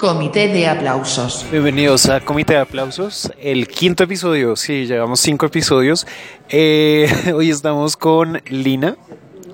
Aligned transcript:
Comité 0.00 0.48
de 0.48 0.66
aplausos. 0.66 1.44
Bienvenidos 1.50 2.08
a 2.08 2.20
Comité 2.20 2.54
de 2.54 2.60
Aplausos, 2.60 3.30
el 3.38 3.68
quinto 3.68 4.04
episodio, 4.04 4.56
sí, 4.56 4.86
llevamos 4.86 5.20
cinco 5.20 5.44
episodios. 5.44 6.06
Eh, 6.48 7.06
hoy 7.34 7.50
estamos 7.50 7.98
con 7.98 8.40
Lina 8.48 8.96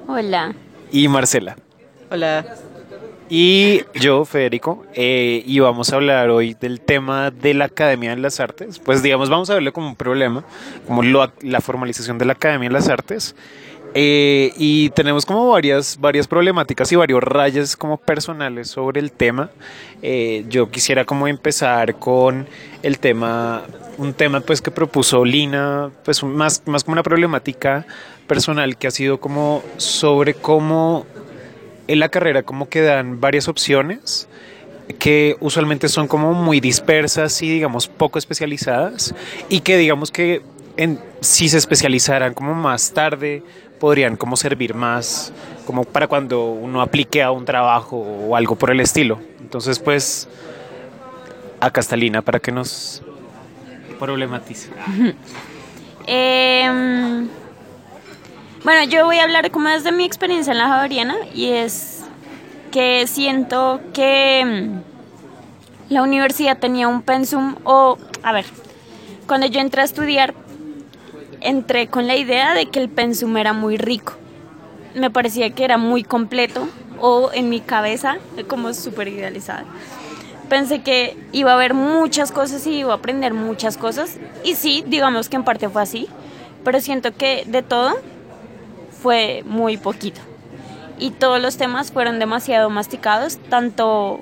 Hola. 0.06 0.54
y 0.92 1.08
Marcela. 1.08 1.56
Hola. 2.12 2.46
Y 3.28 3.80
yo, 3.96 4.24
Federico, 4.24 4.86
eh, 4.94 5.42
y 5.44 5.58
vamos 5.58 5.92
a 5.92 5.96
hablar 5.96 6.30
hoy 6.30 6.54
del 6.54 6.80
tema 6.80 7.32
de 7.32 7.54
la 7.54 7.64
Academia 7.64 8.10
de 8.14 8.18
las 8.22 8.38
Artes. 8.38 8.78
Pues 8.78 9.02
digamos, 9.02 9.28
vamos 9.28 9.50
a 9.50 9.54
verlo 9.54 9.72
como 9.72 9.88
un 9.88 9.96
problema, 9.96 10.44
como 10.86 11.02
lo- 11.02 11.32
la 11.40 11.60
formalización 11.60 12.18
de 12.18 12.24
la 12.24 12.34
Academia 12.34 12.68
de 12.68 12.72
las 12.74 12.88
Artes. 12.88 13.34
Eh, 13.98 14.52
y 14.58 14.90
tenemos 14.90 15.24
como 15.24 15.48
varias, 15.48 15.98
varias 15.98 16.28
problemáticas 16.28 16.92
y 16.92 16.96
varios 16.96 17.22
rayas 17.22 17.78
como 17.78 17.96
personales 17.96 18.68
sobre 18.68 19.00
el 19.00 19.10
tema. 19.10 19.48
Eh, 20.02 20.44
yo 20.50 20.70
quisiera 20.70 21.06
como 21.06 21.26
empezar 21.28 21.94
con 21.94 22.46
el 22.82 22.98
tema, 22.98 23.62
un 23.96 24.12
tema 24.12 24.40
pues 24.40 24.60
que 24.60 24.70
propuso 24.70 25.24
Lina, 25.24 25.90
pues 26.04 26.22
más, 26.22 26.62
más 26.66 26.84
como 26.84 26.92
una 26.92 27.02
problemática 27.02 27.86
personal 28.26 28.76
que 28.76 28.86
ha 28.86 28.90
sido 28.90 29.18
como 29.18 29.62
sobre 29.78 30.34
cómo 30.34 31.06
en 31.88 31.98
la 31.98 32.10
carrera 32.10 32.42
como 32.42 32.68
que 32.68 32.82
dan 32.82 33.18
varias 33.18 33.48
opciones 33.48 34.28
que 34.98 35.38
usualmente 35.40 35.88
son 35.88 36.06
como 36.06 36.34
muy 36.34 36.60
dispersas 36.60 37.40
y 37.40 37.48
digamos 37.48 37.88
poco 37.88 38.18
especializadas 38.18 39.14
y 39.48 39.60
que 39.60 39.78
digamos 39.78 40.10
que 40.10 40.42
si 41.20 41.48
se 41.48 41.56
especializaran 41.56 42.34
como 42.34 42.54
más 42.54 42.92
tarde 42.92 43.42
podrían 43.78 44.16
como 44.16 44.36
servir 44.36 44.74
más 44.74 45.32
como 45.66 45.84
para 45.84 46.06
cuando 46.06 46.46
uno 46.46 46.80
aplique 46.80 47.22
a 47.22 47.30
un 47.30 47.44
trabajo 47.44 47.96
o 47.96 48.36
algo 48.36 48.56
por 48.56 48.70
el 48.70 48.80
estilo. 48.80 49.18
Entonces 49.40 49.78
pues 49.78 50.28
acá 51.60 51.80
está 51.80 51.96
Lina 51.96 52.22
para 52.22 52.38
que 52.38 52.52
nos 52.52 53.02
problematice. 53.98 54.70
Em, 56.08 57.28
bueno, 58.62 58.84
yo 58.88 59.06
voy 59.06 59.18
a 59.18 59.24
hablar 59.24 59.50
como 59.50 59.68
desde 59.68 59.90
mi 59.90 60.04
experiencia 60.04 60.52
en 60.52 60.58
la 60.58 60.68
Javeriana 60.68 61.16
y 61.34 61.48
es 61.48 62.04
que 62.70 63.08
siento 63.08 63.80
que 63.92 64.44
mm, 64.44 65.92
la 65.92 66.02
universidad 66.02 66.58
tenía 66.58 66.86
un 66.86 67.02
pensum 67.02 67.56
o, 67.64 67.98
a 68.22 68.32
ver, 68.32 68.44
cuando 69.26 69.48
yo 69.48 69.60
entré 69.60 69.82
a 69.82 69.84
estudiar, 69.84 70.34
entré 71.46 71.86
con 71.86 72.06
la 72.06 72.16
idea 72.16 72.54
de 72.54 72.66
que 72.66 72.80
el 72.80 72.88
pensum 72.88 73.36
era 73.36 73.52
muy 73.52 73.76
rico. 73.76 74.14
Me 74.94 75.10
parecía 75.10 75.50
que 75.50 75.64
era 75.64 75.78
muy 75.78 76.02
completo 76.02 76.68
o 77.00 77.30
en 77.32 77.48
mi 77.48 77.60
cabeza, 77.60 78.16
como 78.48 78.74
súper 78.74 79.08
idealizada. 79.08 79.64
Pensé 80.48 80.82
que 80.82 81.16
iba 81.32 81.52
a 81.52 81.54
haber 81.54 81.74
muchas 81.74 82.32
cosas 82.32 82.66
y 82.66 82.78
iba 82.78 82.92
a 82.92 82.96
aprender 82.96 83.32
muchas 83.32 83.76
cosas. 83.76 84.18
Y 84.44 84.54
sí, 84.54 84.84
digamos 84.86 85.28
que 85.28 85.36
en 85.36 85.44
parte 85.44 85.68
fue 85.68 85.82
así. 85.82 86.08
Pero 86.64 86.80
siento 86.80 87.12
que 87.14 87.44
de 87.46 87.62
todo 87.62 87.94
fue 88.90 89.42
muy 89.46 89.76
poquito. 89.76 90.20
Y 90.98 91.10
todos 91.10 91.40
los 91.40 91.56
temas 91.56 91.92
fueron 91.92 92.18
demasiado 92.18 92.70
masticados, 92.70 93.38
tanto 93.50 94.20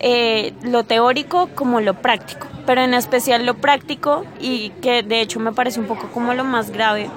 eh, 0.00 0.54
lo 0.62 0.84
teórico 0.84 1.50
como 1.54 1.80
lo 1.80 1.94
práctico. 1.94 2.49
Pero 2.70 2.82
en 2.82 2.94
especial 2.94 3.46
lo 3.46 3.54
práctico 3.54 4.24
y 4.38 4.70
que 4.80 5.02
de 5.02 5.22
hecho 5.22 5.40
me 5.40 5.50
parece 5.50 5.80
un 5.80 5.86
poco 5.86 6.06
como 6.12 6.34
lo 6.34 6.44
más 6.44 6.70
grave. 6.70 7.10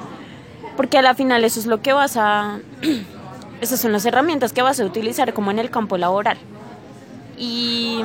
Porque 0.76 0.98
a 0.98 1.04
la 1.04 1.14
final 1.14 1.44
eso 1.44 1.60
es 1.60 1.68
lo 1.68 1.80
que 1.80 1.94
vas 1.94 2.18
a... 2.18 2.58
Esas 3.62 3.80
son 3.80 3.92
las 3.92 4.04
herramientas 4.04 4.52
que 4.52 4.64
vas 4.64 4.80
a 4.80 4.84
utilizar 4.84 5.32
como 5.32 5.52
en 5.52 5.60
el 5.60 5.70
campo 5.70 6.00
laboral. 6.00 6.40
Y 7.38 8.02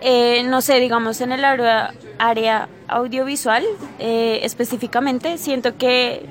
eh, 0.00 0.44
no 0.44 0.60
sé, 0.60 0.78
digamos 0.78 1.20
en 1.22 1.32
el 1.32 1.44
área, 1.44 2.68
audiovisual 2.86 3.64
eh, 3.98 4.38
específicamente, 4.44 5.38
siento 5.38 5.76
que 5.76 6.24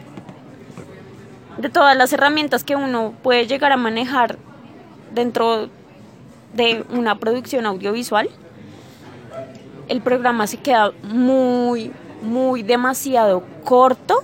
de 1.58 1.68
todas 1.68 1.98
las 1.98 2.14
herramientas 2.14 2.64
que 2.64 2.78
uno 2.78 3.14
puede 3.22 3.46
llegar 3.46 3.74
a 3.74 3.78
manejar 3.78 4.38
dentro 5.14 5.70
de 6.54 6.84
una 6.92 7.16
producción 7.20 7.66
audiovisual, 7.66 8.30
el 9.88 10.02
programa 10.02 10.48
se 10.48 10.58
queda 10.58 10.92
muy, 11.04 11.92
muy 12.22 12.64
demasiado 12.64 13.44
corto 13.64 14.24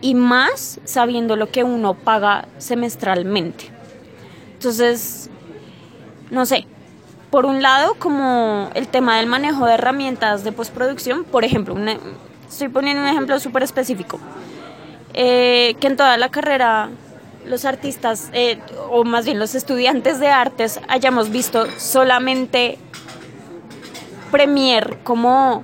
y 0.00 0.14
más 0.14 0.80
sabiendo 0.84 1.36
lo 1.36 1.48
que 1.50 1.64
uno 1.64 1.94
paga 1.94 2.46
semestralmente. 2.58 3.70
Entonces, 4.54 5.30
no 6.30 6.46
sé, 6.46 6.66
por 7.30 7.46
un 7.46 7.62
lado, 7.62 7.94
como 7.98 8.70
el 8.74 8.88
tema 8.88 9.16
del 9.16 9.26
manejo 9.26 9.66
de 9.66 9.74
herramientas 9.74 10.44
de 10.44 10.52
postproducción, 10.52 11.24
por 11.24 11.44
ejemplo, 11.44 11.74
una- 11.74 11.96
estoy 12.48 12.68
poniendo 12.68 13.02
un 13.02 13.08
ejemplo 13.08 13.38
súper 13.40 13.62
específico, 13.62 14.18
eh, 15.14 15.74
que 15.80 15.86
en 15.88 15.96
toda 15.96 16.16
la 16.18 16.28
carrera 16.30 16.90
los 17.46 17.64
artistas, 17.64 18.30
eh, 18.32 18.58
o 18.90 19.04
más 19.04 19.24
bien 19.24 19.38
los 19.38 19.54
estudiantes 19.54 20.20
de 20.20 20.28
artes, 20.28 20.80
hayamos 20.88 21.30
visto 21.30 21.66
solamente 21.78 22.78
Premiere 24.30 24.98
como, 25.04 25.62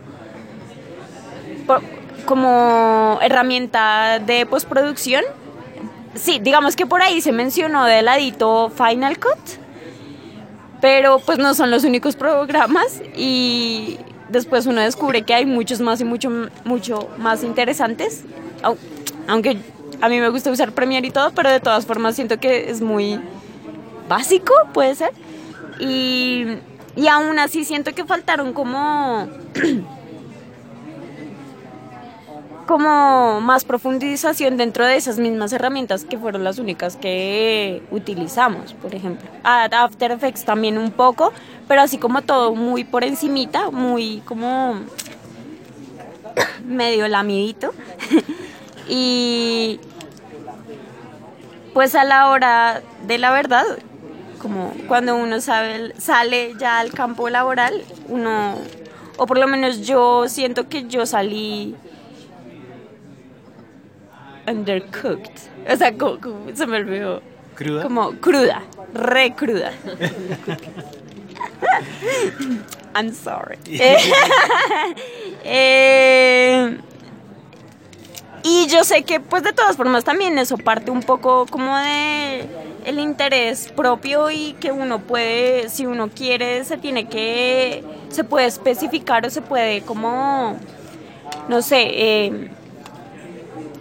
como 2.26 3.18
herramienta 3.22 4.18
de 4.18 4.44
postproducción. 4.46 5.24
Sí, 6.14 6.38
digamos 6.42 6.76
que 6.76 6.84
por 6.86 7.00
ahí 7.00 7.20
se 7.20 7.32
mencionó 7.32 7.84
de 7.84 8.02
ladito 8.02 8.70
Final 8.70 9.18
Cut, 9.18 9.38
pero 10.80 11.18
pues 11.20 11.38
no 11.38 11.54
son 11.54 11.70
los 11.70 11.84
únicos 11.84 12.16
programas 12.16 13.00
y 13.16 13.98
después 14.28 14.66
uno 14.66 14.80
descubre 14.80 15.22
que 15.22 15.32
hay 15.34 15.46
muchos 15.46 15.80
más 15.80 16.00
y 16.00 16.04
mucho, 16.04 16.30
mucho 16.64 17.08
más 17.18 17.44
interesantes, 17.44 18.24
au- 18.62 18.76
aunque 19.26 19.58
a 20.00 20.08
mí 20.08 20.20
me 20.20 20.28
gusta 20.28 20.50
usar 20.50 20.72
Premiere 20.72 21.06
y 21.06 21.10
todo, 21.10 21.32
pero 21.32 21.50
de 21.50 21.60
todas 21.60 21.86
formas 21.86 22.14
siento 22.14 22.38
que 22.38 22.70
es 22.70 22.80
muy 22.80 23.20
básico, 24.08 24.52
puede 24.72 24.94
ser, 24.94 25.10
y, 25.78 26.46
y 26.96 27.08
aún 27.08 27.38
así 27.38 27.64
siento 27.64 27.94
que 27.94 28.04
faltaron 28.04 28.52
como... 28.52 29.28
como 32.68 33.40
más 33.40 33.64
profundización 33.64 34.58
dentro 34.58 34.84
de 34.84 34.96
esas 34.96 35.18
mismas 35.18 35.54
herramientas 35.54 36.04
que 36.04 36.18
fueron 36.18 36.44
las 36.44 36.58
únicas 36.58 36.96
que 36.96 37.82
utilizamos, 37.90 38.74
por 38.74 38.94
ejemplo. 38.94 39.26
After 39.42 40.12
Effects 40.12 40.44
también 40.44 40.76
un 40.76 40.90
poco, 40.90 41.32
pero 41.66 41.80
así 41.80 41.96
como 41.96 42.20
todo 42.20 42.54
muy 42.54 42.84
por 42.84 43.04
encimita, 43.04 43.70
muy 43.70 44.20
como 44.26 44.80
medio 46.66 47.08
lamidito. 47.08 47.72
y 48.88 49.80
pues 51.78 51.94
a 51.94 52.02
la 52.02 52.28
hora 52.28 52.82
de 53.06 53.18
la 53.18 53.30
verdad, 53.30 53.64
como 54.42 54.74
cuando 54.88 55.14
uno 55.14 55.40
sabe, 55.40 55.92
sale 55.96 56.54
ya 56.58 56.80
al 56.80 56.90
campo 56.90 57.30
laboral, 57.30 57.84
uno, 58.08 58.56
o 59.16 59.26
por 59.28 59.38
lo 59.38 59.46
menos 59.46 59.86
yo 59.86 60.28
siento 60.28 60.68
que 60.68 60.88
yo 60.88 61.06
salí 61.06 61.76
undercooked. 64.48 65.30
O 65.72 65.76
sea, 65.76 65.96
como, 65.96 66.18
como- 66.20 66.46
se 66.52 66.66
me 66.66 66.78
olvidó. 66.78 67.22
¿Cruda? 67.54 67.84
Como 67.84 68.10
cruda, 68.14 68.62
re 68.92 69.36
cruda. 69.36 69.70
I'm 72.96 73.12
sorry. 73.14 73.56
Eh, 75.44 76.76
y 78.42 78.66
yo 78.68 78.84
sé 78.84 79.02
que 79.02 79.20
pues 79.20 79.42
de 79.42 79.52
todas 79.52 79.76
formas 79.76 80.04
también 80.04 80.38
eso 80.38 80.56
parte 80.58 80.90
un 80.90 81.02
poco 81.02 81.46
como 81.50 81.76
de 81.76 82.46
el 82.84 82.98
interés 82.98 83.70
propio 83.72 84.30
y 84.30 84.54
que 84.54 84.72
uno 84.72 85.00
puede, 85.00 85.68
si 85.68 85.86
uno 85.86 86.08
quiere, 86.08 86.64
se 86.64 86.78
tiene 86.78 87.06
que, 87.08 87.84
se 88.08 88.24
puede 88.24 88.46
especificar 88.46 89.26
o 89.26 89.30
se 89.30 89.42
puede 89.42 89.82
como, 89.82 90.56
no 91.48 91.60
sé, 91.60 91.82
eh, 91.82 92.50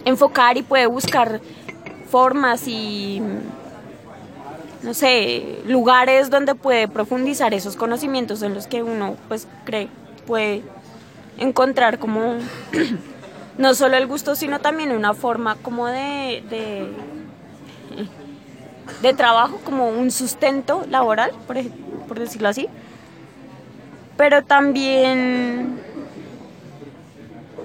enfocar 0.04 0.58
y 0.58 0.62
puede 0.62 0.86
buscar 0.86 1.40
formas 2.10 2.66
y 2.68 3.22
no 4.82 4.94
sé, 4.94 5.60
lugares 5.66 6.30
donde 6.30 6.54
puede 6.54 6.86
profundizar 6.86 7.52
esos 7.54 7.76
conocimientos 7.76 8.42
en 8.42 8.54
los 8.54 8.66
que 8.66 8.82
uno 8.82 9.16
pues 9.28 9.46
cree 9.64 9.88
puede 10.26 10.62
encontrar 11.38 11.98
como 11.98 12.34
no 13.58 13.74
solo 13.74 13.96
el 13.96 14.06
gusto, 14.06 14.34
sino 14.36 14.60
también 14.60 14.92
una 14.92 15.14
forma 15.14 15.56
como 15.56 15.86
de, 15.86 16.42
de, 19.02 19.12
trabajo, 19.14 19.60
como 19.64 19.88
un 19.88 20.10
sustento 20.10 20.86
laboral, 20.88 21.32
por, 21.46 21.56
por 22.06 22.18
decirlo 22.18 22.48
así. 22.48 22.68
Pero 24.16 24.42
también, 24.44 25.80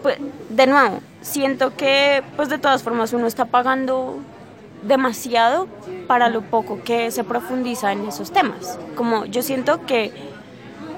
pues, 0.02 0.18
de 0.50 0.68
nuevo, 0.68 1.00
siento 1.22 1.76
que 1.76 2.22
pues 2.36 2.50
de 2.50 2.58
todas 2.58 2.84
formas 2.84 3.14
uno 3.14 3.26
está 3.26 3.46
pagando 3.46 4.20
demasiado 4.84 5.68
para 6.08 6.30
lo 6.30 6.42
poco 6.42 6.84
que 6.84 7.10
se 7.12 7.24
profundiza 7.24 7.92
en 7.92 8.08
esos 8.08 8.32
temas. 8.32 8.78
Como 8.96 9.26
yo 9.26 9.42
siento 9.42 9.86
que 9.86 10.12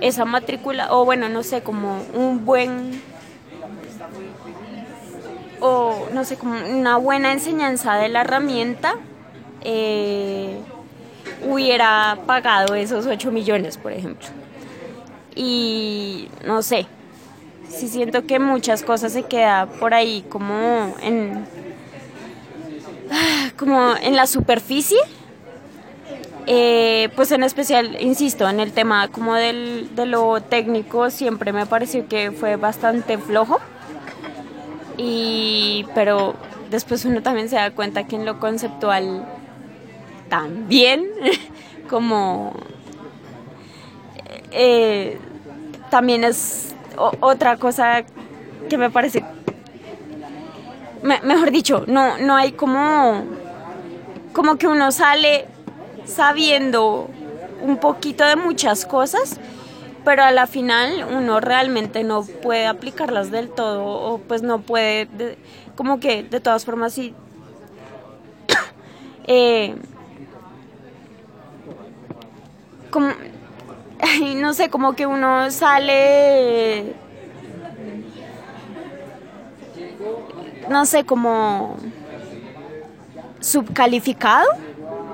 esa 0.01 0.25
matrícula, 0.25 0.91
o 0.91 1.05
bueno, 1.05 1.29
no 1.29 1.43
sé, 1.43 1.61
como 1.61 2.01
un 2.13 2.45
buen, 2.45 3.01
o 5.59 6.07
no 6.13 6.23
sé, 6.23 6.37
como 6.37 6.53
una 6.53 6.97
buena 6.97 7.31
enseñanza 7.31 7.95
de 7.95 8.09
la 8.09 8.21
herramienta, 8.21 8.95
eh, 9.61 10.57
hubiera 11.47 12.17
pagado 12.25 12.75
esos 12.75 13.05
8 13.05 13.31
millones, 13.31 13.77
por 13.77 13.91
ejemplo. 13.91 14.27
Y 15.35 16.29
no 16.45 16.61
sé, 16.61 16.87
sí 17.69 17.87
siento 17.87 18.25
que 18.25 18.39
muchas 18.39 18.83
cosas 18.83 19.13
se 19.13 19.23
queda 19.23 19.65
por 19.65 19.93
ahí 19.93 20.23
como 20.29 20.95
en 21.01 21.45
como 23.57 23.95
en 24.01 24.15
la 24.15 24.27
superficie 24.27 24.97
eh, 26.47 27.09
pues 27.15 27.31
en 27.31 27.43
especial 27.43 27.97
insisto 28.01 28.47
en 28.47 28.59
el 28.59 28.71
tema 28.71 29.07
como 29.09 29.33
del, 29.35 29.95
de 29.95 30.05
lo 30.05 30.41
técnico 30.41 31.09
siempre 31.09 31.51
me 31.53 31.65
pareció 31.65 32.07
que 32.07 32.31
fue 32.31 32.55
bastante 32.55 33.17
flojo 33.17 33.59
y 34.97 35.85
pero 35.93 36.35
después 36.69 37.05
uno 37.05 37.21
también 37.21 37.49
se 37.49 37.55
da 37.55 37.71
cuenta 37.71 38.05
que 38.05 38.15
en 38.15 38.25
lo 38.25 38.39
conceptual 38.39 39.25
también 40.29 41.07
como 41.89 42.53
eh, 44.51 45.17
también 45.89 46.23
es 46.23 46.73
otra 47.19 47.57
cosa 47.57 48.03
que 48.69 48.77
me 48.77 48.89
parece, 48.89 49.23
mejor 51.01 51.51
dicho, 51.51 51.83
no, 51.87 52.17
no 52.17 52.35
hay 52.35 52.53
como, 52.53 53.23
como 54.33 54.57
que 54.57 54.67
uno 54.67 54.91
sale 54.91 55.45
sabiendo 56.05 57.09
un 57.61 57.77
poquito 57.77 58.25
de 58.25 58.35
muchas 58.35 58.85
cosas, 58.85 59.39
pero 60.05 60.23
a 60.23 60.31
la 60.31 60.45
final 60.45 61.05
uno 61.11 61.39
realmente 61.39 62.03
no 62.03 62.23
puede 62.23 62.67
aplicarlas 62.67 63.31
del 63.31 63.49
todo 63.49 63.83
o 63.83 64.19
pues 64.19 64.43
no 64.43 64.61
puede, 64.61 65.09
como 65.75 65.99
que 65.99 66.23
de 66.23 66.39
todas 66.39 66.63
formas 66.63 66.93
sí. 66.93 67.13
Eh, 69.27 69.75
como, 72.91 73.09
no 74.35 74.53
sé, 74.53 74.69
como 74.69 74.95
que 74.95 75.07
uno 75.07 75.49
sale, 75.49 76.93
no 80.69 80.85
sé, 80.85 81.03
como 81.03 81.75
subcalificado, 83.39 84.45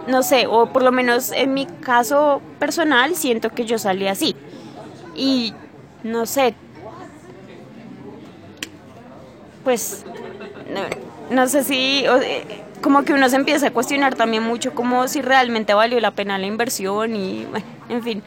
no 0.07 0.23
sé, 0.23 0.45
o 0.47 0.67
por 0.67 0.83
lo 0.83 0.91
menos 0.91 1.31
en 1.31 1.53
mi 1.53 1.65
caso 1.65 2.41
personal 2.59 3.15
siento 3.15 3.49
que 3.49 3.65
yo 3.65 3.79
salí 3.79 4.07
así. 4.07 4.35
Y 5.15 5.53
no 6.03 6.25
sé, 6.25 6.55
pues 9.63 10.05
no, 11.29 11.47
sé 11.47 11.63
si 11.63 12.03
eh, 12.05 12.63
como 12.81 13.03
que 13.03 13.13
uno 13.13 13.29
se 13.29 13.35
empieza 13.35 13.67
a 13.67 13.71
cuestionar 13.71 14.15
también 14.15 14.43
mucho 14.43 14.73
como 14.73 15.07
si 15.07 15.21
realmente 15.21 15.73
valió 15.73 15.99
la 15.99 16.11
pena 16.11 16.37
la 16.37 16.47
inversión 16.47 17.15
y 17.15 17.45
bueno, 17.45 17.65
en 17.89 18.03
fin. 18.03 18.23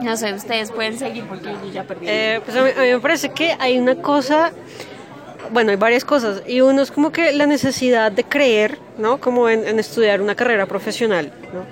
No 0.00 0.16
sé, 0.16 0.32
ustedes 0.32 0.70
pueden 0.70 0.96
seguir 0.96 1.24
porque 1.24 1.46
yo 1.46 1.72
ya 1.72 1.82
perdí. 1.82 2.06
Eh, 2.08 2.40
pues 2.44 2.56
a 2.56 2.62
mí, 2.62 2.70
me 2.76 3.00
parece 3.00 3.30
que 3.30 3.56
hay 3.58 3.78
una 3.78 3.96
cosa, 3.96 4.52
bueno, 5.50 5.70
hay 5.70 5.76
varias 5.76 6.04
cosas, 6.04 6.42
y 6.46 6.60
uno 6.60 6.82
es 6.82 6.92
como 6.92 7.10
que 7.10 7.32
la 7.32 7.46
necesidad 7.46 8.12
de 8.12 8.22
creer, 8.22 8.78
¿no? 8.96 9.18
Como 9.18 9.48
en, 9.48 9.78
estudiar 9.78 10.20
una 10.20 10.36
carrera 10.36 10.66
profesional, 10.66 11.32
¿no? 11.52 11.64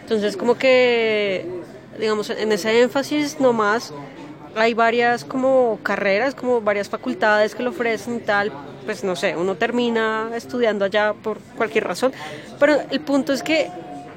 Entonces, 0.00 0.34
como 0.36 0.54
que, 0.54 1.46
digamos, 1.98 2.30
en 2.30 2.52
ese 2.52 2.82
énfasis 2.82 3.40
nomás 3.40 3.92
hay 4.56 4.74
varias 4.74 5.24
como 5.24 5.78
carreras, 5.82 6.34
como 6.34 6.60
varias 6.60 6.88
facultades 6.88 7.54
que 7.54 7.62
lo 7.62 7.70
ofrecen 7.70 8.16
y 8.16 8.20
tal, 8.20 8.52
pues 8.84 9.02
no 9.04 9.16
sé, 9.16 9.36
uno 9.36 9.56
termina 9.56 10.30
estudiando 10.34 10.84
allá 10.84 11.14
por 11.14 11.38
cualquier 11.56 11.84
razón, 11.84 12.12
pero 12.60 12.80
el 12.90 13.00
punto 13.00 13.32
es 13.32 13.42
que 13.42 13.70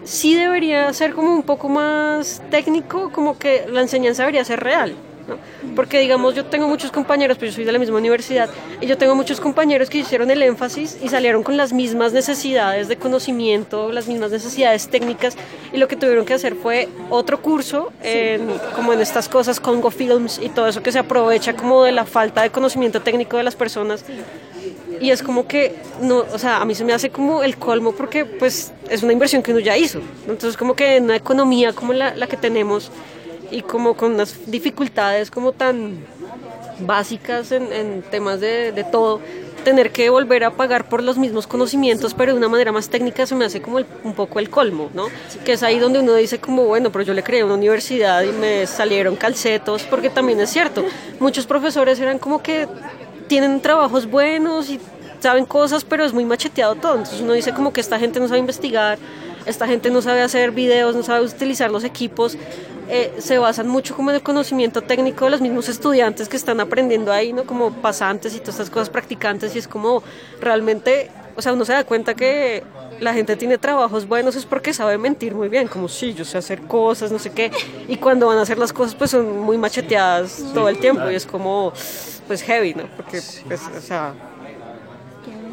sí 0.04 0.36
debería 0.36 0.92
ser 0.94 1.14
como 1.14 1.34
un 1.34 1.44
poco 1.44 1.70
más 1.70 2.42
técnico, 2.50 3.12
como 3.12 3.38
que 3.38 3.66
la 3.70 3.82
enseñanza 3.82 4.24
debería 4.24 4.46
ser 4.46 4.60
real. 4.60 4.96
¿No? 5.28 5.38
Porque 5.76 6.00
digamos, 6.00 6.36
yo 6.36 6.46
tengo 6.46 6.68
muchos 6.68 6.92
compañeros, 6.92 7.38
pues 7.38 7.52
yo 7.52 7.56
soy 7.56 7.66
de 7.66 7.72
la 7.72 7.80
misma 7.80 7.98
universidad, 7.98 8.50
y 8.82 8.88
yo 8.88 8.98
tengo 8.98 9.16
muchos 9.16 9.40
compañeros 9.40 9.90
que 9.90 10.00
hicieron 10.00 10.32
el 10.32 10.42
énfasis 10.42 10.98
y 11.02 11.10
salieron 11.10 11.44
con 11.44 11.58
las 11.58 11.74
mismas 11.74 12.14
necesidades 12.14 12.88
de 12.88 12.98
conocimiento, 12.98 13.92
las 13.92 14.08
mismas 14.08 14.32
necesidades 14.32 14.88
técnicas, 14.88 15.36
y 15.74 15.78
lo 15.78 15.88
que 15.88 15.96
tuvieron 15.96 16.26
que 16.26 16.34
hacer 16.34 16.56
fue 16.56 16.90
otro 17.10 17.42
curso, 17.42 17.92
en, 18.04 18.48
como 18.76 18.94
en 18.94 19.02
estas 19.02 19.30
cosas, 19.30 19.60
Congo 19.60 19.92
Films 19.92 20.40
y 20.42 20.50
todo 20.50 20.68
eso 20.68 20.82
que 20.82 20.92
se 20.92 21.00
aprovecha 21.00 21.54
como 21.56 21.84
de 21.84 21.92
la 21.92 22.06
falta 22.06 22.42
de 22.42 22.50
conocimiento 22.50 23.02
técnico 23.02 23.38
de 23.38 23.44
las 23.44 23.56
personas 23.56 24.04
y 25.00 25.12
es 25.12 25.22
como 25.22 25.48
que 25.48 25.76
no, 26.02 26.26
o 26.34 26.40
sea, 26.40 26.58
a 26.62 26.66
mí 26.66 26.76
se 26.76 26.84
me 26.84 26.94
hace 26.94 27.10
como 27.10 27.44
el 27.44 27.58
colmo 27.58 27.92
porque 27.92 28.26
pues 28.26 28.72
es 28.90 29.04
una 29.04 29.14
inversión 29.14 29.44
que 29.44 29.52
uno 29.52 29.60
ya 29.60 29.78
hizo. 29.78 30.00
Entonces 30.28 30.58
como 30.58 30.76
que 30.76 30.98
en 30.98 31.06
una 31.06 31.16
economía 31.16 31.74
como 31.74 31.94
la, 31.94 32.16
la 32.16 32.28
que 32.28 32.38
tenemos 32.38 32.92
y 33.52 33.62
como 33.62 33.96
con 33.96 34.14
unas 34.14 34.50
dificultades 34.50 35.32
como 35.32 35.52
tan 35.52 36.06
básicas 36.80 37.52
en, 37.52 37.72
en 37.74 38.02
temas 38.04 38.40
de, 38.40 38.72
de, 38.72 38.84
todo, 38.84 39.20
tener 39.64 39.92
que 39.92 40.10
volver 40.10 40.44
a 40.44 40.52
pagar 40.52 40.88
por 40.88 41.04
los 41.04 41.18
mismos 41.18 41.48
conocimientos, 41.48 42.14
pero 42.14 42.34
de 42.34 42.38
una 42.38 42.48
manera 42.48 42.72
más 42.72 42.90
técnica, 42.90 43.26
se 43.26 43.36
me 43.36 43.46
hace 43.46 43.62
como 43.62 43.80
un 44.04 44.14
poco 44.14 44.40
el 44.40 44.50
colmo, 44.50 44.90
¿no? 44.94 45.08
Que 45.44 45.54
es 45.54 45.64
ahí 45.64 45.80
donde 45.80 46.00
uno 46.00 46.14
dice 46.16 46.40
como, 46.40 46.66
bueno, 46.66 46.92
pero 46.92 47.04
yo 47.04 47.14
le 47.14 47.24
creé 47.24 47.44
una 47.44 47.56
universidad 47.56 48.22
y 48.24 48.32
me 48.32 48.68
salieron 48.68 49.16
calcetos, 49.16 49.84
porque 49.84 50.10
también 50.10 50.40
es 50.40 50.50
cierto, 50.52 50.86
muchos 51.20 51.46
profesores 51.48 52.00
eran 52.00 52.20
como 52.20 52.42
que 52.42 52.68
tienen 53.28 53.62
trabajos 53.62 54.10
buenos 54.10 54.70
y 54.70 54.80
saben 55.20 55.46
cosas, 55.46 55.84
pero 55.84 56.06
es 56.06 56.14
muy 56.14 56.26
macheteado 56.26 56.76
todo. 56.76 56.94
Entonces 56.94 57.22
uno 57.22 57.34
dice 57.34 57.54
como 57.54 57.74
que 57.74 57.82
esta 57.82 58.00
gente 58.00 58.20
no 58.20 58.28
sabe 58.28 58.40
investigar, 58.40 58.98
esta 59.48 59.68
gente 59.68 59.90
no 59.90 60.02
sabe 60.02 60.22
hacer 60.22 60.52
videos, 60.52 60.96
no 60.96 61.04
sabe 61.04 61.26
utilizar 61.26 61.72
los 61.72 61.84
equipos. 61.84 62.38
Eh, 62.90 63.14
se 63.18 63.38
basan 63.38 63.68
mucho 63.68 63.96
como 63.96 64.12
en 64.12 64.16
el 64.18 64.22
conocimiento 64.22 64.82
técnico 64.82 65.26
de 65.26 65.32
los 65.32 65.42
mismos 65.42 65.68
estudiantes 65.68 66.30
que 66.30 66.38
están 66.38 66.60
aprendiendo 66.60 67.12
ahí, 67.12 67.34
¿no? 67.34 67.44
Como 67.44 67.72
pasantes 67.72 68.34
y 68.36 68.40
todas 68.40 68.56
estas 68.56 68.70
cosas 68.70 68.90
practicantes 68.90 69.56
y 69.56 69.60
es 69.60 69.68
como 69.68 70.04
realmente, 70.40 71.12
o 71.36 71.42
sea, 71.42 71.52
uno 71.54 71.66
se 71.66 71.74
da 71.74 71.84
cuenta 71.84 72.14
que 72.14 72.64
la 73.02 73.14
gente 73.14 73.36
tiene 73.36 73.58
trabajos 73.58 74.08
buenos 74.08 74.36
es 74.36 74.46
porque 74.46 74.74
sabe 74.74 74.98
mentir 74.98 75.36
muy 75.36 75.50
bien, 75.50 75.68
como 75.68 75.90
sí, 75.90 76.14
yo 76.14 76.24
sé 76.24 76.38
hacer 76.38 76.62
cosas, 76.62 77.12
no 77.12 77.20
sé 77.20 77.32
qué, 77.32 77.52
y 77.88 77.98
cuando 77.98 78.28
van 78.28 78.38
a 78.38 78.42
hacer 78.42 78.58
las 78.58 78.72
cosas 78.72 78.96
pues 78.96 79.12
son 79.12 79.40
muy 79.40 79.58
macheteadas 79.58 80.42
todo 80.54 80.70
el 80.70 80.80
tiempo 80.80 81.10
y 81.12 81.16
es 81.16 81.26
como 81.26 81.74
pues 82.26 82.42
heavy, 82.42 82.74
¿no? 82.74 82.84
Porque 82.96 83.22
pues, 83.48 83.62
o 83.78 83.82
sea... 83.82 84.14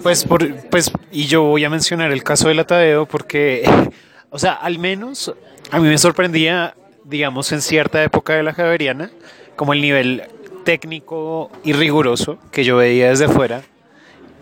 Pues, 0.04 0.23
por, 0.26 0.54
pues, 0.68 0.92
y 1.11 1.25
yo 1.28 1.44
voy 1.44 1.64
a 1.64 1.70
mencionar 1.70 2.12
el 2.12 2.23
caso 2.23 2.49
de 2.49 2.54
la 2.54 2.64
Tadeo 2.64 3.06
porque, 3.06 3.64
o 4.30 4.38
sea, 4.38 4.52
al 4.52 4.78
menos 4.78 5.34
a 5.70 5.78
mí 5.78 5.88
me 5.88 5.96
sorprendía, 5.96 6.75
digamos, 7.04 7.50
en 7.52 7.62
cierta 7.62 8.04
época 8.04 8.34
de 8.34 8.42
la 8.42 8.52
Javeriana, 8.52 9.11
como 9.56 9.73
el 9.73 9.80
nivel 9.80 10.25
técnico 10.62 11.50
y 11.64 11.73
riguroso 11.73 12.38
que 12.52 12.64
yo 12.64 12.76
veía 12.76 13.08
desde 13.08 13.28
fuera. 13.28 13.62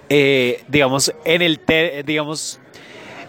Eh, 0.09 0.64
digamos, 0.66 1.14
en 1.25 1.42
el, 1.42 1.61
digamos, 2.04 2.59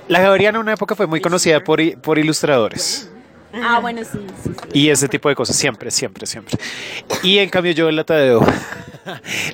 la 0.07 0.19
Javeriana 0.19 0.57
en 0.57 0.63
una 0.63 0.73
época 0.73 0.95
fue 0.95 1.05
muy 1.05 1.21
conocida 1.21 1.63
por, 1.63 1.79
por 2.01 2.17
ilustradores. 2.17 3.11
Ah, 3.53 3.77
bueno, 3.79 4.01
sí, 4.03 4.17
Y 4.73 4.89
ese 4.89 5.07
tipo 5.07 5.29
de 5.29 5.35
cosas, 5.35 5.55
siempre, 5.55 5.91
siempre, 5.91 6.25
siempre. 6.25 6.57
Y 7.21 7.37
en 7.37 7.51
cambio 7.51 7.73
yo 7.73 7.91
la 7.91 8.03
Tadeo, 8.03 8.43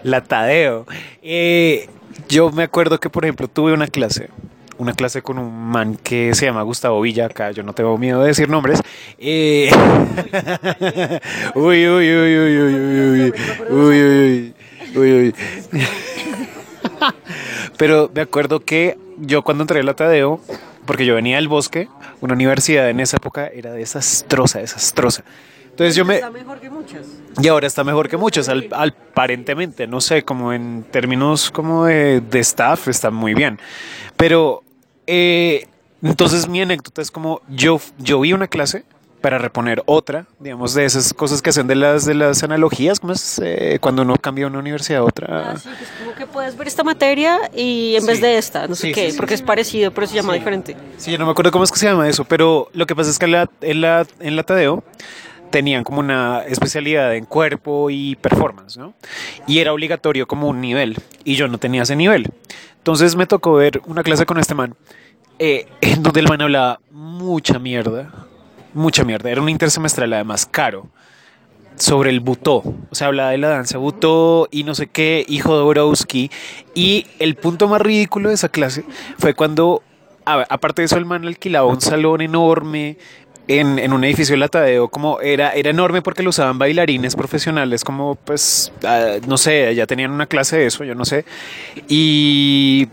la 0.03 0.23
Tadeo, 0.23 0.85
eh, 1.21 1.89
yo 2.29 2.51
me 2.51 2.63
acuerdo 2.63 2.99
que, 2.99 3.09
por 3.09 3.25
ejemplo, 3.25 3.47
tuve 3.47 3.73
una 3.73 3.87
clase, 3.87 4.29
una 4.77 4.93
clase 4.93 5.21
con 5.21 5.39
un 5.39 5.69
man 5.69 5.97
que 6.01 6.33
se 6.35 6.45
llama 6.45 6.61
Gustavo 6.61 7.01
Villa, 7.01 7.25
acá 7.25 7.51
yo 7.51 7.63
no 7.63 7.73
tengo 7.73 7.97
miedo 7.97 8.21
de 8.21 8.27
decir 8.27 8.47
nombres. 8.47 8.79
Eh, 9.17 9.69
uy, 11.55 11.87
uy, 11.87 12.15
uy, 12.15 12.37
uy, 12.37 12.57
uy, 12.57 12.75
uy, 12.77 13.33
uy, 13.69 13.73
uy, 13.75 14.53
uy, 14.95 15.11
uy. 15.11 15.35
Pero 17.77 18.09
me 18.13 18.21
acuerdo 18.21 18.59
que 18.59 18.97
yo 19.17 19.41
cuando 19.41 19.63
entré 19.63 19.79
a 19.79 19.83
la 19.83 19.95
Tadeo, 19.95 20.39
porque 20.85 21.05
yo 21.05 21.15
venía 21.15 21.37
del 21.37 21.47
bosque, 21.47 21.87
una 22.21 22.33
universidad 22.33 22.89
en 22.89 22.99
esa 22.99 23.17
época 23.17 23.47
era 23.47 23.71
desastrosa, 23.73 24.59
desastrosa. 24.59 25.23
Entonces 25.79 25.95
yo 25.95 26.03
me... 26.03 26.15
Está 26.15 26.29
mejor 26.29 26.59
que 26.59 26.69
muchas. 26.69 27.07
Y 27.41 27.47
ahora 27.47 27.65
está 27.65 27.85
mejor 27.85 28.09
que 28.09 28.17
muchas, 28.17 28.49
al, 28.49 28.67
aparentemente, 28.69 29.87
no 29.87 30.01
sé, 30.01 30.23
como 30.23 30.51
en 30.51 30.83
términos 30.91 31.49
como 31.51 31.85
de, 31.85 32.19
de 32.19 32.39
staff 32.39 32.89
está 32.89 33.11
muy 33.11 33.33
bien. 33.33 33.59
Pero 34.17 34.61
eh, 35.07 35.67
entonces 36.03 36.49
mi 36.49 36.61
anécdota 36.61 37.01
es 37.01 37.09
como 37.11 37.39
yo, 37.47 37.79
yo 37.97 38.19
vi 38.19 38.33
una 38.33 38.47
clase 38.49 38.83
para 39.21 39.37
reponer 39.37 39.81
otra, 39.85 40.25
digamos, 40.39 40.73
de 40.73 40.83
esas 40.83 41.13
cosas 41.13 41.41
que 41.41 41.49
hacen 41.51 41.67
de 41.67 41.75
las, 41.75 42.03
de 42.05 42.13
las 42.13 42.43
analogías, 42.43 42.99
como 42.99 43.13
es 43.13 43.39
eh, 43.41 43.77
cuando 43.79 44.01
uno 44.01 44.17
cambia 44.17 44.47
una 44.47 44.59
universidad 44.59 44.99
a 44.99 45.03
otra. 45.05 45.51
Ah, 45.51 45.57
sí, 45.57 45.69
que 45.77 45.83
es 45.85 45.89
como 45.97 46.13
que 46.13 46.25
puedes 46.27 46.57
ver 46.57 46.67
esta 46.67 46.83
materia 46.83 47.39
y 47.55 47.95
en 47.95 48.05
vez 48.05 48.17
Sí. 48.17 48.21
de 48.23 48.37
esta, 48.37 48.67
no 48.67 48.75
sé 48.75 48.87
Sí, 48.87 48.91
qué, 48.93 49.11
sí, 49.11 49.17
porque 49.17 49.33
es 49.33 49.41
parecido, 49.41 49.91
pero 49.93 50.07
se 50.07 50.15
llama 50.15 50.33
diferente. 50.33 50.75
Sí, 50.97 51.11
yo 51.11 51.17
no 51.17 51.25
me 51.25 51.31
acuerdo 51.31 51.51
cómo 51.51 51.63
es 51.63 51.71
que 51.71 51.79
se 51.79 51.85
llama 51.87 52.09
eso, 52.09 52.25
pero 52.25 52.69
lo 52.73 52.85
que 52.85 52.95
pasa 52.97 53.09
es 53.09 53.17
que 53.17 53.25
en 53.25 53.31
la, 53.31 53.49
en 53.61 53.79
la, 53.81 54.05
en 54.19 54.35
la 54.35 54.43
Tadeo 54.43 54.83
tenían 55.49 55.83
como 55.83 55.99
una 55.99 56.43
especialidad 56.43 57.15
en 57.15 57.25
cuerpo 57.25 57.89
y 57.89 58.15
performance, 58.15 58.77
¿no? 58.77 58.93
Y 59.47 59.59
era 59.59 59.73
obligatorio 59.73 60.27
como 60.27 60.47
un 60.47 60.61
nivel, 60.61 60.97
y 61.23 61.35
yo 61.35 61.47
no 61.47 61.57
tenía 61.57 61.83
ese 61.83 61.95
nivel. 61.95 62.31
Entonces 62.77 63.15
me 63.15 63.27
tocó 63.27 63.53
ver 63.53 63.81
una 63.85 64.03
clase 64.03 64.25
con 64.25 64.37
este 64.39 64.55
man, 64.55 64.75
eh, 65.37 65.67
en 65.81 66.03
donde 66.03 66.19
el 66.19 66.27
man 66.27 66.41
hablaba 66.41 66.79
mucha 66.91 67.59
mierda, 67.59 68.11
mucha 68.73 69.03
mierda. 69.03 69.29
Era 69.29 69.41
un 69.41 69.49
intersemestral 69.49 70.13
además 70.13 70.45
caro 70.45 70.87
sobre 71.75 72.09
el 72.09 72.19
butó. 72.19 72.63
O 72.89 72.95
sea, 72.95 73.07
hablaba 73.07 73.31
de 73.31 73.37
la 73.37 73.49
danza 73.49 73.77
butó 73.77 74.47
y 74.51 74.63
no 74.63 74.75
sé 74.75 74.87
qué, 74.87 75.25
y 75.27 75.39
Jodorowsky. 75.39 76.29
Y 76.75 77.07
el 77.19 77.35
punto 77.35 77.67
más 77.67 77.81
ridículo 77.81 78.29
de 78.29 78.35
esa 78.35 78.49
clase 78.49 78.83
fue 79.17 79.33
cuando, 79.33 79.81
aparte 80.25 80.81
de 80.81 80.87
eso, 80.87 80.97
el 80.97 81.05
man 81.05 81.25
alquilaba 81.25 81.67
un 81.67 81.81
salón 81.81 82.21
enorme 82.21 82.97
en, 83.49 83.79
en 83.79 83.93
un 83.93 84.03
edificio 84.03 84.33
de 84.33 84.39
la 84.39 84.47
Tadeo, 84.47 84.89
como 84.89 85.19
era, 85.21 85.53
era 85.53 85.71
enorme 85.71 86.03
porque 86.03 86.21
lo 86.21 86.29
usaban 86.29 86.59
bailarines 86.59 87.15
profesionales, 87.15 87.83
como 87.83 88.13
pues, 88.13 88.71
ah, 88.83 89.15
no 89.27 89.37
sé, 89.37 89.73
ya 89.73 89.87
tenían 89.87 90.11
una 90.11 90.27
clase 90.27 90.57
de 90.57 90.67
eso, 90.67 90.83
yo 90.83 90.93
no 90.93 91.03
sé. 91.03 91.25
Y 91.87 92.87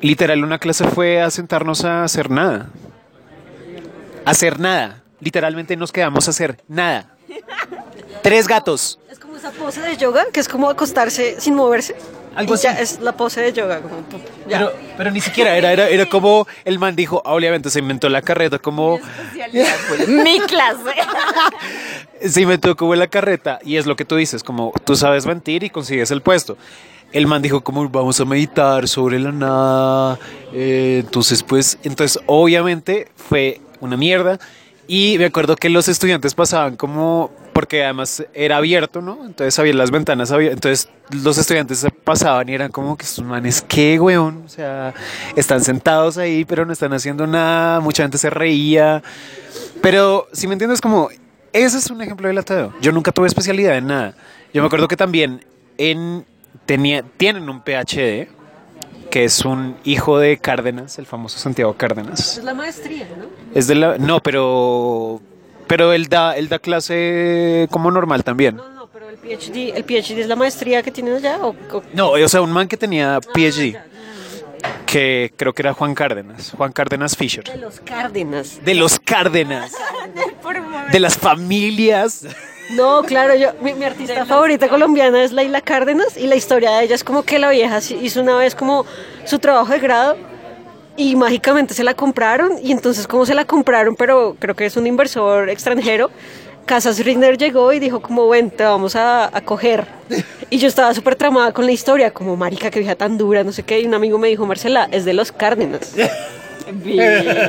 literal, 0.00 0.44
una 0.44 0.60
clase 0.60 0.84
fue 0.84 1.20
a 1.20 1.30
sentarnos 1.30 1.84
a 1.84 2.04
hacer 2.04 2.30
nada. 2.30 2.68
Hacer 4.24 4.60
nada. 4.60 5.02
Literalmente 5.18 5.76
nos 5.76 5.90
quedamos 5.90 6.28
a 6.28 6.30
hacer 6.30 6.62
nada. 6.68 7.16
Tres 8.22 8.46
gatos. 8.46 9.00
Es 9.10 9.18
como 9.18 9.36
esa 9.36 9.50
pose 9.50 9.80
de 9.80 9.96
yoga, 9.96 10.26
que 10.32 10.38
es 10.38 10.48
como 10.48 10.70
acostarse 10.70 11.40
sin 11.40 11.56
moverse. 11.56 11.96
Algo 12.36 12.54
Y 12.54 12.58
ya 12.58 12.72
es 12.72 13.00
la 13.00 13.16
pose 13.16 13.40
de 13.40 13.52
yoga. 13.52 13.80
Como, 13.80 13.96
ya. 14.48 14.58
Pero, 14.58 14.72
pero 14.96 15.10
ni 15.10 15.20
siquiera 15.20 15.56
era, 15.56 15.72
era, 15.72 15.88
era 15.88 16.06
como 16.06 16.46
el 16.64 16.78
man 16.78 16.94
dijo, 16.94 17.22
ah, 17.24 17.32
obviamente 17.32 17.70
se 17.70 17.78
inventó 17.78 18.08
la 18.08 18.22
carreta 18.22 18.58
como 18.58 18.98
Mi 20.08 20.38
clase. 20.40 20.94
se 22.20 22.42
inventó 22.42 22.76
como 22.76 22.94
la 22.94 23.06
carreta 23.06 23.58
y 23.64 23.76
es 23.76 23.86
lo 23.86 23.96
que 23.96 24.04
tú 24.04 24.16
dices, 24.16 24.42
como 24.42 24.72
tú 24.84 24.96
sabes 24.96 25.26
mentir 25.26 25.64
y 25.64 25.70
consigues 25.70 26.10
el 26.10 26.20
puesto. 26.22 26.56
El 27.12 27.26
man 27.26 27.40
dijo 27.40 27.62
como 27.62 27.88
vamos 27.88 28.20
a 28.20 28.24
meditar 28.24 28.88
sobre 28.88 29.18
la 29.18 29.32
nada, 29.32 30.18
eh, 30.52 31.02
entonces 31.04 31.42
pues, 31.42 31.78
entonces 31.84 32.20
obviamente 32.26 33.08
fue 33.16 33.60
una 33.80 33.96
mierda 33.96 34.38
y 34.88 35.16
me 35.18 35.26
acuerdo 35.26 35.56
que 35.56 35.68
los 35.68 35.88
estudiantes 35.88 36.34
pasaban 36.34 36.76
como, 36.76 37.30
porque 37.56 37.82
además 37.82 38.22
era 38.34 38.58
abierto, 38.58 39.00
¿no? 39.00 39.24
Entonces 39.24 39.58
había 39.58 39.72
las 39.72 39.90
ventanas 39.90 40.30
abiertas, 40.30 40.56
entonces 40.56 41.24
los 41.24 41.38
estudiantes 41.38 41.86
pasaban 42.04 42.46
y 42.50 42.52
eran 42.52 42.70
como 42.70 42.98
que 42.98 43.06
estos 43.06 43.24
manes, 43.24 43.64
¿qué, 43.66 43.98
weón? 43.98 44.42
O 44.44 44.48
sea, 44.50 44.92
están 45.36 45.64
sentados 45.64 46.18
ahí 46.18 46.44
pero 46.44 46.66
no 46.66 46.74
están 46.74 46.92
haciendo 46.92 47.26
nada, 47.26 47.80
mucha 47.80 48.02
gente 48.02 48.18
se 48.18 48.28
reía, 48.28 49.02
pero 49.80 50.28
si 50.34 50.46
me 50.46 50.52
entiendes 50.52 50.82
como, 50.82 51.08
ese 51.50 51.78
es 51.78 51.88
un 51.88 52.02
ejemplo 52.02 52.28
del 52.28 52.36
ateo. 52.36 52.74
Yo 52.82 52.92
nunca 52.92 53.10
tuve 53.10 53.26
especialidad 53.26 53.78
en 53.78 53.86
nada. 53.86 54.14
Yo 54.52 54.60
me 54.60 54.66
acuerdo 54.66 54.86
que 54.86 54.98
también 54.98 55.42
en, 55.78 56.26
tenía, 56.66 57.04
tienen 57.16 57.48
un 57.48 57.62
PhD, 57.62 58.28
que 59.10 59.24
es 59.24 59.46
un 59.46 59.76
hijo 59.82 60.18
de 60.18 60.36
Cárdenas, 60.36 60.98
el 60.98 61.06
famoso 61.06 61.38
Santiago 61.38 61.72
Cárdenas. 61.72 62.36
Es 62.36 62.44
la 62.44 62.52
maestría, 62.52 63.08
¿no? 63.16 63.24
Es 63.54 63.66
de 63.66 63.76
la, 63.76 63.96
no, 63.96 64.20
pero, 64.20 65.22
pero 65.66 65.92
él 65.92 66.08
da, 66.08 66.36
él 66.36 66.48
da 66.48 66.58
clase 66.58 67.68
como 67.70 67.90
normal 67.90 68.24
también. 68.24 68.56
No, 68.56 68.68
no, 68.70 68.86
pero 68.88 69.08
el 69.10 69.16
PhD, 69.16 69.72
el 69.76 69.84
PhD 69.84 70.18
es 70.20 70.26
la 70.28 70.36
maestría 70.36 70.82
que 70.82 70.90
tienen 70.90 71.14
allá. 71.16 71.38
O, 71.42 71.48
o- 71.72 71.82
No, 71.92 72.10
o 72.10 72.28
sea, 72.28 72.40
un 72.42 72.52
man 72.52 72.68
que 72.68 72.76
tenía 72.76 73.20
PhD, 73.34 73.72
ya, 73.72 73.84
que 74.86 75.32
creo 75.36 75.52
que 75.52 75.62
era 75.62 75.74
Juan 75.74 75.94
Cárdenas, 75.94 76.52
Juan 76.56 76.72
Cárdenas 76.72 77.16
Fisher. 77.16 77.44
de 77.44 77.56
los 77.56 77.80
Cárdenas. 77.80 78.64
De 78.64 78.74
los 78.74 78.98
Cárdenas, 79.00 79.72
de 80.92 81.00
las 81.00 81.16
familias. 81.18 82.24
No, 82.70 83.02
claro, 83.04 83.34
yo, 83.36 83.50
mi, 83.62 83.74
mi 83.74 83.84
artista 83.84 84.24
favorita 84.24 84.68
colombiana 84.68 85.22
es 85.22 85.30
Laila 85.32 85.60
Cárdenas 85.60 86.16
y 86.16 86.26
la 86.26 86.34
historia 86.34 86.70
de 86.72 86.84
ella 86.84 86.94
es 86.96 87.04
como 87.04 87.22
que 87.22 87.38
la 87.38 87.50
vieja 87.50 87.78
hizo 88.00 88.20
una 88.22 88.36
vez 88.36 88.56
como 88.56 88.84
su 89.24 89.38
trabajo 89.38 89.72
de 89.72 89.78
grado 89.78 90.16
y 90.96 91.16
mágicamente 91.16 91.74
se 91.74 91.84
la 91.84 91.94
compraron 91.94 92.52
y 92.62 92.72
entonces 92.72 93.06
como 93.06 93.26
se 93.26 93.34
la 93.34 93.44
compraron, 93.44 93.96
pero 93.96 94.36
creo 94.38 94.54
que 94.54 94.66
es 94.66 94.76
un 94.76 94.86
inversor 94.86 95.48
extranjero, 95.50 96.10
Casas 96.66 96.98
Rinder 97.04 97.38
llegó 97.38 97.72
y 97.72 97.78
dijo 97.78 98.00
como, 98.00 98.28
ven, 98.28 98.50
te 98.50 98.64
vamos 98.64 98.96
a, 98.96 99.34
a 99.36 99.40
coger. 99.40 99.86
Y 100.48 100.58
yo 100.58 100.68
estaba 100.68 100.94
súper 100.94 101.16
tramada 101.16 101.52
con 101.52 101.66
la 101.66 101.72
historia, 101.72 102.12
como, 102.12 102.36
marica, 102.36 102.70
que 102.70 102.78
vieja 102.78 102.94
tan 102.94 103.18
dura, 103.18 103.42
no 103.42 103.50
sé 103.50 103.64
qué, 103.64 103.80
y 103.80 103.86
un 103.86 103.94
amigo 103.94 104.16
me 104.16 104.28
dijo, 104.28 104.46
Marcela, 104.46 104.88
es 104.92 105.04
de 105.04 105.12
los 105.12 105.32
Cárdenas. 105.32 105.92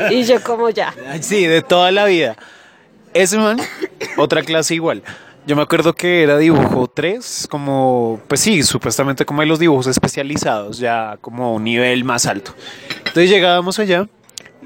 y 0.09 0.23
yo 0.23 0.41
como 0.41 0.71
ya. 0.71 0.95
Sí, 1.21 1.45
de 1.45 1.61
toda 1.61 1.91
la 1.91 2.05
vida. 2.05 2.35
Ese 3.13 3.37
man, 3.37 3.59
otra 4.17 4.41
clase 4.41 4.73
igual. 4.73 5.03
Yo 5.47 5.55
me 5.55 5.61
acuerdo 5.61 5.93
que 5.93 6.23
era 6.23 6.37
dibujo 6.37 6.89
3, 6.93 7.47
como, 7.49 8.19
pues 8.27 8.41
sí, 8.41 8.63
supuestamente 8.63 9.23
como 9.23 9.41
hay 9.41 9.47
los 9.47 9.59
dibujos 9.59 9.87
especializados, 9.87 10.77
ya 10.77 11.17
como 11.21 11.53
un 11.55 11.63
nivel 11.63 12.03
más 12.03 12.25
alto. 12.25 12.53
Entonces 12.97 13.29
llegábamos 13.29 13.79
allá 13.79 14.09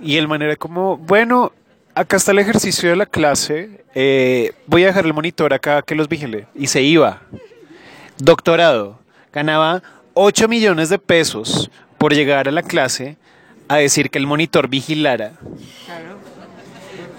y 0.02 0.18
el 0.18 0.28
man 0.28 0.42
era 0.42 0.56
como, 0.56 0.98
bueno, 0.98 1.52
acá 1.94 2.18
está 2.18 2.32
el 2.32 2.40
ejercicio 2.40 2.90
de 2.90 2.96
la 2.96 3.06
clase, 3.06 3.86
eh, 3.94 4.54
voy 4.66 4.82
a 4.84 4.88
dejar 4.88 5.06
el 5.06 5.14
monitor 5.14 5.54
acá 5.54 5.84
que 5.84 5.94
los 5.94 6.10
vigile. 6.10 6.48
Y 6.56 6.66
se 6.66 6.82
iba. 6.82 7.22
Doctorado. 8.18 8.98
Ganaba 9.32 9.84
8 10.16 10.48
millones 10.48 10.90
de 10.90 10.98
pesos 10.98 11.70
por 12.00 12.16
llegar 12.16 12.48
a 12.48 12.52
la 12.52 12.64
clase 12.64 13.18
a 13.68 13.76
decir 13.78 14.10
que 14.10 14.18
el 14.18 14.26
monitor 14.26 14.68
vigilara. 14.68 15.34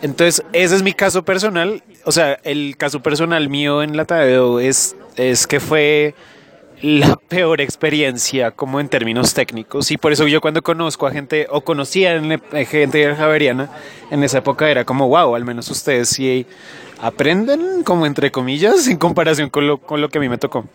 Entonces, 0.02 0.44
ese 0.52 0.75
es 0.75 0.82
mi 0.82 0.92
caso 0.92 1.25
personal. 1.25 1.82
O 2.04 2.12
sea, 2.12 2.38
el 2.44 2.76
caso 2.76 3.00
personal 3.02 3.49
mío 3.49 3.82
en 3.82 3.97
la 3.97 4.04
Tadeo 4.04 4.61
es, 4.61 4.97
es 5.16 5.47
que 5.47 5.61
fue 5.61 6.14
la 6.82 7.16
peor 7.28 7.61
experiencia 7.61 8.50
como 8.50 8.80
en 8.80 8.88
términos 8.88 9.32
técnicos. 9.32 9.90
Y 9.92 9.97
por 9.97 10.12
eso 10.12 10.26
yo 10.26 10.40
cuando 10.40 10.61
conozco 10.62 11.06
a 11.06 11.12
gente, 11.12 11.47
o 11.50 11.61
conocía 11.62 12.14
la- 12.21 12.38
gente 12.64 13.14
javeriana, 13.14 13.71
en 14.11 14.25
esa 14.25 14.38
época 14.38 14.68
era 14.68 14.85
como, 14.85 15.09
wow, 15.09 15.37
al 15.37 15.44
menos 15.44 15.71
ustedes 15.71 16.09
sí 16.09 16.47
aprenden, 17.00 17.85
como 17.85 18.04
entre 18.04 18.30
comillas, 18.32 18.87
en 18.88 18.97
comparación 18.97 19.50
con 19.50 19.66
lo, 19.66 19.78
con 19.78 20.00
lo 20.00 20.09
que 20.09 20.18
a 20.18 20.21
mí 20.21 20.28
me 20.28 20.38
tocó. 20.38 20.66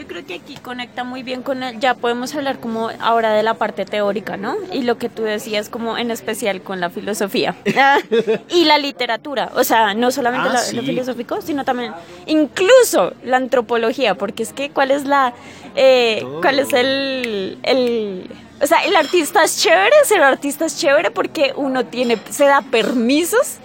Yo 0.00 0.06
creo 0.06 0.24
que 0.24 0.32
aquí 0.32 0.54
conecta 0.56 1.04
muy 1.04 1.22
bien 1.22 1.42
con, 1.42 1.62
el- 1.62 1.78
ya 1.78 1.92
podemos 1.92 2.34
hablar 2.34 2.58
como 2.58 2.88
ahora 3.00 3.34
de 3.34 3.42
la 3.42 3.52
parte 3.52 3.84
teórica, 3.84 4.38
¿no? 4.38 4.56
Y 4.72 4.80
lo 4.84 4.96
que 4.96 5.10
tú 5.10 5.24
decías 5.24 5.68
como 5.68 5.98
en 5.98 6.10
especial 6.10 6.62
con 6.62 6.80
la 6.80 6.88
filosofía 6.88 7.54
y 8.48 8.64
la 8.64 8.78
literatura, 8.78 9.50
o 9.54 9.62
sea, 9.62 9.92
no 9.92 10.10
solamente 10.10 10.48
Ah, 10.48 10.52
la- 10.54 10.58
sí. 10.60 10.74
lo 10.76 10.82
filosófico, 10.84 11.42
sino 11.42 11.66
también 11.66 11.92
incluso 12.26 13.12
la 13.24 13.36
antropología, 13.36 14.14
porque 14.14 14.42
es 14.42 14.54
que 14.54 14.70
cuál 14.70 14.90
es 14.90 15.04
la, 15.04 15.34
eh, 15.76 16.24
cuál 16.40 16.60
es 16.60 16.72
el, 16.72 17.58
el, 17.62 18.30
o 18.62 18.66
sea, 18.66 18.78
el 18.86 18.96
artista 18.96 19.44
es 19.44 19.58
chévere, 19.58 19.94
ser 20.06 20.22
artista 20.22 20.64
es 20.64 20.78
chévere 20.78 21.10
porque 21.10 21.52
uno 21.56 21.84
tiene, 21.84 22.16
se 22.30 22.46
da 22.46 22.62
permisos 22.62 23.56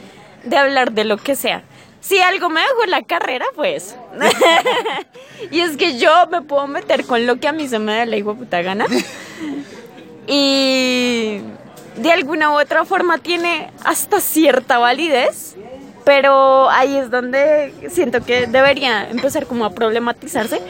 de 0.43 0.57
hablar 0.57 0.91
de 0.91 1.05
lo 1.05 1.15
que 1.15 1.37
sea. 1.37 1.63
Si 2.05 2.19
algo 2.19 2.49
me 2.49 2.61
dejó 2.61 2.85
la 2.87 3.01
carrera, 3.01 3.45
pues. 3.55 3.95
y 5.51 5.61
es 5.61 5.75
que 5.75 5.97
yo 5.97 6.11
me 6.29 6.43
puedo 6.43 6.67
meter 6.67 7.03
con 7.03 7.25
lo 7.25 7.37
que 7.39 7.47
a 7.47 7.51
mí 7.51 7.67
se 7.67 7.79
me 7.79 7.95
da 7.97 8.05
la 8.05 8.23
puta 8.23 8.61
gana. 8.61 8.85
Y 10.27 11.39
de 11.95 12.11
alguna 12.11 12.51
u 12.51 12.59
otra 12.59 12.85
forma 12.85 13.17
tiene 13.17 13.71
hasta 13.83 14.21
cierta 14.21 14.77
validez. 14.77 15.55
Pero 16.03 16.69
ahí 16.69 16.95
es 16.95 17.09
donde 17.09 17.73
siento 17.89 18.23
que 18.23 18.45
debería 18.45 19.09
empezar 19.09 19.47
como 19.47 19.65
a 19.65 19.71
problematizarse. 19.71 20.61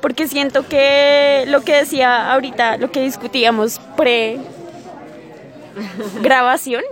Porque 0.00 0.28
siento 0.28 0.66
que 0.66 1.44
lo 1.48 1.60
que 1.60 1.74
decía 1.74 2.32
ahorita, 2.32 2.78
lo 2.78 2.90
que 2.90 3.02
discutíamos 3.02 3.78
pre 3.98 4.38
grabación, 6.22 6.82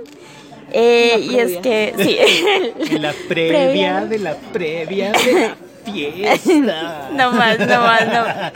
eh, 0.73 1.19
y 1.21 1.39
es 1.39 1.57
que 1.59 1.95
sí, 1.99 2.99
La 2.99 3.15
previa 3.29 4.05
de 4.05 4.19
la 4.19 4.35
previa 4.35 5.13
de 5.13 5.33
la 5.33 5.57
fiesta. 5.85 7.09
no 7.13 7.33
más, 7.33 7.59
no 7.59 7.81
más, 7.81 8.07
no 8.07 8.23
más. 8.23 8.53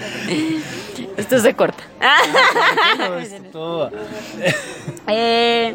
Esto 1.16 1.38
se 1.40 1.54
corta. 1.54 1.84
Eh, 5.08 5.74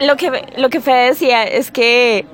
y 0.00 0.04
lo 0.04 0.16
que 0.16 0.52
lo 0.56 0.68
que 0.68 0.80
Fede 0.80 1.06
decía 1.10 1.44
es 1.44 1.70
que 1.70 2.26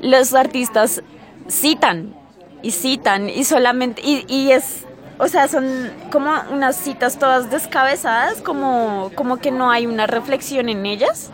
los 0.00 0.32
artistas 0.32 1.02
citan 1.48 2.14
y 2.62 2.70
citan 2.70 3.28
y 3.28 3.44
solamente 3.44 4.00
y, 4.02 4.24
y 4.28 4.52
es 4.52 4.86
o 5.24 5.28
sea 5.28 5.46
son 5.46 5.90
como 6.10 6.30
unas 6.50 6.74
citas 6.76 7.16
todas 7.18 7.48
descabezadas 7.50 8.40
como 8.42 9.10
como 9.14 9.36
que 9.38 9.50
no 9.52 9.70
hay 9.70 9.86
una 9.86 10.06
reflexión 10.06 10.68
en 10.68 10.84
ellas 10.84 11.30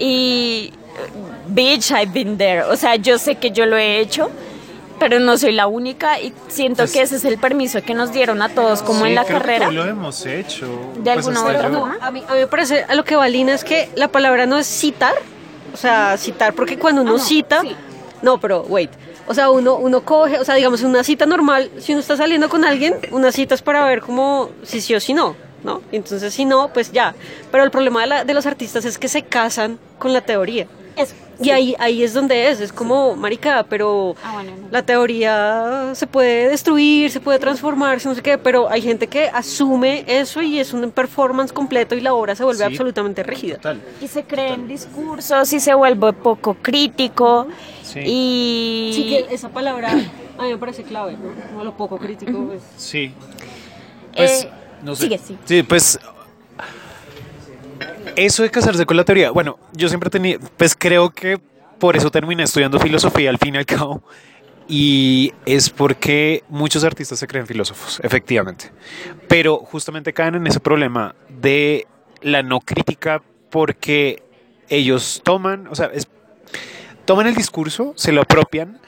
Y, 0.00 0.72
bitch, 1.48 1.90
I've 1.90 2.12
been 2.12 2.38
there. 2.38 2.62
O 2.62 2.76
sea, 2.76 2.94
yo 2.96 3.18
sé 3.18 3.34
que 3.34 3.50
yo 3.50 3.66
lo 3.66 3.76
he 3.76 3.98
hecho, 3.98 4.30
pero 5.00 5.18
no 5.18 5.36
soy 5.36 5.50
la 5.52 5.66
única 5.66 6.20
y 6.20 6.32
siento 6.46 6.82
Pues- 6.84 6.92
que 6.92 7.02
ese 7.02 7.16
es 7.16 7.24
el 7.24 7.36
permiso 7.38 7.82
que 7.82 7.94
nos 7.94 8.12
dieron 8.12 8.40
a 8.42 8.48
todos 8.48 8.82
como 8.82 9.00
Sí, 9.00 9.08
en 9.08 9.14
la 9.16 9.24
creo 9.24 9.38
que 9.40 9.44
carrera. 9.44 9.64
todos 9.66 9.74
lo 9.74 9.84
hemos 9.86 10.24
hecho. 10.26 10.66
De 10.98 11.14
Pues 11.14 11.26
alguna 11.26 11.44
otra 11.44 11.62
forma. 11.70 11.98
A 12.00 12.10
mí, 12.12 12.22
a 12.28 12.32
mí 12.32 12.38
me 12.38 12.46
parece, 12.46 12.84
a 12.84 12.94
lo 12.94 13.04
que 13.04 13.16
va 13.16 13.28
Lina 13.28 13.54
es 13.54 13.64
que 13.64 13.88
la 13.96 14.06
palabra 14.06 14.46
no 14.46 14.56
es 14.56 14.68
citar, 14.68 15.14
o 15.74 15.76
sea, 15.76 16.16
citar, 16.16 16.54
porque 16.54 16.78
cuando 16.78 17.02
uno 17.02 17.12
Ah, 17.14 17.18
no, 17.18 17.18
cita, 17.18 17.60
sí. 17.62 17.74
no, 18.22 18.38
pero 18.38 18.62
wait, 18.68 18.90
o 19.28 19.34
sea, 19.34 19.50
uno, 19.50 19.76
uno 19.76 20.04
coge, 20.04 20.38
o 20.38 20.44
sea, 20.44 20.54
digamos, 20.54 20.82
una 20.82 21.04
cita 21.04 21.26
normal, 21.26 21.70
si 21.78 21.92
uno 21.92 22.00
está 22.00 22.16
saliendo 22.16 22.48
con 22.48 22.64
alguien, 22.64 22.94
una 23.10 23.30
cita 23.32 23.54
es 23.54 23.62
para 23.62 23.84
ver 23.86 24.00
como 24.00 24.50
si 24.62 24.80
sí 24.80 24.94
o 24.94 25.00
si 25.00 25.14
no, 25.14 25.36
¿no? 25.64 25.82
Entonces, 25.92 26.32
si 26.34 26.44
no, 26.44 26.72
pues 26.72 26.92
ya. 26.92 27.14
Pero 27.50 27.64
el 27.64 27.70
problema 27.70 28.00
de, 28.00 28.06
la- 28.06 28.24
de 28.24 28.34
los 28.34 28.46
artistas 28.46 28.84
es 28.84 28.98
que 28.98 29.08
se 29.08 29.22
casan 29.22 29.78
con 29.98 30.12
la 30.12 30.20
teoría. 30.22 30.66
Eso, 30.98 31.14
Y 31.40 31.44
sí. 31.44 31.50
ahí, 31.50 31.74
ahí 31.78 32.02
es 32.02 32.12
donde 32.14 32.48
es, 32.50 32.60
es 32.60 32.72
como, 32.72 33.14
marica, 33.14 33.64
pero 33.68 34.16
Ah, 34.24 34.32
bueno, 34.34 34.50
no. 34.60 34.68
la 34.70 34.82
teoría 34.82 35.90
se 35.94 36.06
puede 36.06 36.48
destruir, 36.48 37.10
se 37.10 37.20
puede 37.20 37.38
transformar, 37.38 38.04
no 38.04 38.14
sé 38.14 38.22
qué, 38.22 38.36
pero 38.38 38.68
hay 38.68 38.82
gente 38.82 39.06
que 39.06 39.28
asume 39.28 40.04
eso 40.08 40.42
y 40.42 40.58
es 40.58 40.72
un 40.72 40.90
performance 40.90 41.52
completo 41.52 41.94
y 41.94 42.00
la 42.00 42.12
obra 42.14 42.34
se 42.34 42.42
vuelve 42.44 42.58
Sí. 42.58 42.64
absolutamente 42.64 43.22
rígida. 43.22 43.56
Total. 43.56 43.80
Y 44.00 44.08
se 44.08 44.24
creen 44.24 44.66
discursos 44.66 45.52
y 45.52 45.60
se 45.60 45.72
vuelve 45.74 46.12
poco 46.12 46.54
crítico. 46.54 47.46
Sí. 47.82 48.00
Y 48.04 48.92
Sí 48.94 49.08
que 49.08 49.34
esa 49.34 49.48
palabra 49.48 49.92
a 49.92 50.42
mí 50.42 50.50
me 50.50 50.58
parece 50.58 50.82
clave, 50.82 51.12
¿no? 51.12 51.30
Como 51.50 51.64
lo 51.64 51.76
poco 51.76 51.98
crítico 51.98 52.52
es. 52.52 52.62
Sí. 52.76 53.12
Pues, 54.16 54.44
Eh, 54.44 54.50
no 54.82 54.94
sé. 54.96 55.04
sigue, 55.04 55.18
sí. 55.18 55.38
Sí, 55.44 55.62
pues. 55.62 55.98
Eso 58.16 58.42
de 58.42 58.50
casarse 58.50 58.84
con 58.86 58.96
la 58.96 59.04
teoría. 59.04 59.30
Bueno, 59.30 59.58
yo 59.72 59.88
siempre 59.88 60.10
tenía. 60.10 60.38
Pues 60.56 60.74
creo 60.76 61.10
que 61.10 61.38
por 61.78 61.96
eso 61.96 62.10
terminé 62.10 62.42
estudiando 62.42 62.78
filosofía 62.80 63.30
al 63.30 63.38
fin 63.38 63.54
y 63.54 63.58
al 63.58 63.66
cabo. 63.66 64.02
Y 64.70 65.32
es 65.46 65.70
porque 65.70 66.44
muchos 66.48 66.84
artistas 66.84 67.18
se 67.18 67.26
creen 67.26 67.46
filósofos, 67.46 68.00
efectivamente. 68.02 68.70
Pero 69.26 69.56
justamente 69.58 70.12
caen 70.12 70.34
en 70.34 70.46
ese 70.46 70.60
problema 70.60 71.14
de 71.28 71.86
la 72.20 72.42
no 72.42 72.60
crítica 72.60 73.22
porque 73.50 74.22
ellos 74.68 75.22
toman, 75.24 75.68
o 75.68 75.74
sea, 75.74 75.86
es- 75.94 76.08
toman 77.06 77.26
el 77.28 77.34
discurso, 77.34 77.94
se 77.96 78.12
lo 78.12 78.20
apropian 78.20 78.78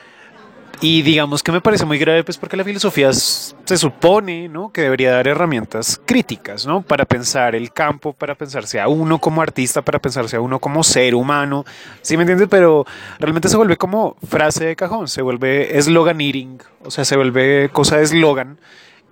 y 0.81 1.03
digamos 1.03 1.43
que 1.43 1.53
me 1.53 1.61
parece 1.61 1.85
muy 1.85 1.99
grave, 1.99 2.25
pues 2.25 2.39
porque 2.39 2.57
la 2.57 2.65
filosofía 2.65 3.13
se 3.13 3.77
supone, 3.77 4.49
¿no? 4.49 4.73
Que 4.73 4.83
debería 4.83 5.13
dar 5.13 5.29
herramientas 5.29 6.01
críticas, 6.07 6.67
¿no? 6.67 6.81
Para 6.83 7.05
pensar 7.05 7.55
el 7.55 7.73
campo, 7.73 8.13
para 8.15 8.35
pensarse 8.35 8.81
a 8.81 8.89
uno 8.89 9.19
como 9.19 9.43
artista, 9.43 9.83
para 9.83 9.99
pensarse 9.99 10.37
a 10.37 10.41
uno 10.41 10.59
como 10.59 10.83
ser 10.83 11.15
humano, 11.15 11.65
¿sí 12.01 12.17
me 12.17 12.23
entiendes? 12.23 12.49
Pero 12.51 12.87
realmente 13.19 13.49
se 13.49 13.57
vuelve 13.57 13.77
como 13.77 14.17
frase 14.27 14.67
de 14.67 14.77
cajón, 14.77 15.09
se 15.09 15.23
vuelve 15.23 15.77
eslogan 15.77 16.21
eating, 16.21 16.59
o 16.83 16.91
sea, 16.91 17.05
se 17.05 17.17
vuelve 17.17 17.69
cosa 17.73 17.99
de 17.99 18.05
eslogan. 18.05 18.59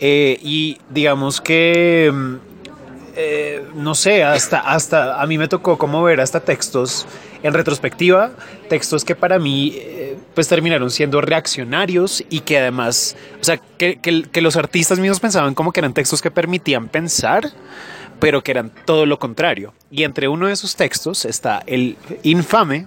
eh, 0.01 0.39
y 0.43 0.79
digamos 0.91 1.41
que 1.41 2.11
mm, 2.13 2.37
eh, 3.21 3.65
no 3.75 3.97
sé, 3.97 4.23
hasta, 4.23 4.61
hasta 4.61 5.21
a 5.21 5.27
mí 5.27 5.39
me 5.39 5.49
tocó 5.49 5.77
como 5.77 6.05
ver 6.05 6.21
hasta 6.21 6.39
textos 6.39 7.05
en 7.43 7.53
retrospectiva, 7.53 8.31
textos 8.69 9.05
que 9.05 9.17
para 9.17 9.41
mí 9.41 9.73
eh, 9.75 10.18
pues 10.39 10.47
terminaron 10.47 10.89
siendo 10.93 11.21
reaccionarios 11.21 12.23
y 12.31 12.43
que 12.43 12.59
además, 12.59 13.17
o 13.41 13.45
sea, 13.45 13.57
que, 13.57 13.99
que- 13.99 14.23
que 14.23 14.41
los 14.41 14.55
artistas 14.55 15.01
mismos 15.01 15.19
pensaban 15.19 15.53
como 15.53 15.73
que 15.73 15.81
eran 15.81 15.93
textos 15.93 16.23
que 16.23 16.31
permitían 16.31 16.87
pensar, 16.87 17.51
pero 18.21 18.45
que 18.45 18.53
eran 18.53 18.71
todo 18.85 19.05
lo 19.05 19.19
contrario. 19.19 19.75
Y 19.91 20.05
entre 20.05 20.29
uno 20.29 20.47
de 20.47 20.53
esos 20.53 20.77
textos 20.77 21.25
está 21.25 21.61
el 21.67 21.97
infame 22.23 22.87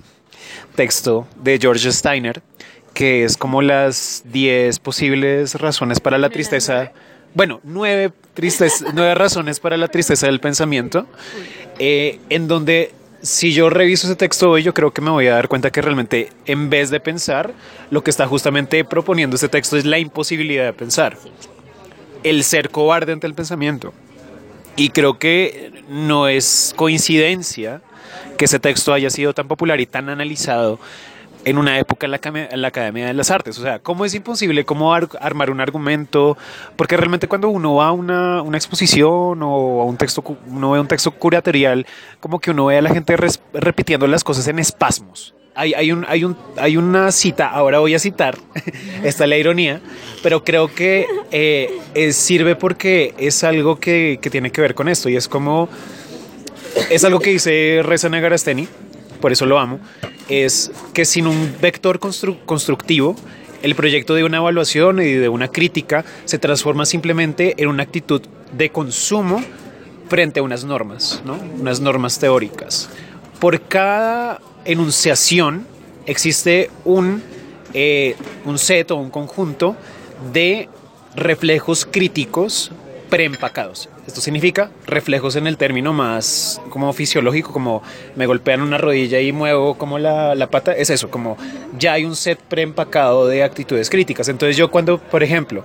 texto 0.76 1.28
de 1.44 1.60
George 1.60 1.92
Steiner, 1.92 2.42
que 2.94 3.26
es 3.26 3.36
como 3.36 3.62
las 3.62 4.24
10 4.32 4.80
posibles 4.80 5.56
razones 5.56 6.00
para 6.00 6.18
la 6.18 6.30
tristeza. 6.30 6.94
Bueno, 7.34 7.60
nueve, 7.66 8.14
tristes, 8.34 8.82
nueve 8.94 9.14
razones 9.14 9.60
para 9.60 9.76
la 9.76 9.90
tristeza 9.90 10.26
del 10.28 10.40
pensamiento, 10.40 11.06
eh, 11.80 12.22
en 12.30 12.48
donde 12.48 12.94
si 13.22 13.54
yo 13.54 13.70
reviso 13.70 14.08
ese 14.08 14.16
texto 14.16 14.50
hoy, 14.50 14.64
yo 14.64 14.74
creo 14.74 14.92
que 14.92 15.02
me 15.02 15.12
voy 15.12 15.28
a 15.28 15.36
dar 15.36 15.48
cuenta 15.48 15.72
que 15.72 15.82
realmente 15.82 16.30
en 16.46 16.70
vez 16.70 16.90
de 16.90 17.00
pensar, 17.00 17.54
lo 17.90 18.04
que 18.04 18.10
está 18.10 18.28
justamente 18.28 18.84
proponiendo 18.84 19.36
ese 19.36 19.50
texto 19.50 19.78
es 19.78 19.86
la 19.86 20.00
imposibilidad 20.00 20.66
de 20.66 20.74
pensar, 20.74 21.18
el 22.24 22.44
ser 22.44 22.70
cobarde 22.70 23.14
ante 23.14 23.28
el 23.28 23.34
pensamiento. 23.34 23.94
Y 24.76 24.90
creo 24.90 25.20
que 25.20 25.84
no 25.90 26.28
es 26.28 26.74
coincidencia 26.76 27.82
que 28.38 28.46
ese 28.46 28.60
texto 28.60 28.94
haya 28.94 29.10
sido 29.10 29.34
tan 29.34 29.48
popular 29.48 29.80
y 29.82 29.86
tan 29.86 30.10
analizado 30.10 30.80
en 31.44 31.58
una 31.58 31.80
época 31.80 32.06
en 32.06 32.12
la, 32.12 32.20
en 32.24 32.62
la 32.62 32.68
Academia 32.68 33.08
de 33.08 33.14
las 33.14 33.32
Artes. 33.32 33.58
O 33.58 33.62
sea, 33.62 33.80
¿cómo 33.80 34.06
es 34.06 34.14
imposible 34.14 34.64
cómo 34.66 34.94
ar- 34.94 35.10
armar 35.20 35.50
un 35.50 35.60
argumento? 35.62 36.38
Porque 36.76 36.98
realmente 36.98 37.28
cuando 37.28 37.50
uno 37.50 37.76
va 37.76 37.88
a 37.88 37.92
una, 37.92 38.42
una 38.42 38.58
exposición 38.58 39.42
o 39.44 39.82
a 39.82 39.86
un 39.86 39.98
texto, 39.98 40.24
uno 40.48 40.72
ve 40.72 40.80
un 40.80 40.88
texto 40.88 41.12
curatorial, 41.12 41.86
como 42.20 42.40
que 42.40 42.52
uno 42.52 42.66
ve 42.66 42.78
a 42.78 42.82
la 42.82 42.90
gente 42.90 43.16
repitiendo 43.54 44.08
las 44.08 44.24
cosas 44.24 44.48
en 44.48 44.60
espasmos. 44.60 45.34
Hay, 45.54 45.74
hay, 45.74 45.92
un, 45.92 46.06
hay, 46.08 46.24
un, 46.24 46.38
hay 46.58 46.78
una 46.78 47.12
cita, 47.12 47.50
ahora 47.50 47.80
voy 47.80 47.94
a 47.94 48.00
citar, 48.00 48.38
esta 49.04 49.24
es 49.26 49.30
la 49.30 49.36
ironía, 49.36 49.82
pero 50.24 50.46
creo 50.46 50.74
que 50.74 51.08
eh, 51.32 51.78
eh, 51.94 52.14
sirve 52.14 52.56
porque 52.56 53.14
es 53.18 53.44
algo 53.44 53.78
que, 53.78 54.20
que 54.22 54.30
tiene 54.30 54.52
que 54.52 54.62
ver 54.62 54.76
con 54.76 54.88
esto 54.88 55.10
y 55.10 55.18
es 55.18 55.28
como 55.28 55.68
es 56.90 57.04
algo 57.04 57.20
que 57.20 57.32
dice 57.32 57.82
Reza 57.84 58.08
Negarasteni, 58.08 58.70
por 59.22 59.32
eso 59.32 59.46
lo 59.46 59.60
amo, 59.60 59.80
es 60.28 60.72
que 60.94 61.06
sin 61.06 61.28
un 61.28 61.56
vector 61.62 62.00
constru- 62.00 62.38
constructivo, 62.46 63.16
el 63.62 63.76
proyecto 63.76 64.16
de 64.16 64.24
una 64.24 64.38
evaluación 64.38 65.00
y 65.00 65.14
de 65.14 65.30
una 65.30 65.48
crítica 65.48 66.04
se 66.26 66.40
transforma 66.40 66.86
simplemente 66.86 67.54
en 67.58 67.70
una 67.70 67.84
actitud 67.84 68.22
de 68.52 68.70
consumo 68.72 69.44
frente 70.10 70.40
a 70.40 70.44
unas 70.44 70.66
normas, 70.66 71.22
¿no? 71.24 71.38
unas 71.60 71.80
normas 71.80 72.18
teóricas. 72.20 72.90
Por 73.40 73.62
cada 73.62 74.42
enunciación 74.66 75.66
existe 76.06 76.70
un, 76.84 77.22
eh, 77.74 78.16
un 78.46 78.58
set 78.58 78.92
o 78.92 78.96
un 78.96 79.10
conjunto 79.12 79.76
de 80.34 80.68
reflejos 81.16 81.86
críticos 81.86 82.72
preempacados. 83.10 83.90
Esto 84.08 84.20
significa 84.20 84.72
reflejos 84.88 85.36
en 85.36 85.46
el 85.48 85.58
término 85.58 85.94
más 85.94 86.60
como 86.70 86.92
fisiológico, 86.92 87.54
como 87.54 87.84
me 88.16 88.26
golpean 88.26 88.62
una 88.62 88.78
rodilla 88.78 89.20
y 89.20 89.32
muevo 89.32 89.76
como 89.78 90.00
la, 90.00 90.34
la 90.34 90.50
pata, 90.50 90.74
es 90.74 90.90
eso, 90.90 91.10
como 91.12 91.38
ya 91.78 91.94
hay 91.94 92.06
un 92.06 92.16
set 92.16 92.40
preempacado 92.40 93.28
de 93.28 93.44
actitudes 93.44 93.90
críticas. 93.90 94.28
Entonces 94.28 94.58
yo 94.58 94.72
cuando, 94.72 94.98
por 94.98 95.22
ejemplo, 95.22 95.64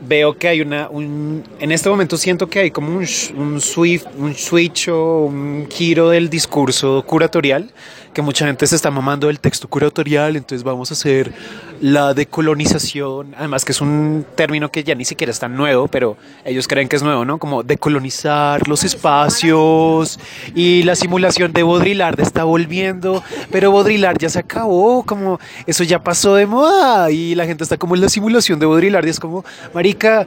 veo 0.00 0.36
que 0.36 0.48
hay 0.48 0.60
una, 0.60 0.88
un, 0.88 1.42
en 1.58 1.72
este 1.72 1.88
momento 1.88 2.16
siento 2.16 2.48
que 2.48 2.60
hay 2.60 2.70
como 2.70 2.88
un, 2.88 3.06
un, 3.36 3.60
swift, 3.60 4.06
un 4.16 4.34
switch 4.34 4.88
o 4.88 5.24
un 5.24 5.66
giro 5.70 6.10
del 6.10 6.28
discurso 6.28 7.02
curatorial, 7.06 7.72
que 8.12 8.22
mucha 8.22 8.46
gente 8.46 8.66
se 8.66 8.76
está 8.76 8.90
mamando 8.90 9.26
del 9.26 9.40
texto 9.40 9.68
curatorial, 9.68 10.36
entonces 10.36 10.62
vamos 10.62 10.90
a 10.90 10.94
hacer 10.94 11.32
la 11.80 12.14
decolonización, 12.14 13.34
además 13.36 13.64
que 13.64 13.72
es 13.72 13.80
un 13.80 14.24
término 14.34 14.70
que 14.70 14.84
ya 14.84 14.94
ni 14.94 15.04
siquiera 15.04 15.30
es 15.30 15.38
tan 15.38 15.56
nuevo, 15.56 15.88
pero 15.88 16.16
ellos 16.44 16.68
creen 16.68 16.88
que 16.88 16.96
es 16.96 17.02
nuevo, 17.02 17.24
¿no? 17.24 17.38
Como 17.38 17.62
decolonizar 17.62 18.66
los 18.68 18.84
espacios 18.84 20.18
y 20.54 20.82
la 20.84 20.96
simulación 20.96 21.52
de 21.52 21.62
Baudrillard 21.62 22.20
está 22.20 22.44
volviendo, 22.44 23.22
pero 23.50 23.72
Baudrillard 23.72 24.18
ya 24.18 24.28
se 24.28 24.38
acabó, 24.38 25.04
como 25.04 25.38
eso 25.66 25.84
ya 25.84 26.02
pasó 26.02 26.34
de 26.34 26.46
moda 26.46 27.10
y 27.10 27.34
la 27.34 27.46
gente 27.46 27.64
está 27.64 27.76
como 27.76 27.94
en 27.94 28.00
la 28.02 28.08
simulación 28.08 28.58
de 28.58 28.66
Baudrillard 28.66 29.06
y 29.06 29.10
es 29.10 29.20
como, 29.20 29.44
marica, 29.74 30.26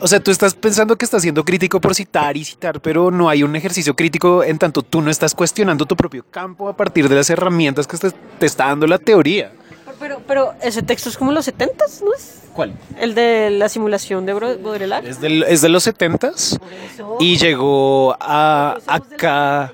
o 0.00 0.08
sea, 0.08 0.20
tú 0.20 0.30
estás 0.30 0.54
pensando 0.54 0.96
que 0.96 1.04
estás 1.04 1.22
siendo 1.22 1.44
crítico 1.44 1.80
por 1.80 1.94
citar 1.94 2.36
y 2.36 2.44
citar, 2.44 2.80
pero 2.80 3.10
no 3.10 3.28
hay 3.28 3.42
un 3.42 3.54
ejercicio 3.54 3.94
crítico 3.94 4.42
en 4.42 4.58
tanto 4.58 4.82
tú 4.82 5.02
no 5.02 5.10
estás 5.10 5.34
cuestionando 5.34 5.84
tu 5.84 5.94
propio 5.94 6.24
campo 6.30 6.68
a 6.68 6.76
partir 6.76 7.08
de 7.08 7.16
las 7.16 7.28
herramientas 7.28 7.86
que 7.86 7.98
te, 7.98 8.46
está 8.46 8.66
dando 8.66 8.86
la 8.86 8.98
teoría. 8.98 9.52
Pero, 10.00 10.20
pero 10.26 10.54
ese 10.62 10.82
texto 10.82 11.08
es 11.10 11.16
como 11.16 11.30
los 11.30 11.44
70 11.44 11.84
¿no 12.04 12.14
es? 12.14 12.40
¿Cuál? 12.54 12.72
El 12.98 13.14
de 13.14 13.50
la 13.50 13.68
simulación 13.68 14.26
de 14.26 14.32
Baudrillard. 14.32 15.06
Es, 15.06 15.20
del- 15.20 15.44
es 15.44 15.60
de 15.60 15.68
los 15.68 15.86
70s 15.86 16.58
y 17.20 17.36
llegó 17.36 18.16
a 18.18 18.76
acá. 18.86 19.72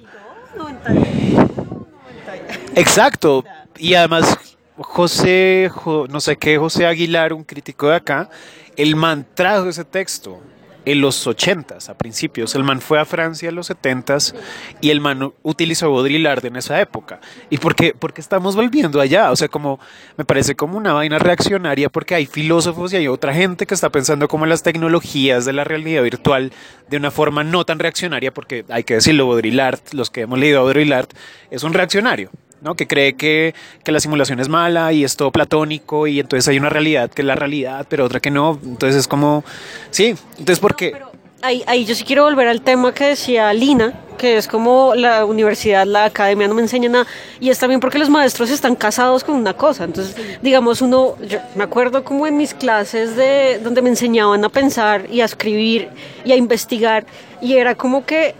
Exacto. 2.74 3.44
Y 3.78 3.94
además, 3.94 4.38
José, 4.78 5.70
Jo- 5.72 6.06
no 6.08 6.20
sé 6.20 6.36
qué, 6.36 6.58
José 6.58 6.86
Aguilar, 6.86 7.32
un 7.32 7.44
crítico 7.44 7.88
de 7.88 7.96
acá, 7.96 8.28
el 8.76 8.96
man 8.96 9.26
trajo 9.34 9.68
ese 9.68 9.84
texto 9.84 10.40
en 10.86 11.00
los 11.00 11.26
80s, 11.26 11.90
a 11.90 11.98
principios. 11.98 12.54
El 12.54 12.62
man 12.62 12.80
fue 12.80 12.98
a 12.98 13.04
Francia 13.04 13.48
en 13.48 13.56
los 13.56 13.70
70s 13.70 14.34
y 14.80 14.90
el 14.90 15.00
man 15.00 15.32
utilizó 15.42 15.90
Baudrillard 15.90 16.46
en 16.46 16.56
esa 16.56 16.80
época. 16.80 17.20
¿Y 17.50 17.58
por 17.58 17.74
qué? 17.74 17.92
Porque 17.92 18.20
estamos 18.20 18.54
volviendo 18.56 19.00
allá. 19.00 19.32
O 19.32 19.36
sea, 19.36 19.48
como 19.48 19.80
me 20.16 20.24
parece 20.24 20.54
como 20.54 20.78
una 20.78 20.92
vaina 20.92 21.18
reaccionaria 21.18 21.90
porque 21.90 22.14
hay 22.14 22.26
filósofos 22.26 22.92
y 22.92 22.96
hay 22.96 23.08
otra 23.08 23.34
gente 23.34 23.66
que 23.66 23.74
está 23.74 23.90
pensando 23.90 24.28
como 24.28 24.44
en 24.44 24.50
las 24.50 24.62
tecnologías 24.62 25.44
de 25.44 25.52
la 25.52 25.64
realidad 25.64 26.04
virtual 26.04 26.52
de 26.88 26.96
una 26.96 27.10
forma 27.10 27.42
no 27.42 27.64
tan 27.64 27.80
reaccionaria 27.80 28.32
porque 28.32 28.64
hay 28.68 28.84
que 28.84 28.94
decirlo, 28.94 29.26
Baudrillard, 29.26 29.80
los 29.92 30.10
que 30.10 30.22
hemos 30.22 30.38
leído 30.38 30.62
Baudrillard, 30.62 31.08
es 31.50 31.64
un 31.64 31.74
reaccionario. 31.74 32.30
Que 32.74 32.86
cree 32.86 33.14
que, 33.14 33.54
que, 33.84 33.92
la 33.92 34.00
simulación 34.00 34.40
es 34.40 34.48
mala 34.48 34.92
y 34.92 35.04
es 35.04 35.16
todo 35.16 35.30
platónico 35.30 36.06
y 36.06 36.20
entonces 36.20 36.48
hay 36.48 36.58
una 36.58 36.68
realidad 36.68 37.10
que 37.10 37.22
es 37.22 37.26
la 37.26 37.34
realidad, 37.34 37.86
pero 37.88 38.04
otra 38.04 38.20
que 38.20 38.30
no. 38.30 38.58
Entonces 38.64 39.00
es 39.00 39.08
como, 39.08 39.44
sí, 39.90 40.14
entonces 40.38 40.58
porque... 40.58 40.92
No, 40.92 41.10
ahí, 41.42 41.62
ahí 41.66 41.84
yo 41.84 41.94
sí 41.94 42.04
quiero 42.04 42.24
volver 42.24 42.48
al 42.48 42.60
tema 42.62 42.92
que 42.92 43.04
decía 43.04 43.52
Lina, 43.52 43.94
que 44.16 44.36
es 44.36 44.48
como 44.48 44.94
la 44.94 45.24
universidad, 45.24 45.86
la 45.86 46.06
academia 46.06 46.48
no 46.48 46.54
me 46.54 46.62
enseña 46.62 46.88
nada, 46.88 47.06
y 47.38 47.50
es 47.50 47.58
también 47.58 47.80
porque 47.80 47.98
los 47.98 48.08
maestros 48.08 48.50
están 48.50 48.74
casados 48.74 49.22
con 49.22 49.36
una 49.36 49.54
cosa. 49.54 49.84
Entonces, 49.84 50.16
digamos, 50.42 50.82
uno, 50.82 51.16
yo 51.26 51.38
me 51.54 51.64
acuerdo 51.64 52.02
como 52.02 52.26
en 52.26 52.36
mis 52.36 52.54
clases 52.54 53.16
de 53.16 53.60
donde 53.62 53.82
me 53.82 53.90
enseñaban 53.90 54.44
a 54.44 54.48
pensar 54.48 55.06
y 55.10 55.20
a 55.20 55.24
escribir 55.24 55.88
y 56.24 56.32
a 56.32 56.36
investigar, 56.36 57.06
y 57.40 57.54
era 57.54 57.74
como 57.74 58.04
que 58.04 58.34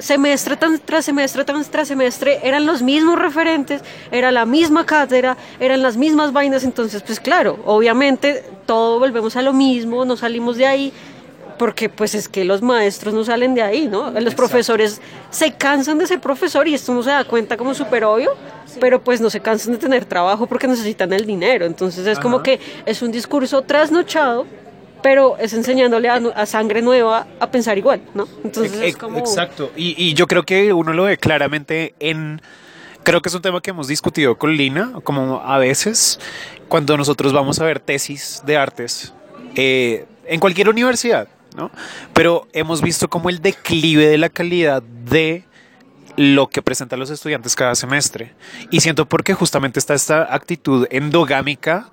semestre 0.00 0.56
tras 0.84 1.04
semestre 1.04 1.44
tras 1.44 1.88
semestre 1.88 2.40
eran 2.42 2.66
los 2.66 2.82
mismos 2.82 3.18
referentes, 3.18 3.82
era 4.10 4.30
la 4.30 4.46
misma 4.46 4.86
cátedra, 4.86 5.36
eran 5.60 5.82
las 5.82 5.96
mismas 5.96 6.32
vainas, 6.32 6.64
entonces 6.64 7.02
pues 7.02 7.20
claro, 7.20 7.58
obviamente 7.64 8.44
todo 8.66 8.98
volvemos 8.98 9.36
a 9.36 9.42
lo 9.42 9.52
mismo, 9.52 10.04
no 10.04 10.16
salimos 10.16 10.56
de 10.56 10.66
ahí, 10.66 10.92
porque 11.58 11.90
pues 11.90 12.14
es 12.14 12.28
que 12.28 12.44
los 12.44 12.62
maestros 12.62 13.12
no 13.12 13.22
salen 13.22 13.54
de 13.54 13.62
ahí, 13.62 13.86
¿no? 13.86 14.04
Los 14.06 14.16
Exacto. 14.16 14.36
profesores 14.36 15.00
se 15.30 15.52
cansan 15.52 15.98
de 15.98 16.06
ser 16.06 16.18
profesor 16.18 16.66
y 16.66 16.74
esto 16.74 16.94
no 16.94 17.02
se 17.02 17.10
da 17.10 17.24
cuenta 17.24 17.56
como 17.58 17.74
súper 17.74 18.04
obvio, 18.04 18.32
sí. 18.64 18.78
pero 18.80 19.02
pues 19.02 19.20
no 19.20 19.28
se 19.28 19.40
cansan 19.40 19.74
de 19.74 19.78
tener 19.78 20.06
trabajo 20.06 20.46
porque 20.46 20.66
necesitan 20.66 21.12
el 21.12 21.26
dinero, 21.26 21.66
entonces 21.66 22.06
es 22.06 22.14
Ajá. 22.14 22.22
como 22.22 22.42
que 22.42 22.58
es 22.86 23.02
un 23.02 23.12
discurso 23.12 23.62
trasnochado 23.62 24.46
pero 25.02 25.36
es 25.38 25.52
enseñándole 25.52 26.08
a, 26.08 26.20
a, 26.34 26.46
sangre 26.46 26.82
nueva 26.82 27.26
a 27.38 27.50
pensar 27.50 27.78
igual, 27.78 28.00
¿no? 28.14 28.28
Entonces 28.44 28.80
es 28.80 28.96
como... 28.96 29.18
Exacto, 29.18 29.72
y, 29.76 29.94
y, 30.02 30.14
yo 30.14 30.26
creo 30.26 30.44
que 30.44 30.72
uno 30.72 30.92
lo 30.92 31.04
ve 31.04 31.18
claramente 31.18 31.94
en... 32.00 32.40
Creo 33.02 33.22
que 33.22 33.30
es 33.30 33.34
un 33.34 33.42
tema 33.42 33.60
que 33.62 33.70
hemos 33.70 33.88
discutido 33.88 34.36
con 34.36 34.56
Lina, 34.56 34.92
como 35.04 35.40
a 35.40 35.58
veces, 35.58 36.20
cuando 36.68 36.96
nosotros 36.96 37.32
vamos 37.32 37.58
a 37.60 37.64
ver 37.64 37.80
tesis 37.80 38.42
de 38.44 38.56
artes 38.56 39.14
eh, 39.54 40.06
en 40.26 40.38
cualquier 40.38 40.68
universidad, 40.68 41.28
¿no? 41.56 41.70
Pero 42.12 42.46
hemos 42.52 42.82
visto 42.82 43.08
como 43.08 43.28
el 43.28 43.40
declive 43.40 44.06
de 44.06 44.18
la 44.18 44.28
calidad 44.28 44.82
de 44.82 45.44
lo 46.16 46.48
que 46.48 46.62
presentan 46.62 47.00
los 47.00 47.10
estudiantes 47.10 47.56
cada 47.56 47.74
semestre. 47.74 48.34
Y 48.70 48.80
siento 48.80 49.06
porque 49.06 49.34
justamente 49.34 49.78
está 49.78 49.94
esta 49.94 50.34
actitud 50.34 50.86
endogámica 50.90 51.90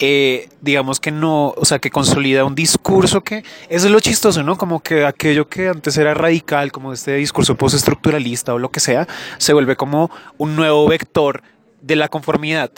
eh, 0.00 0.48
digamos 0.60 1.00
que 1.00 1.10
no, 1.10 1.54
o 1.56 1.64
sea, 1.64 1.78
que 1.78 1.90
consolida 1.90 2.44
un 2.44 2.54
discurso 2.54 3.22
que, 3.22 3.44
eso 3.68 3.86
es 3.86 3.92
lo 3.92 4.00
chistoso, 4.00 4.42
¿no? 4.42 4.56
Como 4.56 4.80
que 4.80 5.04
aquello 5.04 5.48
que 5.48 5.68
antes 5.68 5.96
era 5.96 6.14
radical, 6.14 6.70
como 6.72 6.92
este 6.92 7.14
discurso 7.14 7.56
postestructuralista 7.56 8.54
o 8.54 8.58
lo 8.58 8.70
que 8.70 8.80
sea, 8.80 9.08
se 9.38 9.52
vuelve 9.52 9.76
como 9.76 10.10
un 10.36 10.56
nuevo 10.56 10.86
vector 10.86 11.42
de 11.82 11.96
la 11.96 12.08
conformidad. 12.08 12.70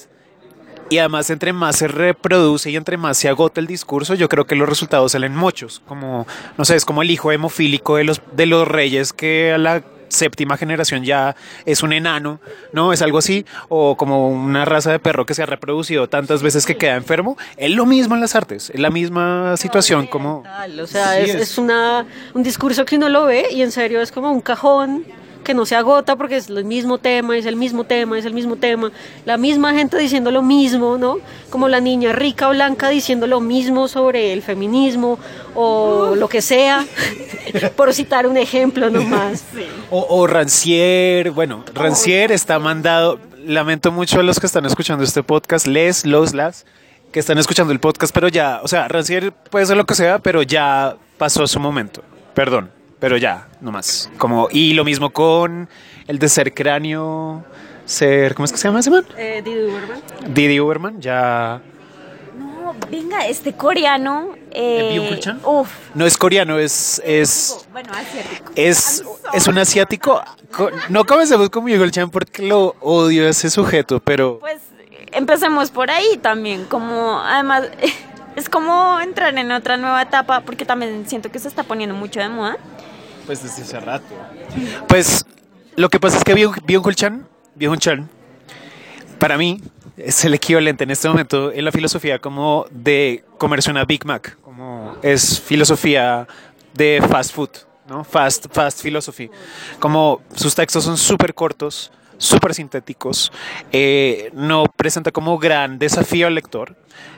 Y 0.88 0.98
además, 0.98 1.30
entre 1.30 1.52
más 1.52 1.76
se 1.76 1.86
reproduce 1.86 2.68
y 2.70 2.76
entre 2.76 2.96
más 2.96 3.16
se 3.16 3.28
agota 3.28 3.60
el 3.60 3.68
discurso, 3.68 4.14
yo 4.14 4.28
creo 4.28 4.46
que 4.46 4.56
los 4.56 4.68
resultados 4.68 5.12
salen 5.12 5.36
muchos. 5.36 5.80
Como, 5.86 6.26
no 6.58 6.64
sé, 6.64 6.74
es 6.74 6.84
como 6.84 7.02
el 7.02 7.10
hijo 7.12 7.30
hemofílico 7.30 7.96
de 7.96 8.04
los, 8.04 8.20
de 8.32 8.46
los 8.46 8.66
reyes 8.66 9.12
que 9.12 9.52
a 9.52 9.58
la 9.58 9.84
séptima 10.10 10.56
generación 10.56 11.04
ya 11.04 11.36
es 11.64 11.82
un 11.82 11.92
enano, 11.92 12.40
¿no? 12.72 12.92
Es 12.92 13.00
algo 13.02 13.18
así, 13.18 13.46
o 13.68 13.96
como 13.96 14.28
una 14.28 14.64
raza 14.64 14.92
de 14.92 14.98
perro 14.98 15.24
que 15.24 15.34
se 15.34 15.42
ha 15.42 15.46
reproducido 15.46 16.08
tantas 16.08 16.42
veces 16.42 16.66
que 16.66 16.76
queda 16.76 16.96
enfermo. 16.96 17.38
Es 17.56 17.70
lo 17.70 17.86
mismo 17.86 18.14
en 18.14 18.20
las 18.20 18.34
artes, 18.34 18.70
es 18.70 18.80
la 18.80 18.90
misma 18.90 19.56
situación 19.56 20.06
como... 20.06 20.44
O 20.80 20.86
sea, 20.86 21.24
sí 21.24 21.30
es, 21.30 21.34
es, 21.36 21.58
una, 21.58 22.06
un 22.34 22.42
discurso 22.42 22.84
que 22.84 22.96
uno 22.96 23.08
lo 23.08 23.24
ve 23.24 23.46
y 23.50 23.62
en 23.62 23.72
serio 23.72 24.00
es 24.00 24.12
como 24.12 24.30
un 24.30 24.40
cajón 24.40 25.04
que 25.42 25.54
no 25.54 25.66
se 25.66 25.76
agota 25.76 26.16
porque 26.16 26.36
es 26.36 26.48
el 26.48 26.64
mismo 26.64 26.98
tema, 26.98 27.36
es 27.36 27.46
el 27.46 27.56
mismo 27.56 27.84
tema, 27.84 28.18
es 28.18 28.24
el 28.24 28.34
mismo 28.34 28.56
tema, 28.56 28.92
la 29.24 29.36
misma 29.36 29.74
gente 29.74 29.98
diciendo 29.98 30.30
lo 30.30 30.42
mismo, 30.42 30.98
¿no? 30.98 31.18
Como 31.50 31.68
la 31.68 31.80
niña 31.80 32.12
rica 32.12 32.48
o 32.48 32.50
blanca 32.50 32.88
diciendo 32.88 33.26
lo 33.26 33.40
mismo 33.40 33.88
sobre 33.88 34.32
el 34.32 34.42
feminismo 34.42 35.18
o 35.54 36.14
lo 36.16 36.28
que 36.28 36.42
sea, 36.42 36.86
por 37.76 37.92
citar 37.94 38.26
un 38.26 38.36
ejemplo 38.36 38.90
nomás. 38.90 39.44
Sí. 39.54 39.66
O, 39.90 40.06
o 40.08 40.26
Rancière, 40.26 41.30
bueno, 41.30 41.64
Rancière 41.74 42.32
está 42.32 42.58
mandado, 42.58 43.18
lamento 43.44 43.90
mucho 43.90 44.20
a 44.20 44.22
los 44.22 44.38
que 44.38 44.46
están 44.46 44.64
escuchando 44.64 45.02
este 45.02 45.22
podcast, 45.22 45.66
les, 45.66 46.06
los, 46.06 46.34
las, 46.34 46.66
que 47.10 47.18
están 47.18 47.38
escuchando 47.38 47.72
el 47.72 47.80
podcast, 47.80 48.14
pero 48.14 48.28
ya, 48.28 48.60
o 48.62 48.68
sea, 48.68 48.86
Rancière 48.86 49.32
puede 49.50 49.66
ser 49.66 49.76
lo 49.76 49.86
que 49.86 49.94
sea, 49.94 50.20
pero 50.20 50.42
ya 50.42 50.96
pasó 51.18 51.46
su 51.46 51.58
momento, 51.58 52.02
perdón 52.34 52.79
pero 53.00 53.16
ya, 53.16 53.48
no 53.60 53.72
más. 53.72 54.10
Como, 54.18 54.48
y 54.50 54.74
lo 54.74 54.84
mismo 54.84 55.10
con 55.10 55.68
el 56.06 56.18
de 56.18 56.28
ser 56.28 56.52
cráneo, 56.52 57.44
ser, 57.86 58.34
¿cómo 58.34 58.44
es 58.44 58.52
que 58.52 58.58
se 58.58 58.68
llama 58.68 58.80
ese 58.80 58.90
man? 58.90 59.04
Eh, 59.16 59.42
Didi 59.44 59.64
Uberman. 59.64 60.00
Didi 60.34 60.60
Uberman, 60.60 61.00
ya. 61.00 61.62
No, 62.38 62.74
venga, 62.90 63.26
este 63.26 63.54
coreano. 63.54 64.34
Eh, 64.50 65.20
uf. 65.44 65.70
No 65.94 66.06
es 66.06 66.16
coreano, 66.16 66.58
es. 66.58 67.00
es 67.04 67.66
bueno, 67.72 67.90
asiático. 67.92 68.52
Es, 68.54 69.02
es 69.32 69.48
un 69.48 69.58
asiático. 69.58 70.22
No 70.88 71.04
comencemos 71.04 71.48
con 71.48 71.64
Miguel 71.64 71.90
Chan 71.90 72.10
porque 72.10 72.46
lo 72.46 72.76
odio 72.80 73.26
a 73.26 73.30
ese 73.30 73.50
sujeto, 73.50 74.00
pero. 74.00 74.38
Pues 74.40 74.60
empecemos 75.12 75.70
por 75.70 75.90
ahí 75.90 76.18
también, 76.18 76.64
como 76.66 77.18
además. 77.18 77.64
Es 78.36 78.48
como 78.48 79.00
entrar 79.00 79.36
en 79.36 79.50
otra 79.50 79.76
nueva 79.76 80.00
etapa, 80.00 80.42
porque 80.42 80.64
también 80.64 81.04
siento 81.08 81.32
que 81.32 81.40
se 81.40 81.48
está 81.48 81.64
poniendo 81.64 81.96
mucho 81.96 82.20
de 82.20 82.28
moda. 82.28 82.56
Pues 83.30 83.44
desde 83.44 83.62
hace 83.62 83.78
rato. 83.78 84.12
Pues 84.88 85.24
lo 85.76 85.88
que 85.88 86.00
pasa 86.00 86.18
es 86.18 86.24
que 86.24 86.34
Byung-Chul 86.34 87.78
Chan, 87.78 88.08
para 89.20 89.38
mí 89.38 89.60
es 89.96 90.24
el 90.24 90.34
equivalente 90.34 90.82
en 90.82 90.90
este 90.90 91.06
momento 91.06 91.52
en 91.52 91.64
la 91.64 91.70
filosofía 91.70 92.18
como 92.18 92.66
de 92.72 93.22
comerse 93.38 93.70
una 93.70 93.84
Big 93.84 94.04
Mac, 94.04 94.36
como 94.42 94.96
es 95.00 95.40
filosofía 95.40 96.26
de 96.74 97.00
fast 97.08 97.32
food, 97.32 97.50
¿no? 97.88 98.02
Fast, 98.02 98.46
fast 98.50 98.82
philosophy. 98.82 99.30
Como 99.78 100.22
sus 100.34 100.52
textos 100.56 100.82
son 100.82 100.96
súper 100.96 101.32
cortos, 101.32 101.92
súper 102.18 102.52
sintéticos, 102.52 103.30
eh, 103.70 104.32
no 104.34 104.64
presenta 104.74 105.12
como 105.12 105.38
gran 105.38 105.78
desafío 105.78 106.26
al 106.26 106.34
lector. 106.34 106.74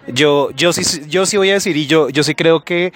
Yo, 0.09 0.51
yo, 0.51 0.75
sí, 0.75 1.07
yo 1.09 1.25
sí 1.25 1.39
voy 1.39 1.49
a 1.49 1.55
decir, 1.55 1.75
y 1.75 1.87
yo, 1.87 2.11
yo 2.11 2.23
sí 2.23 2.35
creo 2.35 2.65
que 2.65 2.93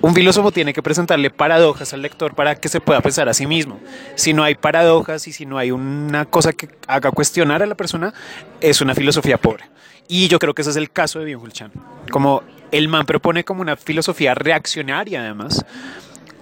un 0.00 0.14
filósofo 0.14 0.50
tiene 0.50 0.72
que 0.72 0.82
presentarle 0.82 1.30
paradojas 1.30 1.92
al 1.92 2.02
lector 2.02 2.34
para 2.34 2.56
que 2.56 2.68
se 2.68 2.80
pueda 2.80 3.00
pensar 3.00 3.28
a 3.28 3.34
sí 3.34 3.46
mismo. 3.46 3.78
Si 4.14 4.32
no 4.32 4.42
hay 4.42 4.54
paradojas 4.54 5.28
y 5.28 5.32
si 5.32 5.46
no 5.46 5.58
hay 5.58 5.70
una 5.70 6.24
cosa 6.24 6.52
que 6.52 6.68
haga 6.86 7.10
cuestionar 7.10 7.62
a 7.62 7.66
la 7.66 7.74
persona, 7.74 8.12
es 8.60 8.80
una 8.80 8.94
filosofía 8.94 9.38
pobre. 9.38 9.64
Y 10.08 10.28
yo 10.28 10.38
creo 10.38 10.54
que 10.54 10.62
ese 10.62 10.70
es 10.70 10.76
el 10.76 10.90
caso 10.90 11.20
de 11.20 11.26
Byung-Chul 11.36 11.52
Chan. 11.52 11.72
Como 12.10 12.42
el 12.70 12.88
man 12.88 13.06
propone 13.06 13.44
como 13.44 13.60
una 13.60 13.76
filosofía 13.76 14.34
reaccionaria 14.34 15.20
además 15.20 15.64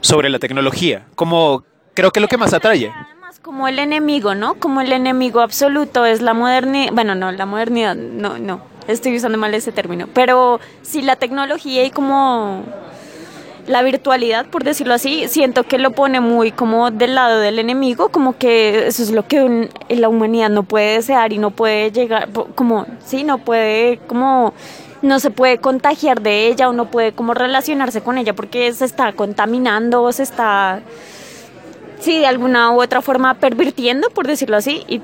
sobre 0.00 0.31
la 0.31 0.38
tecnología. 0.38 1.07
Como 1.14 1.64
creo 1.94 2.11
que 2.11 2.20
es 2.20 2.22
lo 2.22 2.29
que 2.29 2.38
más 2.38 2.55
atrae 2.55 2.90
como 3.42 3.68
el 3.68 3.79
enemigo, 3.79 4.35
¿no? 4.35 4.55
Como 4.55 4.81
el 4.81 4.92
enemigo 4.92 5.40
absoluto 5.40 6.05
es 6.05 6.20
la 6.20 6.35
modernidad, 6.35 6.92
bueno, 6.92 7.14
no, 7.14 7.33
la 7.33 7.46
modernidad, 7.46 7.96
no, 7.96 8.38
no, 8.38 8.61
estoy 8.87 9.16
usando 9.16 9.38
mal 9.38 9.55
ese 9.55 9.72
término, 9.72 10.09
pero 10.12 10.61
sí 10.83 11.03
la 11.03 11.16
tecnología 11.16 11.85
y 11.85 11.90
como 11.90 12.64
la 13.71 13.83
virtualidad, 13.83 14.47
por 14.47 14.65
decirlo 14.65 14.95
así, 14.95 15.29
siento 15.29 15.63
que 15.65 15.79
lo 15.79 15.93
pone 15.93 16.21
muy 16.21 16.51
como 16.51 16.91
del 16.91 17.15
lado 17.15 17.39
del 17.39 17.59
enemigo, 17.59 18.09
como 18.09 18.37
que 18.37 18.89
eso 18.89 19.03
es 19.03 19.13
lo 19.13 19.27
que 19.27 19.69
la 19.89 20.09
humanidad 20.09 20.51
no 20.51 20.65
puede 20.65 20.97
desear 20.97 21.33
y 21.33 21.39
no 21.39 21.53
puede 21.53 21.93
llegar, 21.93 22.29
como, 22.55 22.87
sí, 23.05 23.23
no 23.23 23.39
puede, 23.39 23.99
como, 24.09 24.55
no 25.03 25.21
se 25.21 25.31
puede 25.31 25.59
contagiar 25.59 26.21
de 26.21 26.49
ella 26.49 26.69
o 26.69 26.73
no 26.73 26.91
puede 26.91 27.13
como 27.13 27.33
relacionarse 27.33 28.01
con 28.01 28.19
ella 28.19 28.35
porque 28.35 28.73
se 28.73 28.85
está 28.85 29.13
contaminando, 29.13 30.11
se 30.11 30.25
está 30.25 30.83
sí, 32.01 32.19
de 32.19 32.27
alguna 32.27 32.73
u 32.73 32.83
otra 32.83 33.03
forma 33.03 33.35
pervirtiendo, 33.35 34.11
por 34.11 34.27
decirlo 34.27 34.57
así. 34.57 34.85
Y, 34.89 35.01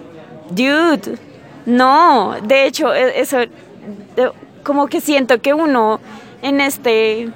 dude, 0.51 1.19
no, 1.67 2.35
de 2.43 2.67
hecho, 2.67 2.93
e, 2.93 3.21
eso, 3.21 3.39
como 4.65 4.89
que 4.89 5.01
siento 5.01 5.41
que 5.41 5.55
uno 5.55 6.01
en 6.43 6.61
este, 6.61 7.31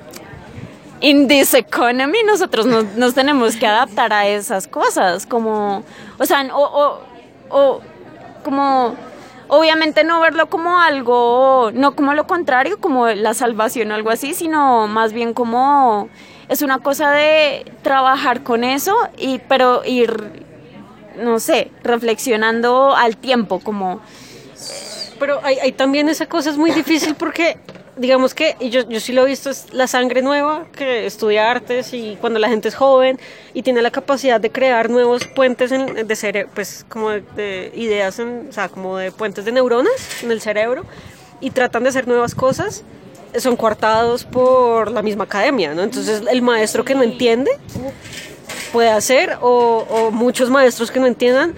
in 1.00 1.28
this 1.28 1.54
economy, 1.54 2.22
nosotros 2.24 2.66
nos, 2.66 2.84
nos 2.96 3.14
tenemos 3.14 3.56
que 3.56 3.66
adaptar 3.66 4.12
a 4.12 4.26
esas 4.26 4.66
cosas, 4.66 5.26
como, 5.26 5.82
o 6.18 6.26
sea, 6.26 6.48
o, 6.54 6.62
o, 6.62 7.00
o 7.50 7.80
como 8.44 8.94
obviamente 9.48 10.04
no 10.04 10.20
verlo 10.20 10.48
como 10.48 10.78
algo, 10.78 11.70
no 11.74 11.96
como 11.96 12.14
lo 12.14 12.26
contrario, 12.26 12.78
como 12.80 13.08
la 13.08 13.34
salvación 13.34 13.90
o 13.90 13.94
algo 13.94 14.10
así, 14.10 14.34
sino 14.34 14.86
más 14.86 15.12
bien 15.12 15.34
como 15.34 16.08
es 16.48 16.62
una 16.62 16.78
cosa 16.78 17.10
de 17.10 17.70
trabajar 17.82 18.42
con 18.42 18.64
eso, 18.64 18.94
y, 19.16 19.38
pero 19.48 19.82
ir, 19.84 20.44
no 21.16 21.38
sé, 21.40 21.70
reflexionando 21.82 22.94
al 22.94 23.16
tiempo, 23.16 23.60
como... 23.60 24.00
Pero 25.18 25.38
hay, 25.42 25.58
hay 25.58 25.72
también 25.72 26.08
esa 26.08 26.26
cosa 26.26 26.50
es 26.50 26.56
muy 26.56 26.70
difícil 26.70 27.14
porque 27.14 27.58
digamos 28.00 28.32
que, 28.32 28.56
yo, 28.60 28.88
yo 28.88 28.98
sí 28.98 29.12
lo 29.12 29.24
he 29.24 29.26
visto, 29.26 29.50
es 29.50 29.66
la 29.72 29.86
sangre 29.86 30.22
nueva 30.22 30.64
que 30.74 31.04
estudia 31.04 31.50
artes 31.50 31.92
y 31.92 32.16
cuando 32.18 32.38
la 32.38 32.48
gente 32.48 32.68
es 32.68 32.74
joven 32.74 33.20
y 33.52 33.62
tiene 33.62 33.82
la 33.82 33.90
capacidad 33.90 34.40
de 34.40 34.50
crear 34.50 34.88
nuevos 34.88 35.26
puentes 35.26 35.70
en, 35.70 36.08
de 36.08 36.16
cerebro, 36.16 36.50
pues 36.54 36.86
como 36.88 37.10
de, 37.10 37.20
de 37.36 37.72
ideas, 37.74 38.18
en, 38.18 38.46
o 38.48 38.52
sea, 38.52 38.70
como 38.70 38.96
de 38.96 39.12
puentes 39.12 39.44
de 39.44 39.52
neuronas 39.52 40.22
en 40.22 40.30
el 40.30 40.40
cerebro 40.40 40.86
y 41.42 41.50
tratan 41.50 41.82
de 41.82 41.90
hacer 41.90 42.08
nuevas 42.08 42.34
cosas, 42.34 42.84
son 43.38 43.54
coartados 43.54 44.24
por 44.24 44.90
la 44.90 45.02
misma 45.02 45.24
academia, 45.24 45.74
¿no? 45.74 45.82
Entonces 45.82 46.22
el 46.26 46.40
maestro 46.40 46.86
que 46.86 46.94
no 46.94 47.02
entiende 47.02 47.50
puede 48.72 48.88
hacer 48.88 49.36
o, 49.42 49.86
o 49.90 50.10
muchos 50.10 50.48
maestros 50.48 50.90
que 50.90 51.00
no 51.00 51.06
entiendan 51.06 51.54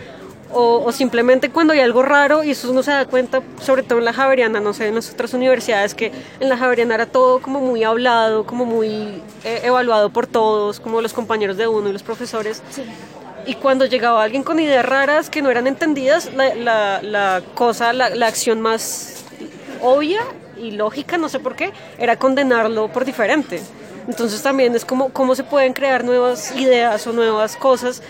o, 0.53 0.83
o, 0.85 0.93
simplemente 0.93 1.51
cuando 1.51 1.73
hay 1.73 1.81
algo 1.81 2.03
raro 2.03 2.45
y 2.45 2.51
eso 2.51 2.71
uno 2.71 2.83
se 2.83 2.91
da 2.91 3.07
cuenta, 3.07 3.43
sobre 3.61 3.83
todo 3.83 3.99
en 3.99 4.05
la 4.05 4.13
Javeriana, 4.13 4.61
no 4.61 4.73
sé, 4.73 4.89
en 4.89 4.95
las 4.95 5.11
otras 5.11 5.35
universidades, 5.35 5.95
que 5.95 6.13
en 6.41 6.49
la 6.49 6.57
Javeriana 6.57 6.95
era 6.95 7.07
todo 7.07 7.41
como 7.41 7.61
muy 7.61 7.85
hablado, 7.85 8.45
como 8.45 8.65
muy 8.65 9.23
eh, 9.45 9.61
evaluado 9.63 10.11
por 10.11 10.27
todos, 10.27 10.81
como 10.81 11.01
los 11.01 11.13
compañeros 11.13 11.57
de 11.57 11.67
uno 11.69 11.89
y 11.89 11.93
los 11.93 12.03
profesores. 12.03 12.63
Sí. 12.71 12.85
Y 13.45 13.55
cuando 13.55 13.87
llegaba 13.87 14.23
alguien 14.23 14.45
con 14.45 14.61
ideas 14.61 14.85
raras 14.85 15.29
que 15.29 15.43
no 15.43 15.51
eran 15.51 15.67
entendidas, 15.67 16.33
la, 16.35 16.55
la, 16.55 17.03
la 17.03 17.43
cosa, 17.55 17.93
la, 17.93 18.11
la 18.11 18.27
acción 18.29 18.61
más 18.61 19.25
obvia 19.81 20.21
y 20.57 20.71
lógica, 20.73 21.19
no 21.19 21.29
sé 21.29 21.41
por 21.41 21.57
qué, 21.57 21.73
era 21.99 22.17
condenarlo 22.17 22.89
por 22.89 23.05
diferente. 23.05 23.61
Entonces 24.09 24.43
también 24.43 24.75
es 24.75 24.85
como 24.85 25.11
cómo 25.11 25.35
se 25.35 25.45
pueden 25.45 25.73
crear 25.73 26.05
nuevas 26.05 26.55
ideas 26.57 27.07
o 27.07 27.13
nuevas 27.13 27.57
cosas 27.57 28.03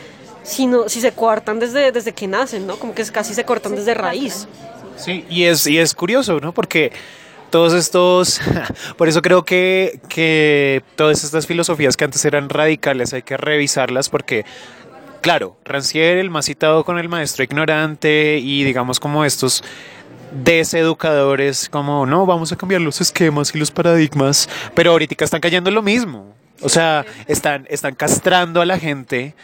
si, 0.43 0.67
no, 0.67 0.89
si 0.89 1.01
se 1.01 1.13
cortan 1.13 1.59
desde, 1.59 1.93
desde 1.93 2.13
que 2.13 2.27
nacen, 2.27 2.67
¿no? 2.67 2.77
Como 2.77 2.95
que 2.95 3.05
casi 3.07 3.35
se 3.35 3.45
cortan 3.45 3.75
desde 3.75 3.95
raíz. 3.95 4.49
Sí, 4.97 5.25
y 5.29 5.45
es, 5.45 5.67
y 5.67 5.79
es 5.79 5.95
curioso, 5.95 6.41
¿no? 6.41 6.53
Porque 6.53 6.93
todos 7.51 7.75
estos, 7.75 8.41
por 8.97 9.09
eso 9.09 9.23
creo 9.23 9.45
que, 9.45 10.01
que 10.09 10.83
todas 10.97 11.23
estas 11.23 11.47
filosofías 11.47 11.97
que 11.97 12.05
antes 12.05 12.25
eran 12.25 12.49
radicales 12.49 13.13
hay 13.13 13.23
que 13.23 13.37
revisarlas 13.37 14.09
porque, 14.09 14.45
claro, 15.21 15.57
Rancière, 15.65 16.19
el 16.19 16.31
más 16.31 16.47
citado 16.47 16.85
con 16.85 16.99
el 16.99 17.09
maestro 17.09 17.45
ignorante 17.45 18.39
y 18.39 18.65
digamos 18.65 18.99
como 18.99 19.25
estos 19.25 19.63
deseducadores, 20.33 21.69
como, 21.69 22.07
no, 22.07 22.25
vamos 22.25 22.53
a 22.53 22.57
cambiar 22.57 22.81
los 22.81 23.01
esquemas 23.01 23.55
y 23.55 23.59
los 23.59 23.71
paradigmas, 23.71 24.49
pero 24.75 24.93
ahorita 24.93 25.23
están 25.23 25.41
cayendo 25.41 25.69
en 25.69 25.75
lo 25.75 25.83
mismo. 25.83 26.35
O 26.63 26.69
sea, 26.69 27.05
están, 27.27 27.67
están 27.69 27.95
castrando 27.95 28.61
a 28.61 28.67
la 28.67 28.79
gente 28.79 29.35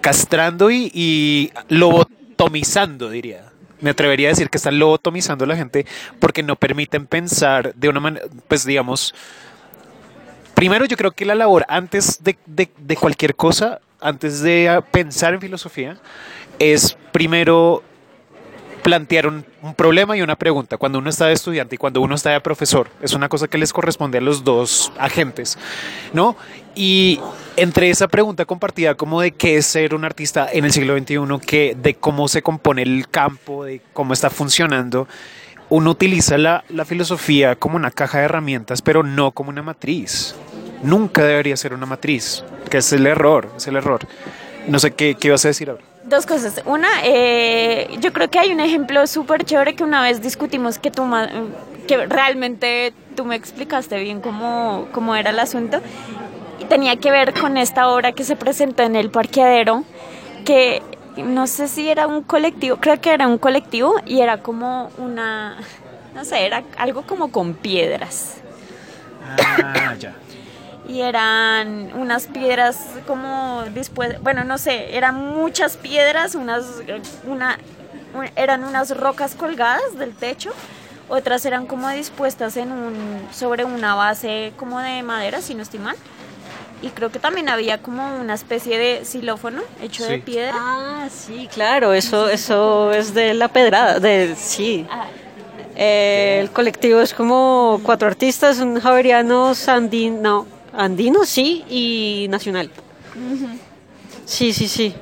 castrando 0.00 0.70
y, 0.70 1.52
lobotomizando, 1.68 3.10
diría. 3.10 3.50
Me 3.80 3.90
atrevería 3.90 4.28
a 4.28 4.30
decir 4.30 4.48
que 4.48 4.56
están 4.56 4.78
lobotomizando 4.78 5.44
a 5.44 5.48
la 5.48 5.56
gente 5.56 5.84
porque 6.18 6.42
no 6.42 6.56
permiten 6.56 7.06
pensar 7.06 7.74
de 7.74 7.88
una 7.88 8.00
manera, 8.00 8.26
pues 8.48 8.64
digamos, 8.64 9.14
primero 10.54 10.86
yo 10.86 10.96
creo 10.96 11.10
que 11.10 11.26
la 11.26 11.34
labor 11.34 11.66
antes 11.68 12.22
de, 12.24 12.38
de 12.46 12.96
cualquier 12.96 13.34
cosa, 13.34 13.80
antes 14.00 14.40
de 14.40 14.82
pensar 14.90 15.34
en 15.34 15.40
filosofía, 15.40 15.98
es 16.58 16.96
primero 17.12 17.82
plantear 18.84 19.26
un, 19.26 19.44
problema 19.76 20.14
y 20.14 20.20
una 20.20 20.36
pregunta. 20.36 20.76
Cuando 20.76 20.98
uno 20.98 21.08
está 21.08 21.26
de 21.26 21.32
estudiante 21.32 21.74
y 21.74 21.78
cuando 21.78 22.02
uno 22.02 22.14
está 22.14 22.30
de 22.30 22.40
profesor, 22.40 22.88
es 23.00 23.14
una 23.14 23.30
cosa 23.30 23.48
que 23.48 23.56
les 23.56 23.72
corresponde 23.72 24.18
a 24.18 24.20
los 24.20 24.44
dos 24.44 24.92
agentes, 24.98 25.58
¿no? 26.12 26.36
Y 26.74 27.18
entre 27.56 27.88
esa 27.88 28.08
pregunta 28.08 28.44
compartida 28.44 28.94
como 28.94 29.22
de 29.22 29.32
qué 29.32 29.56
es 29.56 29.64
ser 29.66 29.94
un 29.94 30.04
artista 30.04 30.46
en 30.52 30.66
el 30.66 30.72
siglo 30.72 30.96
XXI, 30.98 31.16
que, 31.44 31.74
de 31.80 31.94
cómo 31.94 32.28
se 32.28 32.42
compone 32.42 32.82
el 32.82 33.08
campo, 33.08 33.64
de 33.64 33.80
cómo 33.94 34.12
está 34.12 34.28
funcionando, 34.28 35.08
uno 35.70 35.90
utiliza 35.90 36.36
la, 36.36 36.62
la 36.68 36.84
filosofía 36.84 37.56
como 37.56 37.76
una 37.76 37.90
caja 37.90 38.18
de 38.18 38.24
herramientas, 38.26 38.82
pero 38.82 39.02
no 39.02 39.32
como 39.32 39.48
una 39.48 39.62
matriz. 39.62 40.34
Nunca 40.82 41.24
debería 41.24 41.56
ser 41.56 41.72
una 41.72 41.86
matriz, 41.86 42.44
que 42.68 42.78
es 42.78 42.92
el 42.92 43.06
error, 43.06 43.48
es 43.56 43.66
el 43.66 43.76
error. 43.76 44.06
No 44.68 44.78
sé 44.78 44.90
qué, 44.90 45.14
qué 45.14 45.28
ibas 45.28 45.44
a 45.46 45.48
decir 45.48 45.70
ahora. 45.70 45.93
Dos 46.06 46.26
cosas. 46.26 46.60
Una, 46.66 46.88
eh, 47.02 47.88
yo 48.00 48.12
creo 48.12 48.28
que 48.28 48.38
hay 48.38 48.52
un 48.52 48.60
ejemplo 48.60 49.06
súper 49.06 49.44
chévere 49.44 49.74
que 49.74 49.84
una 49.84 50.02
vez 50.02 50.20
discutimos 50.20 50.78
que 50.78 50.90
tú 50.90 51.04
que 51.88 52.06
realmente 52.06 52.92
tú 53.16 53.24
me 53.24 53.36
explicaste 53.36 53.98
bien 53.98 54.20
cómo, 54.20 54.86
cómo 54.92 55.16
era 55.16 55.30
el 55.30 55.38
asunto. 55.38 55.80
Y 56.60 56.66
tenía 56.66 56.96
que 56.96 57.10
ver 57.10 57.32
con 57.32 57.56
esta 57.56 57.88
obra 57.88 58.12
que 58.12 58.24
se 58.24 58.36
presentó 58.36 58.82
en 58.82 58.96
el 58.96 59.10
parqueadero, 59.10 59.84
que 60.44 60.82
no 61.16 61.46
sé 61.46 61.68
si 61.68 61.88
era 61.88 62.06
un 62.06 62.22
colectivo, 62.22 62.76
creo 62.76 63.00
que 63.00 63.12
era 63.12 63.26
un 63.26 63.38
colectivo 63.38 63.94
y 64.04 64.20
era 64.20 64.38
como 64.38 64.90
una, 64.98 65.56
no 66.14 66.24
sé, 66.24 66.44
era 66.44 66.62
algo 66.76 67.02
como 67.02 67.30
con 67.30 67.54
piedras. 67.54 68.36
Ah, 69.38 69.94
ya 69.98 70.14
y 70.88 71.00
eran 71.00 71.92
unas 71.94 72.26
piedras 72.26 72.76
como 73.06 73.64
después, 73.72 74.20
bueno, 74.22 74.44
no 74.44 74.58
sé, 74.58 74.96
eran 74.96 75.14
muchas 75.16 75.76
piedras, 75.76 76.34
unas, 76.34 76.64
una, 77.26 77.58
eran 78.36 78.64
unas 78.64 78.96
rocas 78.96 79.34
colgadas 79.34 79.98
del 79.98 80.14
techo, 80.14 80.50
otras 81.08 81.44
eran 81.46 81.66
como 81.66 81.88
dispuestas 81.90 82.56
en 82.56 82.72
un, 82.72 83.28
sobre 83.32 83.64
una 83.64 83.94
base 83.94 84.52
como 84.56 84.80
de 84.80 85.02
madera, 85.02 85.40
si 85.40 85.54
no 85.54 85.62
estoy 85.62 85.80
mal. 85.80 85.96
Y 86.82 86.90
creo 86.90 87.10
que 87.10 87.18
también 87.18 87.48
había 87.48 87.78
como 87.78 88.16
una 88.20 88.34
especie 88.34 88.76
de 88.76 89.04
xilófono 89.06 89.62
hecho 89.80 90.04
Sí. 90.04 90.10
de 90.10 90.18
piedra. 90.18 90.52
Ah, 90.54 91.08
sí, 91.10 91.48
claro, 91.52 91.94
eso, 91.94 92.28
eso 92.28 92.92
es 92.92 93.14
de 93.14 93.32
la 93.32 93.48
pedrada, 93.48 94.00
de, 94.00 94.34
sí. 94.36 94.86
Ah, 94.90 95.06
Eh, 95.76 96.38
el 96.40 96.50
colectivo 96.52 97.00
es 97.00 97.12
como 97.14 97.80
cuatro 97.82 98.06
artistas, 98.06 98.60
un 98.60 98.78
javeriano, 98.80 99.54
sandino, 99.54 100.20
no, 100.20 100.46
andino, 100.76 101.24
sí, 101.24 101.64
y 101.68 102.26
nacional. 102.28 102.70
Sí, 104.24 104.52
sí, 104.52 104.68
sí. 104.68 104.94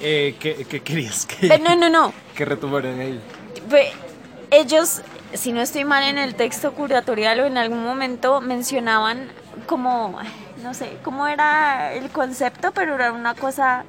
Eh, 0.00 0.36
¿qué, 0.40 0.66
¿Qué 0.68 0.80
querías 0.80 1.26
que, 1.26 1.46
pero 1.48 1.62
no, 1.62 1.76
no, 1.76 1.88
no. 1.88 2.12
que 2.34 2.44
retomaran 2.44 2.98
ahí? 2.98 3.20
Pe- 3.70 3.92
ellos, 4.50 5.02
si 5.34 5.52
no 5.52 5.60
estoy 5.60 5.84
mal 5.84 6.02
en 6.04 6.18
el 6.18 6.34
texto 6.34 6.72
curatorial 6.72 7.40
o 7.40 7.46
en 7.46 7.56
algún 7.56 7.84
momento 7.84 8.40
mencionaban 8.40 9.28
como, 9.66 10.18
no 10.62 10.74
sé, 10.74 10.96
cómo 11.02 11.28
era 11.28 11.92
el 11.94 12.10
concepto, 12.10 12.72
pero 12.72 12.94
era 12.96 13.12
una 13.12 13.34
cosa 13.34 13.84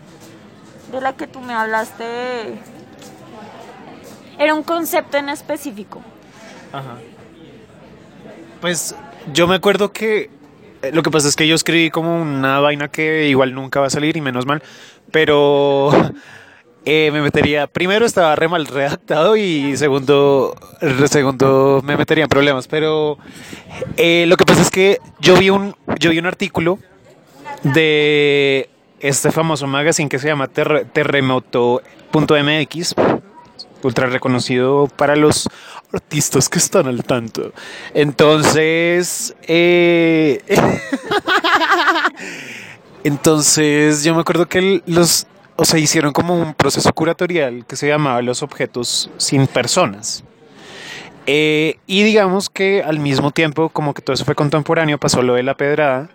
de 0.92 1.02
la 1.02 1.14
que 1.14 1.26
tú 1.28 1.40
me 1.40 1.54
hablaste. 1.54 2.60
Era 4.38 4.54
un 4.54 4.64
concepto 4.64 5.18
en 5.18 5.30
específico. 5.30 6.02
Ajá. 6.72 6.98
Pues 8.62 8.96
yo 9.34 9.48
me 9.48 9.56
acuerdo 9.56 9.92
que 9.92 10.30
lo 10.92 11.04
que 11.04 11.12
pasa 11.12 11.28
es 11.28 11.36
que 11.36 11.48
yo 11.48 11.56
escribí 11.56 11.90
como 11.90 12.22
una 12.22 12.60
vaina 12.60 12.88
que 12.90 13.28
igual 13.28 13.54
nunca 13.54 13.80
va 13.80 13.88
a 13.88 13.90
salir 13.90 14.18
y 14.18 14.22
menos 14.22 14.46
mal, 14.46 14.62
pero 15.12 15.92
eh, 16.86 17.10
me 17.14 17.22
metería, 17.22 17.68
primero 17.68 18.06
estaba 18.06 18.36
re 18.36 18.48
mal 18.48 18.66
redactado 18.66 19.36
y 19.38 19.78
segundo, 19.78 20.56
segundo 21.10 21.82
me 21.84 21.96
metería 21.96 22.24
en 22.26 22.30
problemas, 22.30 22.68
pero 22.68 23.18
eh, 23.98 24.26
lo 24.28 24.38
que 24.38 24.46
pasa 24.46 24.62
es 24.62 24.70
que 24.70 25.00
yo 25.20 25.38
vi 25.38 25.50
un, 25.50 25.76
yo 26.00 26.10
vi 26.10 26.20
un 26.20 26.26
artículo 26.26 26.80
de 27.64 28.70
este 29.00 29.32
famoso 29.32 29.68
magazine 29.68 30.10
que 30.10 30.20
se 30.20 30.28
llama 30.28 30.48
Terre- 30.48 30.86
Terremoto.mx, 30.86 32.96
ultra 33.84 34.08
reconocido 34.08 34.88
para 34.96 35.16
los 35.16 35.50
artistas 35.94 36.50
que 36.50 36.58
están 36.58 36.88
al 36.88 37.04
tanto. 37.04 37.54
Entonces, 37.94 39.36
eh, 39.44 40.42
entonces 43.04 44.04
yo 44.04 44.16
me 44.16 44.22
acuerdo 44.22 44.48
que 44.48 44.82
los, 44.86 45.28
o 45.56 45.66
sea, 45.66 45.80
hicieron 45.80 46.12
como 46.12 46.36
un 46.36 46.54
proceso 46.54 46.92
curatorial 46.94 47.66
que 47.66 47.76
se 47.76 47.88
llamaba 47.88 48.22
los 48.22 48.42
objetos 48.42 49.10
sin 49.18 49.48
personas. 49.48 50.24
Eh, 51.26 51.78
y 51.88 52.04
digamos 52.04 52.50
que 52.50 52.84
al 52.84 53.00
mismo 53.00 53.32
tiempo, 53.32 53.70
como 53.70 53.94
que 53.94 54.02
todo 54.02 54.14
eso 54.14 54.26
fue 54.26 54.36
contemporáneo, 54.36 54.98
pasó 54.98 55.22
lo 55.22 55.36
de 55.36 55.44
la 55.44 55.56
pedrada. 55.56 56.10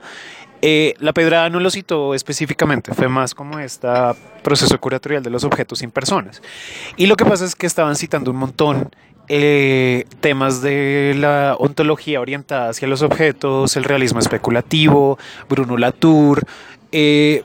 Eh, 0.61 0.95
la 0.99 1.12
pedrada 1.12 1.49
no 1.51 1.61
lo 1.61 1.71
citó 1.71 2.14
específicamente, 2.14 2.93
fue 2.93 3.07
más 3.07 3.33
como 3.33 3.61
este 3.61 3.87
proceso 4.43 4.79
curatorial 4.81 5.23
de 5.23 5.31
los 5.31 5.45
objetos 5.45 5.79
sin 5.79 5.93
personas. 5.93 6.43
Y 6.97 7.07
lo 7.07 7.14
que 7.14 7.25
pasa 7.25 7.45
es 7.45 7.55
que 7.55 7.67
estaban 7.67 7.95
citando 7.95 8.33
un 8.33 8.38
montón 8.38 8.91
eh, 9.29 10.05
temas 10.21 10.62
de 10.62 11.14
la 11.17 11.57
ontología 11.59 12.21
orientada 12.21 12.71
hacia 12.71 12.88
los 12.88 13.03
objetos, 13.03 13.77
el 13.77 13.85
realismo 13.85 14.21
especulativo, 14.21 15.19
Bruno 15.49 15.77
Latour. 15.77 16.43
eh, 16.93 17.43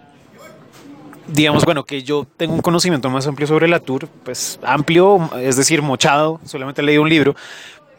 digamos, 1.27 1.63
bueno, 1.65 1.83
que 1.85 2.03
yo 2.03 2.27
tengo 2.37 2.53
un 2.53 2.61
conocimiento 2.61 3.09
más 3.09 3.27
amplio 3.27 3.47
sobre 3.47 3.67
Latour, 3.67 4.07
pues 4.23 4.59
amplio, 4.63 5.29
es 5.39 5.55
decir, 5.55 5.81
mochado, 5.81 6.39
solamente 6.45 6.81
leído 6.83 7.01
un 7.01 7.09
libro, 7.09 7.35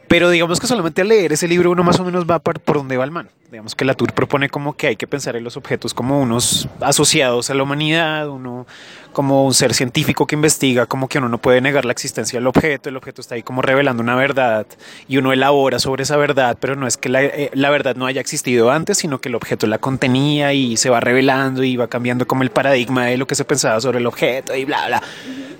pero 0.09 0.31
digamos 0.31 0.61
que 0.61 0.67
solamente 0.67 1.03
al 1.03 1.09
leer 1.09 1.33
ese 1.33 1.49
libro 1.49 1.71
uno 1.71 1.83
más 1.83 1.99
o 2.01 2.05
menos 2.05 2.27
va 2.29 2.39
por 2.39 2.61
donde 2.77 2.97
va 2.97 3.05
el 3.05 3.11
man. 3.11 3.29
Digamos 3.55 3.77
que 3.77 3.85
la 3.85 3.95
Tour 3.95 4.13
propone 4.13 4.49
como 4.49 4.77
que 4.77 4.89
hay 4.89 4.97
que 4.97 5.07
pensar 5.07 5.37
en 5.37 5.45
los 5.45 5.57
objetos 5.57 5.95
como 5.95 6.21
unos 6.21 6.69
asociados 6.81 7.51
a 7.51 7.55
la 7.55 7.63
humanidad, 7.63 8.29
uno 8.29 8.67
como 9.13 9.47
un 9.47 9.55
ser 9.55 9.75
científico 9.75 10.27
que 10.27 10.35
investiga, 10.35 10.87
como 10.87 11.07
que 11.07 11.19
uno 11.19 11.29
no 11.29 11.39
puede 11.39 11.61
negar 11.61 11.85
la 11.85 11.93
existencia 11.93 12.41
del 12.41 12.49
objeto, 12.49 12.89
el 12.89 12.97
objeto 12.97 13.21
está 13.21 13.37
ahí 13.37 13.45
como 13.45 13.63
revelando 13.63 14.03
una 14.03 14.17
verdad 14.17 14.67
y 15.07 15.19
uno 15.19 15.33
elabora 15.33 15.79
sobre 15.79 16.03
esa 16.03 16.17
verdad, 16.17 16.59
pero 16.59 16.75
no 16.75 16.89
es 16.89 16.97
que 16.97 17.09
la, 17.09 17.23
eh, 17.23 17.53
la 17.55 17.71
verdad 17.71 17.95
no 17.95 18.07
haya 18.07 18.21
existido 18.21 18.73
antes, 18.73 18.99
sino 18.99 19.21
que 19.21 19.29
el 19.29 19.37
objeto 19.37 19.69
la 19.69 19.79
contenía 19.79 20.53
y 20.53 20.77
se 20.77 20.91
va 20.91 20.99
revelando 20.99 21.63
y 21.63 21.77
va 21.77 21.87
cambiando 21.87 22.27
como 22.27 22.43
el 22.43 22.51
paradigma 22.51 23.07
de 23.07 23.19
lo 23.19 23.29
que 23.29 23.37
se 23.37 23.45
pensaba 23.45 23.81
sobre 23.81 24.01
el 24.01 24.07
objeto 24.09 24.57
y 24.57 24.65
bla, 24.65 24.85
bla. 24.89 25.03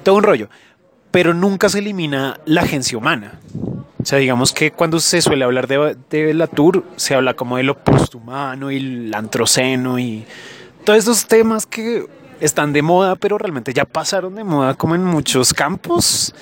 Todo 0.03 0.17
un 0.17 0.25
rollo. 0.25 0.49
Pero 1.13 1.33
nunca 1.33 1.69
se 1.69 1.79
elimina 1.79 2.41
la 2.45 2.63
agencia 2.63 2.99
humana. 2.99 3.39
O 4.05 4.07
sea, 4.07 4.19
digamos 4.19 4.53
que 4.53 4.71
cuando 4.71 5.01
se 5.01 5.23
suele 5.23 5.47
hablar 5.47 5.67
de, 5.67 6.35
la 6.35 6.47
Tour, 6.47 6.85
se 6.97 7.15
habla 7.15 7.33
como 7.33 7.57
de 7.57 7.63
lo 7.63 7.79
posthumano 7.79 8.71
y 8.71 8.77
el 8.77 9.15
antroceno 9.15 9.99
y 9.99 10.27
todos 10.85 10.99
esos 10.99 11.27
temas 11.27 11.65
que 11.65 12.05
están 12.39 12.75
de 12.75 12.83
moda, 12.83 13.17
pero 13.17 13.39
realmente 13.39 13.73
ya 13.73 13.87
pasaron 13.87 14.35
de 14.35 14.45
moda 14.45 14.75
como 14.75 14.95
en 14.95 15.03
muchos 15.05 15.55
campos. 15.55 16.35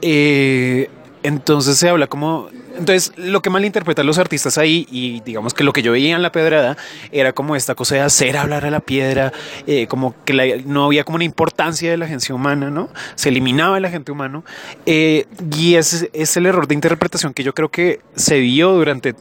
Eh, 0.00 0.88
entonces 1.22 1.76
se 1.78 1.88
habla 1.88 2.06
como... 2.06 2.48
Entonces 2.76 3.12
lo 3.16 3.42
que 3.42 3.50
malinterpretan 3.50 4.06
los 4.06 4.16
artistas 4.18 4.56
ahí 4.56 4.86
y 4.90 5.20
digamos 5.20 5.52
que 5.52 5.62
lo 5.62 5.72
que 5.74 5.82
yo 5.82 5.92
veía 5.92 6.16
en 6.16 6.22
la 6.22 6.32
pedrada 6.32 6.76
era 7.10 7.32
como 7.34 7.54
esta 7.54 7.74
cosa 7.74 7.96
de 7.96 8.00
hacer 8.00 8.36
hablar 8.36 8.64
a 8.64 8.70
la 8.70 8.80
piedra, 8.80 9.32
eh, 9.66 9.86
como 9.88 10.14
que 10.24 10.32
la- 10.32 10.46
no 10.64 10.86
había 10.86 11.04
como 11.04 11.16
una 11.16 11.24
importancia 11.24 11.90
de 11.90 11.98
la 11.98 12.06
agencia 12.06 12.34
humana, 12.34 12.70
¿no? 12.70 12.88
Se 13.14 13.28
eliminaba 13.28 13.76
el 13.76 13.84
agente 13.84 14.10
humano 14.10 14.42
eh, 14.86 15.26
y 15.54 15.74
ese 15.74 16.08
es 16.14 16.36
el 16.38 16.46
error 16.46 16.66
de 16.66 16.74
interpretación 16.74 17.34
que 17.34 17.42
yo 17.44 17.52
creo 17.54 17.68
que 17.68 18.00
se 18.16 18.36
dio 18.36 18.72
durante 18.72 19.14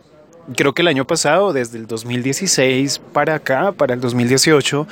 creo 0.55 0.73
que 0.73 0.81
el 0.81 0.87
año 0.87 1.05
pasado, 1.05 1.53
desde 1.53 1.77
el 1.77 1.87
2016 1.87 2.99
para 3.13 3.35
acá, 3.35 3.71
para 3.71 3.93
el 3.93 4.01
2018, 4.01 4.87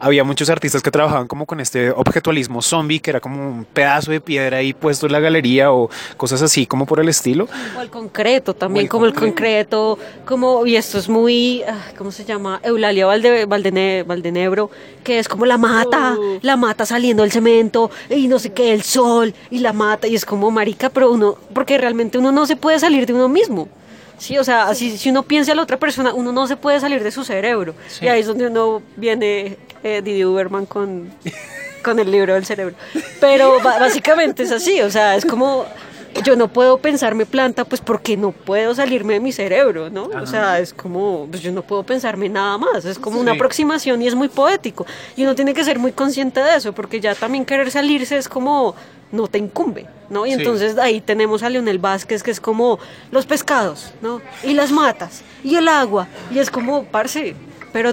había 0.00 0.24
muchos 0.24 0.50
artistas 0.50 0.82
que 0.82 0.90
trabajaban 0.90 1.28
como 1.28 1.46
con 1.46 1.60
este 1.60 1.90
objetualismo 1.90 2.60
zombie, 2.60 2.98
que 2.98 3.10
era 3.10 3.20
como 3.20 3.48
un 3.48 3.64
pedazo 3.64 4.10
de 4.10 4.20
piedra 4.20 4.56
ahí 4.58 4.72
puesto 4.72 5.06
en 5.06 5.12
la 5.12 5.20
galería 5.20 5.72
o 5.72 5.88
cosas 6.16 6.42
así 6.42 6.66
como 6.66 6.86
por 6.86 6.98
el 6.98 7.08
estilo. 7.08 7.46
O 7.78 7.80
el 7.82 7.88
concreto 7.90 8.52
también, 8.54 8.86
el 8.86 8.88
como 8.88 9.06
el 9.06 9.14
concreto, 9.14 9.98
como, 10.24 10.66
y 10.66 10.74
esto 10.76 10.98
es 10.98 11.08
muy, 11.08 11.62
ah, 11.68 11.78
¿cómo 11.96 12.10
se 12.10 12.24
llama? 12.24 12.60
Eulalia 12.64 13.06
Valde, 13.06 13.46
Valdene- 13.46 14.04
Valdenebro, 14.04 14.70
que 15.04 15.18
es 15.20 15.28
como 15.28 15.46
la 15.46 15.56
mata, 15.58 16.16
la 16.40 16.56
mata 16.56 16.84
saliendo 16.84 17.22
del 17.22 17.30
cemento, 17.30 17.90
y 18.10 18.26
no 18.26 18.38
sé 18.40 18.52
qué, 18.52 18.72
el 18.72 18.82
sol, 18.82 19.34
y 19.50 19.58
la 19.58 19.72
mata, 19.72 20.08
y 20.08 20.16
es 20.16 20.24
como 20.24 20.50
marica, 20.50 20.90
pero 20.90 21.12
uno, 21.12 21.36
porque 21.54 21.78
realmente 21.78 22.18
uno 22.18 22.32
no 22.32 22.44
se 22.46 22.56
puede 22.56 22.80
salir 22.80 23.06
de 23.06 23.12
uno 23.14 23.28
mismo. 23.28 23.68
Sí, 24.22 24.38
o 24.38 24.44
sea, 24.44 24.68
así, 24.68 24.96
si 24.98 25.10
uno 25.10 25.24
piensa 25.24 25.50
a 25.50 25.56
la 25.56 25.62
otra 25.62 25.80
persona, 25.80 26.14
uno 26.14 26.30
no 26.30 26.46
se 26.46 26.56
puede 26.56 26.78
salir 26.78 27.02
de 27.02 27.10
su 27.10 27.24
cerebro. 27.24 27.74
Y 28.00 28.06
ahí 28.06 28.20
es 28.20 28.28
donde 28.28 28.46
uno 28.46 28.80
viene 28.94 29.56
eh, 29.82 30.00
Didi 30.00 30.24
Uberman 30.24 30.64
con, 30.64 31.12
con 31.82 31.98
el 31.98 32.08
libro 32.08 32.34
del 32.34 32.46
cerebro. 32.46 32.76
Pero 33.20 33.58
básicamente 33.60 34.44
es 34.44 34.52
así, 34.52 34.80
o 34.80 34.92
sea, 34.92 35.16
es 35.16 35.24
como 35.24 35.66
yo 36.24 36.36
no 36.36 36.48
puedo 36.48 36.78
pensarme 36.78 37.26
planta, 37.26 37.64
pues 37.64 37.80
porque 37.80 38.16
no 38.16 38.32
puedo 38.32 38.74
salirme 38.74 39.14
de 39.14 39.20
mi 39.20 39.32
cerebro, 39.32 39.90
¿no? 39.90 40.04
O 40.04 40.26
sea, 40.26 40.58
es 40.58 40.72
como, 40.74 41.26
pues 41.30 41.42
yo 41.42 41.50
no 41.52 41.62
puedo 41.62 41.82
pensarme 41.82 42.28
nada 42.28 42.58
más, 42.58 42.84
es 42.84 42.98
como 42.98 43.18
una 43.20 43.32
aproximación 43.32 44.02
y 44.02 44.06
es 44.08 44.14
muy 44.14 44.28
poético. 44.28 44.86
Y 45.16 45.22
uno 45.22 45.34
tiene 45.34 45.54
que 45.54 45.64
ser 45.64 45.78
muy 45.78 45.92
consciente 45.92 46.40
de 46.40 46.56
eso, 46.56 46.72
porque 46.72 47.00
ya 47.00 47.14
también 47.14 47.44
querer 47.44 47.70
salirse 47.70 48.16
es 48.16 48.28
como, 48.28 48.74
no 49.10 49.26
te 49.28 49.38
incumbe, 49.38 49.86
¿no? 50.10 50.26
Y 50.26 50.30
Sí. 50.30 50.38
entonces 50.38 50.78
ahí 50.78 51.00
tenemos 51.00 51.42
a 51.42 51.48
Leonel 51.50 51.78
Vázquez, 51.78 52.22
que 52.22 52.30
es 52.30 52.40
como 52.40 52.78
los 53.10 53.26
pescados, 53.26 53.92
¿no? 54.02 54.20
Y 54.42 54.52
las 54.54 54.70
matas, 54.70 55.22
y 55.42 55.56
el 55.56 55.68
agua, 55.68 56.08
y 56.30 56.38
es 56.38 56.50
como, 56.50 56.84
parce, 56.84 57.34
pero... 57.72 57.92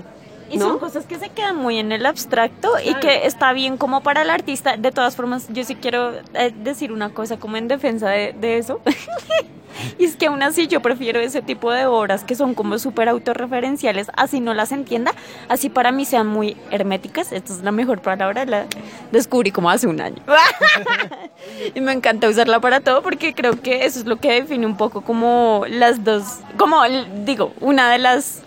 Y 0.50 0.58
¿no? 0.58 0.70
son 0.70 0.80
cosas 0.80 1.06
que 1.06 1.20
se 1.20 1.30
quedan 1.30 1.56
muy 1.58 1.78
en 1.78 1.92
el 1.92 2.06
abstracto 2.06 2.72
y 2.84 2.94
que 2.96 3.26
está 3.26 3.54
bien 3.54 3.78
como 3.78 4.02
para 4.02 4.22
el 4.24 4.30
artista. 4.30 4.78
De 4.78 4.92
todas 4.92 5.16
formas, 5.16 5.48
yo 5.50 5.64
sí 5.64 5.76
quiero 5.76 6.14
eh, 6.34 6.54
decir 6.64 6.92
una 6.92 7.10
cosa 7.10 7.38
como 7.38 7.58
en 7.58 7.68
defensa 7.68 8.10
de, 8.10 8.34
de 8.34 8.58
eso. 8.58 8.82
y 9.98 10.06
es 10.06 10.16
que 10.16 10.28
aún 10.28 10.42
así 10.44 10.68
yo 10.68 10.82
prefiero 10.82 11.20
ese 11.20 11.42
tipo 11.42 11.72
de 11.72 11.86
obras 11.86 12.24
que 12.24 12.36
son 12.36 12.54
como 12.54 12.80
súper 12.80 13.10
autorreferenciales, 13.10 14.08
así 14.16 14.40
no 14.40 14.54
las 14.54 14.72
entienda, 14.72 15.14
así 15.48 15.70
para 15.70 15.92
mí 15.92 16.06
sean 16.06 16.28
muy 16.28 16.58
herméticas. 16.72 17.32
Esta 17.32 17.54
es 17.54 17.62
la 17.62 17.72
mejor 17.72 18.02
palabra, 18.02 18.46
la 18.46 18.66
descubrí 19.12 19.52
como 19.52 19.70
hace 19.70 19.88
un 19.88 20.02
año. 20.02 20.22
y 21.76 21.82
me 21.82 21.92
encanta 21.92 22.28
usarla 22.28 22.60
para 22.60 22.80
todo 22.80 23.02
porque 23.02 23.34
creo 23.34 23.62
que 23.62 23.86
eso 23.86 24.00
es 24.00 24.06
lo 24.06 24.18
que 24.18 24.32
define 24.34 24.66
un 24.66 24.78
poco 24.78 25.02
como 25.02 25.64
las 25.68 26.04
dos, 26.04 26.24
como 26.58 26.82
digo, 27.26 27.54
una 27.60 27.92
de 27.92 28.00
las... 28.00 28.42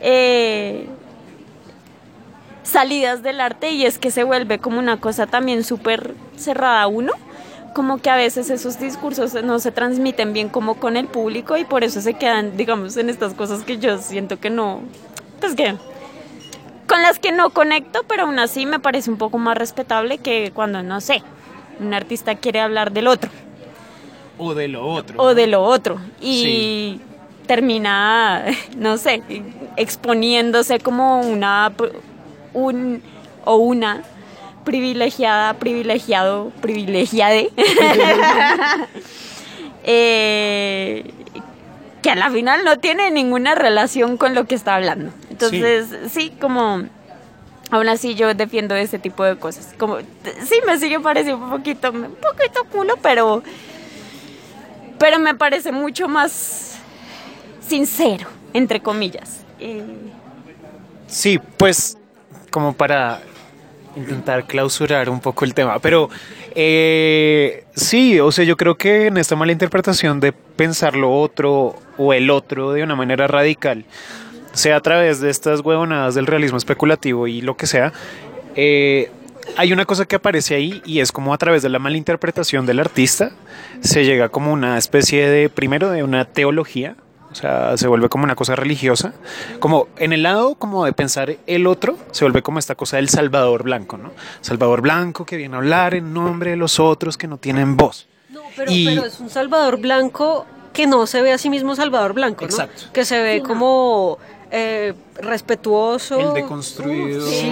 eh, 0.00 0.88
salidas 2.68 3.22
del 3.22 3.40
arte 3.40 3.70
y 3.70 3.84
es 3.86 3.98
que 3.98 4.10
se 4.10 4.24
vuelve 4.24 4.58
como 4.58 4.78
una 4.78 4.98
cosa 5.00 5.26
también 5.26 5.64
súper 5.64 6.14
cerrada 6.36 6.86
uno, 6.86 7.12
como 7.74 7.98
que 7.98 8.10
a 8.10 8.16
veces 8.16 8.50
esos 8.50 8.78
discursos 8.78 9.34
no 9.42 9.58
se 9.58 9.72
transmiten 9.72 10.32
bien 10.32 10.48
como 10.48 10.74
con 10.74 10.96
el 10.96 11.06
público 11.06 11.56
y 11.56 11.64
por 11.64 11.84
eso 11.84 12.00
se 12.00 12.14
quedan, 12.14 12.56
digamos, 12.56 12.96
en 12.96 13.08
estas 13.08 13.34
cosas 13.34 13.62
que 13.62 13.78
yo 13.78 13.98
siento 13.98 14.38
que 14.38 14.50
no, 14.50 14.80
pues 15.40 15.54
que 15.54 15.76
con 16.88 17.02
las 17.02 17.18
que 17.18 17.32
no 17.32 17.50
conecto, 17.50 18.00
pero 18.08 18.22
aún 18.24 18.38
así 18.38 18.64
me 18.66 18.80
parece 18.80 19.10
un 19.10 19.18
poco 19.18 19.38
más 19.38 19.56
respetable 19.56 20.18
que 20.18 20.50
cuando, 20.54 20.82
no 20.82 21.00
sé, 21.00 21.22
un 21.80 21.92
artista 21.94 22.34
quiere 22.34 22.60
hablar 22.60 22.92
del 22.92 23.06
otro 23.06 23.30
O 24.38 24.54
de 24.54 24.68
lo 24.68 24.86
otro. 24.86 25.22
o 25.22 25.34
de 25.34 25.46
lo 25.46 25.62
otro 25.62 26.00
y 26.20 26.42
Sí. 26.42 27.00
termina, 27.46 28.44
no 28.76 28.96
sé, 28.98 29.22
exponiéndose 29.76 30.80
como 30.80 31.20
una 31.20 31.72
un 32.52 33.02
o 33.44 33.56
una 33.56 34.02
privilegiada, 34.64 35.54
privilegiado, 35.54 36.52
privilegiade, 36.60 37.50
eh, 39.84 41.10
que 42.02 42.10
a 42.10 42.16
la 42.16 42.30
final 42.30 42.64
no 42.64 42.78
tiene 42.78 43.10
ninguna 43.10 43.54
relación 43.54 44.16
con 44.16 44.34
lo 44.34 44.46
que 44.46 44.54
está 44.54 44.74
hablando. 44.74 45.12
Entonces, 45.30 45.86
sí, 46.10 46.32
como 46.38 46.84
aún 47.70 47.88
así 47.88 48.14
yo 48.14 48.32
defiendo 48.34 48.74
ese 48.74 48.98
tipo 48.98 49.24
de 49.24 49.36
cosas. 49.36 49.74
Como 49.78 49.98
sí 50.00 50.60
me 50.66 50.78
sigue 50.78 51.00
pareciendo 51.00 51.44
un 51.44 51.50
poquito, 51.50 51.90
un 51.90 52.16
poquito 52.16 52.64
culo, 52.70 52.96
pero 53.02 53.42
pero 54.98 55.18
me 55.18 55.34
parece 55.34 55.72
mucho 55.72 56.08
más 56.08 56.76
sincero, 57.60 58.26
entre 58.52 58.80
comillas. 58.80 59.44
Eh, 59.60 59.82
Sí, 61.08 61.40
pues 61.56 61.97
como 62.50 62.74
para 62.74 63.20
intentar 63.96 64.46
clausurar 64.46 65.10
un 65.10 65.20
poco 65.20 65.44
el 65.44 65.54
tema, 65.54 65.78
pero 65.78 66.08
eh, 66.54 67.64
sí, 67.74 68.20
o 68.20 68.30
sea, 68.30 68.44
yo 68.44 68.56
creo 68.56 68.76
que 68.76 69.06
en 69.06 69.16
esta 69.16 69.36
mala 69.36 69.52
interpretación 69.52 70.20
de 70.20 70.32
pensar 70.32 70.94
lo 70.94 71.12
otro 71.12 71.76
o 71.96 72.12
el 72.12 72.30
otro 72.30 72.72
de 72.72 72.82
una 72.82 72.96
manera 72.96 73.26
radical, 73.26 73.84
sea 74.52 74.76
a 74.76 74.80
través 74.80 75.20
de 75.20 75.30
estas 75.30 75.60
huevonadas 75.60 76.14
del 76.14 76.26
realismo 76.26 76.58
especulativo 76.58 77.26
y 77.26 77.40
lo 77.40 77.56
que 77.56 77.66
sea, 77.66 77.92
eh, 78.54 79.10
hay 79.56 79.72
una 79.72 79.84
cosa 79.84 80.04
que 80.04 80.16
aparece 80.16 80.54
ahí 80.54 80.82
y 80.84 81.00
es 81.00 81.12
como 81.12 81.32
a 81.32 81.38
través 81.38 81.62
de 81.62 81.68
la 81.68 81.78
mala 81.78 81.96
interpretación 81.96 82.66
del 82.66 82.80
artista 82.80 83.32
se 83.80 84.04
llega 84.04 84.28
como 84.28 84.52
una 84.52 84.78
especie 84.78 85.28
de, 85.28 85.48
primero, 85.48 85.90
de 85.90 86.02
una 86.02 86.24
teología, 86.24 86.96
sea, 87.40 87.76
se 87.76 87.86
vuelve 87.88 88.08
como 88.08 88.24
una 88.24 88.34
cosa 88.34 88.56
religiosa, 88.56 89.12
como 89.60 89.88
en 89.98 90.12
el 90.12 90.22
lado 90.22 90.54
como 90.56 90.84
de 90.84 90.92
pensar 90.92 91.36
el 91.46 91.66
otro, 91.66 91.96
se 92.10 92.24
vuelve 92.24 92.42
como 92.42 92.58
esta 92.58 92.74
cosa 92.74 92.96
del 92.96 93.08
Salvador 93.08 93.62
Blanco, 93.62 93.96
¿no? 93.98 94.10
Salvador 94.40 94.80
Blanco 94.82 95.24
que 95.26 95.36
viene 95.36 95.54
a 95.54 95.58
hablar 95.58 95.94
en 95.94 96.12
nombre 96.12 96.50
de 96.50 96.56
los 96.56 96.78
otros 96.80 97.16
que 97.16 97.26
no 97.28 97.38
tienen 97.38 97.76
voz. 97.76 98.06
No, 98.30 98.40
pero, 98.56 98.70
Y- 98.72 98.86
pero 98.86 99.04
es 99.06 99.20
un 99.20 99.30
Salvador 99.30 99.78
Blanco 99.80 100.46
que 100.72 100.86
no 100.86 101.06
se 101.06 101.22
ve 101.22 101.32
a 101.32 101.38
sí 101.38 101.48
mismo 101.50 101.74
Salvador 101.74 102.12
Blanco, 102.12 102.42
¿no? 102.44 102.50
Exacto. 102.50 102.82
Que 102.92 103.04
se 103.04 103.20
ve 103.20 103.42
como 103.42 104.18
eh, 104.50 104.94
respetuoso. 105.20 106.18
El 106.20 106.34
deconstruido 106.34 107.26
Sí, 107.26 107.46
y 107.48 107.50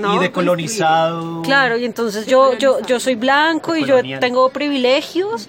¿no? 0.00 0.18
decolonizado. 0.20 1.42
Claro, 1.42 1.76
y 1.78 1.84
entonces 1.84 2.26
yo, 2.26 2.54
yo, 2.58 2.80
yo 2.86 3.00
soy 3.00 3.14
blanco 3.14 3.74
y 3.76 3.84
yo 3.84 3.96
tengo 4.20 4.50
privilegios, 4.50 5.48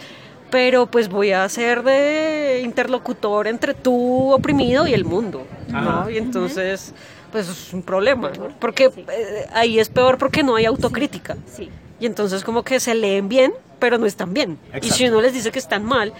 pero 0.51 0.88
pues 0.88 1.09
voy 1.09 1.31
a 1.31 1.47
ser 1.49 1.83
de 1.83 2.62
interlocutor 2.63 3.47
entre 3.47 3.73
tú 3.73 4.31
oprimido 4.31 4.88
y 4.88 4.93
el 4.93 5.05
mundo, 5.05 5.45
¿no? 5.67 5.77
Ajá. 5.77 6.12
Y 6.12 6.17
entonces, 6.17 6.93
pues 7.31 7.47
es 7.47 7.73
un 7.73 7.83
problema, 7.83 8.31
¿no? 8.38 8.49
Porque 8.59 8.85
eh, 8.85 9.45
ahí 9.53 9.79
es 9.79 9.89
peor 9.89 10.17
porque 10.17 10.43
no 10.43 10.55
hay 10.55 10.65
autocrítica. 10.65 11.38
sí. 11.51 11.69
Y 12.01 12.05
entonces 12.05 12.45
como 12.45 12.63
que 12.63 12.79
se 12.79 12.95
leen 12.95 13.27
bien, 13.27 13.51
pero 13.77 13.97
no 13.97 14.05
están 14.05 14.33
bien. 14.33 14.57
Y 14.81 14.89
si 14.89 15.05
uno 15.09 15.19
les 15.19 15.33
dice 15.33 15.51
que 15.51 15.59
están 15.59 15.83
mal, 15.83 16.13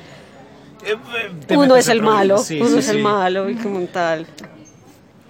Eh, 0.86 0.96
uno 1.56 1.76
es 1.78 1.88
el 1.88 2.02
malo, 2.02 2.38
Sí, 2.38 2.60
uno 2.60 2.70
sí, 2.72 2.80
es 2.80 2.90
el 2.90 3.02
malo 3.02 3.50
y 3.50 3.56
como 3.56 3.80
tal. 3.88 4.28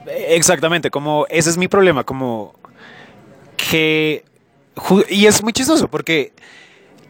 Exactamente, 0.08 0.90
como 0.90 1.28
ese 1.30 1.52
es 1.52 1.58
mi 1.58 1.68
problema, 1.68 2.04
como 2.04 2.56
que... 3.58 4.24
Y 5.10 5.26
es 5.28 5.44
muy 5.44 5.54
chistoso 5.54 5.88
porque 5.88 6.34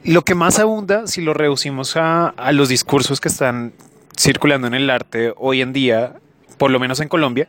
lo 0.03 0.23
que 0.23 0.35
más 0.35 0.59
abunda, 0.59 1.07
si 1.07 1.21
lo 1.21 1.33
reducimos 1.33 1.95
a, 1.95 2.29
a 2.29 2.51
los 2.51 2.69
discursos 2.69 3.19
que 3.19 3.27
están 3.27 3.73
circulando 4.17 4.67
en 4.67 4.73
el 4.73 4.89
arte 4.89 5.33
hoy 5.37 5.61
en 5.61 5.73
día, 5.73 6.13
por 6.57 6.71
lo 6.71 6.79
menos 6.79 6.99
en 6.99 7.07
Colombia, 7.07 7.47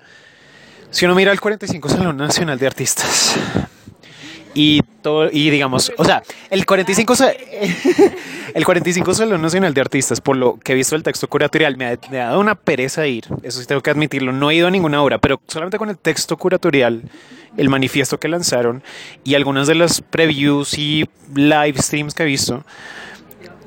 si 0.90 1.04
uno 1.04 1.14
mira 1.14 1.32
el 1.32 1.40
45 1.40 1.88
Salón 1.88 2.16
Nacional 2.16 2.58
de 2.58 2.66
Artistas 2.66 3.36
y 4.54 4.80
todo 5.02 5.28
y 5.32 5.50
digamos, 5.50 5.92
o 5.96 6.04
sea, 6.04 6.22
el 6.50 6.66
45 6.66 7.14
sa- 7.16 7.32
el 8.54 8.64
45 8.64 9.14
Salón 9.14 9.42
Nacional 9.42 9.72
de 9.74 9.80
Artistas, 9.80 10.20
por 10.20 10.36
lo 10.36 10.58
que 10.58 10.72
he 10.72 10.74
visto 10.74 10.96
el 10.96 11.02
texto 11.02 11.28
curatorial, 11.28 11.76
me 11.76 11.86
ha, 11.86 11.98
me 12.10 12.20
ha 12.20 12.26
dado 12.26 12.40
una 12.40 12.54
pereza 12.54 13.06
ir, 13.06 13.24
eso 13.42 13.60
sí 13.60 13.66
tengo 13.66 13.80
que 13.80 13.90
admitirlo, 13.90 14.32
no 14.32 14.50
he 14.50 14.56
ido 14.56 14.66
a 14.68 14.70
ninguna 14.70 15.02
obra, 15.02 15.18
pero 15.18 15.40
solamente 15.46 15.78
con 15.78 15.88
el 15.90 15.98
texto 15.98 16.36
curatorial, 16.36 17.02
el 17.56 17.68
manifiesto 17.68 18.18
que 18.18 18.28
lanzaron 18.28 18.82
y 19.24 19.34
algunas 19.34 19.66
de 19.66 19.74
las 19.76 20.00
previews 20.02 20.76
y 20.78 21.08
live 21.34 21.74
streams 21.78 22.14
que 22.14 22.22
he 22.24 22.26
visto, 22.26 22.64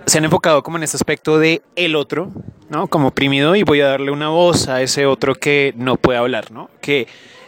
se 0.05 0.17
han 0.17 0.25
enfocado 0.25 0.63
como 0.63 0.77
en 0.77 0.84
este 0.84 0.97
aspecto 0.97 1.39
de 1.39 1.61
el 1.77 1.95
otro, 1.95 2.31
¿no? 2.69 2.88
Como 2.88 3.07
oprimido 3.09 3.55
y 3.55 3.63
voy 3.63 3.79
a 3.79 3.88
darle 3.88 4.11
una 4.11 4.27
voz 4.29 4.67
a 4.67 4.81
ese 4.81 5.05
otro 5.05 5.34
que 5.36 5.73
no 5.77 5.95
puede 5.95 6.19
hablar, 6.19 6.51
¿no? 6.51 6.69
Que 6.81 7.07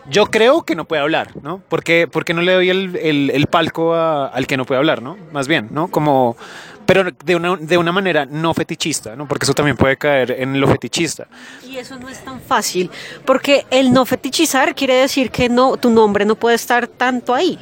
yo 0.09 0.25
creo 0.27 0.63
que 0.63 0.75
no 0.75 0.85
puede 0.85 1.01
hablar, 1.01 1.31
¿no? 1.41 1.61
Porque, 1.69 2.07
porque 2.11 2.33
no 2.33 2.41
le 2.41 2.53
doy 2.53 2.69
el, 2.69 2.95
el- 2.97 3.31
el 3.33 3.47
palco 3.47 3.93
a- 3.95 4.27
al 4.27 4.47
que 4.47 4.57
no 4.57 4.65
puede 4.65 4.79
hablar, 4.79 5.01
¿no? 5.01 5.17
Más 5.31 5.47
bien, 5.47 5.69
¿no? 5.71 5.87
Como, 5.89 6.35
pero 6.85 7.05
de 7.23 7.35
una, 7.35 7.55
de 7.55 7.77
una 7.77 7.91
manera 7.91 8.25
no 8.25 8.53
fetichista, 8.53 9.15
¿no? 9.15 9.27
Porque 9.27 9.45
eso 9.45 9.53
también 9.53 9.75
puede 9.77 9.97
caer 9.97 10.31
en 10.37 10.59
lo 10.61 10.67
fetichista. 10.67 11.27
Y 11.67 11.77
eso 11.77 11.97
no 11.97 12.07
es 12.09 12.23
tan 12.23 12.39
fácil, 12.39 12.91
porque 13.25 13.65
el 13.71 13.91
no 13.91 14.05
fetichizar 14.05 14.75
quiere 14.75 14.93
decir 14.95 15.31
que 15.31 15.49
no, 15.49 15.77
tu 15.77 15.89
nombre 15.89 16.25
no 16.25 16.35
puede 16.35 16.55
estar 16.55 16.87
tanto 16.87 17.33
ahí. 17.33 17.57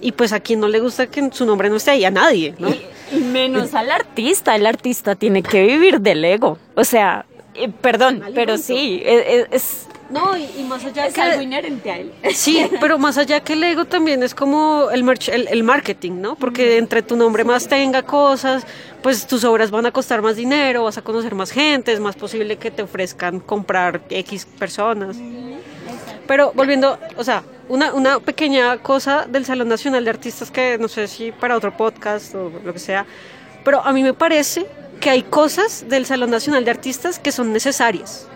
Y 0.00 0.12
pues 0.12 0.32
a 0.32 0.40
quien 0.40 0.60
no 0.60 0.68
le 0.68 0.80
gusta 0.80 1.06
que 1.08 1.28
su 1.32 1.44
nombre 1.44 1.68
no 1.68 1.76
esté 1.76 1.90
ahí, 1.92 2.04
a 2.04 2.10
nadie, 2.10 2.54
¿no? 2.58 2.68
Y, 2.70 2.80
y 3.12 3.20
menos 3.20 3.74
al 3.74 3.90
artista, 3.90 4.56
el 4.56 4.66
artista 4.66 5.14
tiene 5.14 5.42
que 5.42 5.62
vivir 5.66 6.00
del 6.00 6.24
ego. 6.24 6.58
O 6.74 6.84
sea, 6.84 7.26
eh, 7.54 7.68
perdón, 7.68 8.22
pero 8.34 8.56
sí, 8.56 9.02
es, 9.04 9.46
es- 9.52 9.88
No, 10.12 10.36
y, 10.36 10.44
y 10.58 10.64
más 10.64 10.84
allá 10.84 11.06
es 11.06 11.14
que... 11.14 11.22
algo 11.22 11.40
inherente 11.40 11.90
a 11.90 11.96
él. 11.98 12.12
Sí, 12.34 12.68
pero 12.80 12.98
más 12.98 13.16
allá 13.16 13.40
que 13.40 13.54
el 13.54 13.64
ego 13.64 13.86
también 13.86 14.22
es 14.22 14.34
como 14.34 14.90
el, 14.90 15.04
merch- 15.04 15.32
el, 15.32 15.48
el 15.48 15.62
marketing, 15.64 16.20
¿no? 16.20 16.36
Porque 16.36 16.76
entre 16.76 17.02
tu 17.02 17.16
nombre 17.16 17.44
más 17.44 17.66
tenga 17.66 18.02
cosas, 18.02 18.66
pues 19.02 19.26
tus 19.26 19.42
obras 19.44 19.70
van 19.70 19.86
a 19.86 19.90
costar 19.90 20.20
más 20.20 20.36
dinero, 20.36 20.84
vas 20.84 20.98
a 20.98 21.02
conocer 21.02 21.34
más 21.34 21.50
gente, 21.50 21.92
es 21.92 22.00
más 22.00 22.14
posible 22.14 22.58
que 22.58 22.70
te 22.70 22.82
ofrezcan 22.82 23.40
comprar 23.40 24.02
X 24.10 24.46
personas. 24.58 25.16
Pero 26.26 26.52
volviendo, 26.54 26.98
o 27.16 27.24
sea, 27.24 27.42
una, 27.68 27.94
una 27.94 28.20
pequeña 28.20 28.78
cosa 28.78 29.24
del 29.26 29.46
Salón 29.46 29.68
Nacional 29.68 30.04
de 30.04 30.10
Artistas 30.10 30.50
que 30.50 30.76
no 30.78 30.88
sé 30.88 31.08
si 31.08 31.32
para 31.32 31.56
otro 31.56 31.74
podcast 31.76 32.34
o 32.34 32.52
lo 32.64 32.72
que 32.72 32.78
sea, 32.78 33.06
pero 33.64 33.80
a 33.82 33.92
mí 33.92 34.02
me 34.02 34.12
parece 34.12 34.66
que 35.00 35.08
hay 35.10 35.22
cosas 35.22 35.86
del 35.88 36.04
Salón 36.06 36.30
Nacional 36.30 36.64
de 36.64 36.70
Artistas 36.70 37.18
que 37.18 37.32
son 37.32 37.52
necesarias. 37.52 38.28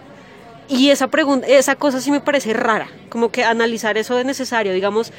Y 0.68 0.90
esa 0.90 1.06
pregunta, 1.08 1.46
esa 1.46 1.76
cosa 1.76 2.00
sí 2.00 2.10
me 2.10 2.20
parece 2.20 2.52
rara, 2.52 2.88
como 3.08 3.30
que 3.30 3.44
analizar 3.44 3.96
eso 3.96 4.16
de 4.16 4.24
necesario, 4.24 4.72
digamos, 4.72 5.12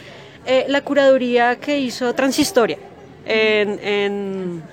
eh, 0.46 0.66
la 0.68 0.82
curaduría 0.82 1.58
que 1.58 1.80
hizo 1.80 2.14
Transhistoria 2.14 2.78
en, 3.26 3.80
en- 3.82 4.64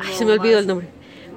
ay, 0.00 0.14
se 0.14 0.24
me 0.24 0.32
olvidó 0.32 0.58
el 0.58 0.66
nombre. 0.66 0.88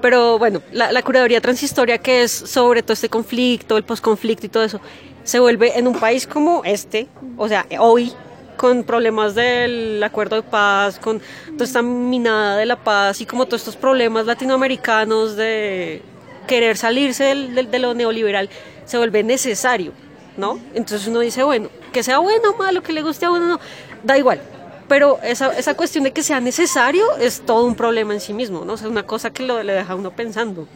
Pero 0.02 0.38
bueno, 0.40 0.62
la, 0.72 0.92
la 0.92 1.02
curaduría 1.02 1.42
transhistoria 1.42 1.98
que 1.98 2.24
es 2.24 2.32
sobre 2.32 2.84
todo 2.84 2.94
este 2.94 3.10
conflicto, 3.10 3.76
el 3.76 3.84
posconflicto 3.84 4.46
y 4.46 4.50
todo 4.50 4.64
eso, 4.64 4.80
se 5.24 5.40
vuelve 5.40 5.78
en 5.78 5.88
un 5.88 5.96
país 6.00 6.26
como 6.26 6.64
este, 6.64 7.08
o 7.38 7.48
sea, 7.48 7.66
hoy, 7.80 8.14
con 8.56 8.84
problemas 8.84 9.36
del 9.36 10.02
acuerdo 10.04 10.36
de 10.38 10.44
paz, 10.44 11.00
con 11.00 11.22
toda 11.54 11.66
esta 11.66 11.82
minada 11.82 12.58
de 12.58 12.66
la 12.66 12.76
paz 12.78 13.20
y 13.22 13.26
como 13.26 13.46
todos 13.46 13.62
estos 13.62 13.76
problemas 13.76 14.26
latinoamericanos 14.26 15.36
de 15.36 16.02
querer 16.50 16.76
salirse 16.78 17.24
del- 17.26 17.54
del- 17.56 17.70
de 17.72 17.80
lo 17.80 17.94
neoliberal, 17.94 18.50
se 18.86 18.98
vuelve 18.98 19.24
necesario, 19.24 19.92
¿no? 20.36 20.60
Entonces 20.74 21.08
uno 21.08 21.20
dice, 21.20 21.44
bueno, 21.44 21.70
que 21.94 22.02
sea 22.04 22.18
bueno 22.18 22.52
o 22.52 22.58
malo, 22.58 22.82
que 22.82 22.92
le 22.92 23.04
guste 23.04 23.26
a 23.28 23.32
uno, 23.32 23.46
no, 23.48 23.60
da 24.04 24.18
igual. 24.18 24.42
Pero 24.88 25.20
esa, 25.22 25.56
esa 25.58 25.76
cuestión 25.76 26.04
de 26.04 26.12
que 26.12 26.24
sea 26.24 26.40
necesario 26.40 27.06
es 27.18 27.42
todo 27.46 27.64
un 27.66 27.76
problema 27.76 28.14
en 28.16 28.20
sí 28.20 28.34
mismo, 28.34 28.66
¿no? 28.66 28.74
O 28.74 28.78
sea, 28.78 28.88
es 28.88 28.92
una 28.92 29.04
cosa 29.04 29.30
que 29.30 29.44
lo, 29.44 29.62
le 29.62 29.74
deja 29.74 29.94
a 29.94 29.96
uno 29.96 30.10
pensando. 30.10 30.68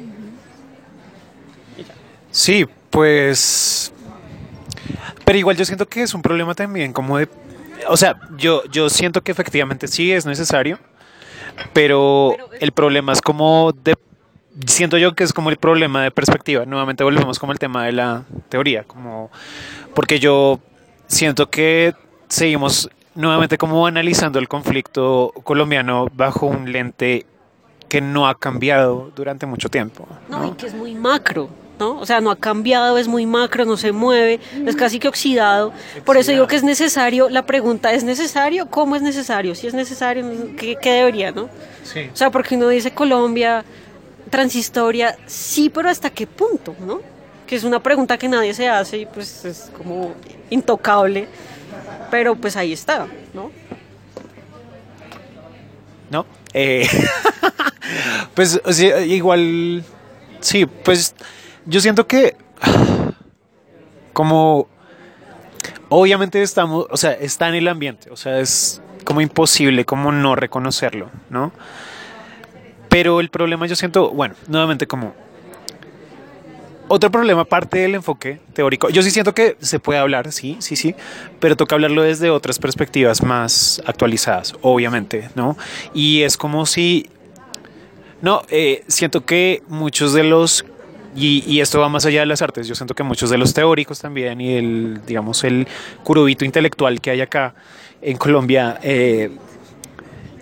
Sí, 2.32 2.66
pues. 2.92 3.92
Pero 5.26 5.40
igual 5.40 5.56
yo 5.58 5.66
siento 5.66 5.88
que 5.88 6.04
es 6.04 6.14
un 6.14 6.22
problema 6.22 6.54
también, 6.54 6.94
como 6.94 7.18
de. 7.18 7.28
O 7.88 7.98
sea, 7.98 8.20
yo, 8.38 8.64
yo 8.66 8.90
siento 8.90 9.22
que 9.22 9.32
efectivamente 9.32 9.88
sí 9.88 10.12
es 10.12 10.26
necesario, 10.26 10.78
pero 11.74 12.36
el 12.60 12.72
problema 12.72 13.14
es 13.14 13.22
como 13.22 13.72
de. 13.84 13.96
Siento 14.68 14.98
yo 14.98 15.16
que 15.16 15.24
es 15.24 15.34
como 15.34 15.50
el 15.50 15.58
problema 15.58 16.04
de 16.04 16.12
perspectiva. 16.12 16.66
Nuevamente 16.66 17.04
volvemos 17.04 17.40
como 17.40 17.52
el 17.52 17.60
tema 17.60 17.86
de 17.86 17.92
la 17.94 18.24
teoría, 18.50 18.84
como. 18.84 19.32
Porque 19.96 20.20
yo 20.20 20.60
siento 21.08 21.50
que 21.50 21.94
seguimos 22.28 22.90
nuevamente 23.16 23.58
como 23.58 23.86
analizando 23.86 24.40
el 24.40 24.48
conflicto 24.48 25.34
colombiano 25.44 26.08
bajo 26.14 26.48
un 26.48 26.72
lente 26.72 27.26
que 27.90 28.02
no 28.02 28.28
ha 28.28 28.36
cambiado 28.36 29.12
durante 29.16 29.46
mucho 29.46 29.70
tiempo. 29.70 30.08
No, 30.30 30.48
y 30.48 30.52
que 30.54 30.66
es 30.66 30.74
muy 30.74 30.96
macro, 30.96 31.50
¿no? 31.80 32.00
O 32.00 32.06
sea, 32.08 32.22
no 32.22 32.32
ha 32.32 32.36
cambiado, 32.36 32.98
es 32.98 33.08
muy 33.08 33.28
macro, 33.28 33.66
no 33.66 33.78
se 33.78 33.92
mueve, 33.92 34.40
es 34.66 34.76
casi 34.76 35.00
que 35.00 35.08
oxidado. 35.08 35.72
Por 36.04 36.18
eso 36.18 36.32
digo 36.32 36.48
que 36.48 36.56
es 36.56 36.64
necesario, 36.64 37.30
la 37.30 37.46
pregunta, 37.46 37.94
¿es 37.94 38.04
necesario? 38.04 38.68
¿Cómo 38.68 38.96
es 38.96 39.04
necesario? 39.04 39.54
Si 39.54 39.68
es 39.68 39.76
necesario, 39.76 40.26
¿qué, 40.58 40.76
qué 40.82 40.92
debería, 40.94 41.32
no? 41.32 41.50
Sí. 41.84 42.10
O 42.12 42.16
sea, 42.16 42.32
porque 42.32 42.56
uno 42.56 42.68
dice 42.70 42.96
Colombia, 42.96 43.64
transhistoria, 44.30 45.18
sí, 45.26 45.70
pero 45.70 45.90
¿hasta 45.90 46.10
qué 46.10 46.28
punto, 46.28 46.76
no? 46.80 47.02
Que 47.48 47.56
es 47.56 47.64
una 47.64 47.82
pregunta 47.82 48.18
que 48.18 48.28
nadie 48.28 48.54
se 48.54 48.70
hace 48.70 49.00
y 49.00 49.06
pues 49.06 49.46
es 49.46 49.72
como 49.78 50.14
intocable, 50.50 51.28
pero 52.10 52.36
pues 52.36 52.56
ahí 52.56 52.74
está, 52.74 53.08
¿no? 53.34 53.52
¿no? 56.10 56.26
Eh, 56.54 56.88
pues 58.36 58.60
igual, 59.08 59.84
sí, 60.40 60.66
pues 60.66 61.16
yo 61.66 61.82
siento 61.82 62.08
que 62.08 62.36
como 64.14 64.68
obviamente 65.90 66.42
estamos, 66.42 66.86
o 66.90 66.98
sea, 66.98 67.12
está 67.12 67.50
en 67.50 67.56
el 67.56 67.68
ambiente, 67.68 68.10
o 68.10 68.16
sea, 68.16 68.40
es 68.40 68.82
como 69.04 69.22
imposible 69.22 69.86
como 69.86 70.12
no 70.12 70.36
reconocerlo, 70.36 71.10
¿no? 71.30 71.52
Pero 72.94 73.20
el 73.20 73.30
problema 73.30 73.66
yo 73.66 73.76
siento, 73.76 74.12
bueno, 74.12 74.36
nuevamente 74.48 74.86
como 74.86 75.16
otro 76.88 77.10
problema 77.10 77.42
aparte 77.42 77.80
del 77.80 77.96
enfoque 77.96 78.40
teórico, 78.54 78.88
yo 78.90 79.02
sí 79.02 79.10
siento 79.10 79.34
que 79.34 79.58
se 79.62 79.80
puede 79.80 80.00
hablar, 80.00 80.32
sí, 80.32 80.58
sí, 80.60 80.76
sí, 80.76 80.94
pero 81.40 81.58
toca 81.58 81.74
hablarlo 81.74 82.04
desde 82.04 82.30
otras 82.30 82.60
perspectivas 82.60 83.24
más 83.24 83.82
actualizadas, 83.88 84.54
obviamente, 84.62 85.32
¿no? 85.34 85.58
Y 85.96 86.22
es 86.22 86.38
como 86.38 86.68
si, 86.68 87.10
no, 88.22 88.44
eh, 88.50 88.84
siento 88.88 89.26
que 89.26 89.64
muchos 89.68 90.14
de 90.14 90.24
los, 90.24 90.64
y, 91.16 91.44
y 91.52 91.62
esto 91.62 91.80
va 91.80 91.90
más 91.90 92.06
allá 92.06 92.20
de 92.20 92.28
las 92.28 92.44
artes, 92.44 92.68
yo 92.68 92.76
siento 92.76 92.94
que 92.94 93.02
muchos 93.02 93.32
de 93.32 93.40
los 93.40 93.56
teóricos 93.56 94.02
también 94.02 94.40
y 94.40 94.54
el, 94.54 95.02
digamos, 95.08 95.44
el 95.46 95.68
curubito 96.04 96.46
intelectual 96.46 97.02
que 97.02 97.10
hay 97.10 97.22
acá 97.22 97.56
en 98.04 98.18
Colombia, 98.18 98.78
eh, 98.84 99.32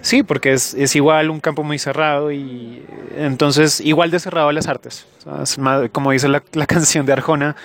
Sí, 0.01 0.23
porque 0.23 0.53
es, 0.53 0.73
es 0.73 0.95
igual 0.95 1.29
un 1.29 1.39
campo 1.39 1.63
muy 1.63 1.77
cerrado 1.77 2.31
y 2.31 2.83
entonces 3.17 3.79
igual 3.81 4.11
de 4.11 4.19
cerrado 4.19 4.49
a 4.49 4.53
las 4.53 4.67
artes. 4.67 5.05
Es 5.41 5.57
más, 5.57 5.89
como 5.91 6.11
dice 6.11 6.27
la, 6.27 6.43
la 6.53 6.65
canción 6.67 7.05
de 7.05 7.13
Arjona, 7.13 7.55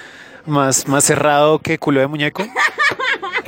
más, 0.45 0.87
más 0.87 1.05
cerrado 1.05 1.59
que 1.59 1.78
culo 1.78 2.01
de 2.01 2.07
muñeco. 2.07 2.47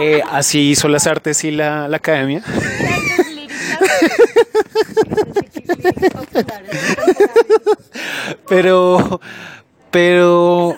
Eh, 0.01 0.23
así 0.31 0.71
hizo 0.71 0.87
las 0.87 1.09
artes 1.09 1.43
y 1.43 1.51
la, 1.51 1.89
la 1.89 1.97
academia. 1.97 2.41
Pero, 8.49 9.21
pero 9.91 10.77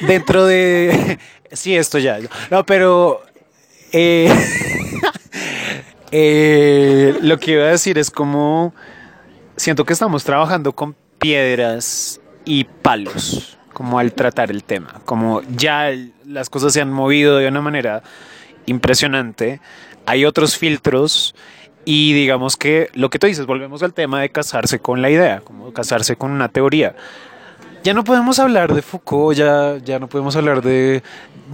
dentro 0.00 0.46
de... 0.46 1.18
Sí, 1.52 1.76
esto 1.76 1.98
ya. 1.98 2.18
No, 2.50 2.66
pero... 2.66 3.22
eh, 3.92 4.32
eh, 6.10 7.18
lo 7.22 7.38
que 7.38 7.52
iba 7.52 7.64
a 7.64 7.68
decir 7.68 7.98
es 7.98 8.10
como... 8.10 8.74
Siento 9.56 9.84
que 9.84 9.92
estamos 9.92 10.22
trabajando 10.22 10.72
con 10.72 10.94
piedras 11.18 12.20
y 12.44 12.64
palos, 12.64 13.58
como 13.72 13.98
al 13.98 14.12
tratar 14.12 14.50
el 14.50 14.62
tema. 14.62 15.00
Como 15.04 15.42
ya 15.56 15.90
las 16.24 16.48
cosas 16.48 16.72
se 16.72 16.80
han 16.80 16.92
movido 16.92 17.38
de 17.38 17.48
una 17.48 17.60
manera 17.60 18.02
impresionante. 18.66 19.60
Hay 20.06 20.24
otros 20.24 20.56
filtros 20.56 21.34
y 21.84 22.12
digamos 22.12 22.56
que 22.56 22.90
lo 22.94 23.10
que 23.10 23.18
tú 23.18 23.26
dices, 23.26 23.46
volvemos 23.46 23.82
al 23.82 23.94
tema 23.94 24.20
de 24.20 24.30
casarse 24.30 24.78
con 24.78 25.02
la 25.02 25.10
idea, 25.10 25.40
como 25.40 25.72
casarse 25.72 26.16
con 26.16 26.30
una 26.30 26.48
teoría. 26.48 26.94
Ya 27.82 27.94
no 27.94 28.04
podemos 28.04 28.38
hablar 28.38 28.74
de 28.74 28.82
Foucault, 28.82 29.36
ya, 29.36 29.78
ya 29.78 29.98
no 29.98 30.08
podemos 30.08 30.36
hablar 30.36 30.62
de 30.62 31.02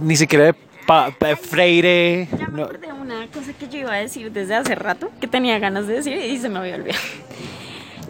ni 0.01 0.15
siquiera 0.15 0.45
de, 0.45 0.55
Pa- 0.85 1.11
Pa- 1.17 1.35
Freire. 1.35 2.27
Ya 2.37 2.47
me 2.47 2.57
no. 2.59 2.63
acordé 2.65 2.87
de 2.87 2.93
una 2.93 3.27
cosa 3.27 3.53
que 3.53 3.67
yo 3.67 3.79
iba 3.79 3.93
a 3.93 3.97
decir 3.97 4.31
desde 4.31 4.55
hace 4.55 4.75
rato, 4.75 5.09
que 5.19 5.27
tenía 5.27 5.57
ganas 5.59 5.87
de 5.87 5.95
decir 5.95 6.17
y 6.17 6.37
se 6.37 6.49
me 6.49 6.59
había 6.59 6.75
olvidado. 6.75 6.99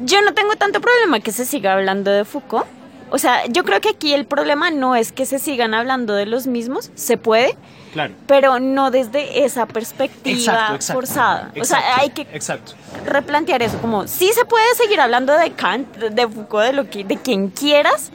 Yo 0.01 0.21
no 0.21 0.34
tengo 0.34 0.55
tanto 0.57 0.82
problema 0.82 1.19
que 1.21 1.32
se 1.32 1.45
siga 1.45 1.73
hablando 1.73 2.11
de 2.11 2.26
Foucault. 2.26 2.65
O 3.11 3.17
sea, 3.17 3.45
yo 3.47 3.63
creo 3.63 3.80
que 3.80 3.89
aquí 3.89 4.13
el 4.13 4.26
problema 4.26 4.71
no 4.71 4.95
es 4.95 5.11
que 5.11 5.26
se 5.26 5.39
sigan 5.39 5.73
hablando 5.73 6.15
de 6.15 6.26
los 6.26 6.47
mismos, 6.47 6.91
se 6.95 7.17
puede, 7.17 7.55
Claro. 7.93 8.13
pero 8.28 8.59
no 8.59 8.91
desde 8.91 9.45
esa 9.45 9.67
perspectiva 9.67 10.38
Exacto, 10.38 10.76
exacto. 10.76 10.93
forzada. 11.01 11.51
O 11.61 11.63
sea, 11.63 11.78
Exacto, 11.80 12.01
hay 12.01 12.09
que 12.09 12.21
Exacto. 12.36 12.73
replantear 13.05 13.61
eso, 13.61 13.78
como 13.78 14.07
sí 14.07 14.32
se 14.34 14.43
puede 14.43 14.65
seguir 14.76 14.99
hablando 14.99 15.38
de 15.38 15.51
Kant, 15.51 15.95
de 15.97 16.28
Foucault, 16.28 16.65
de 16.65 16.73
lo 16.73 16.89
que, 16.89 17.03
de 17.05 17.15
quien 17.17 17.49
quieras, 17.49 18.11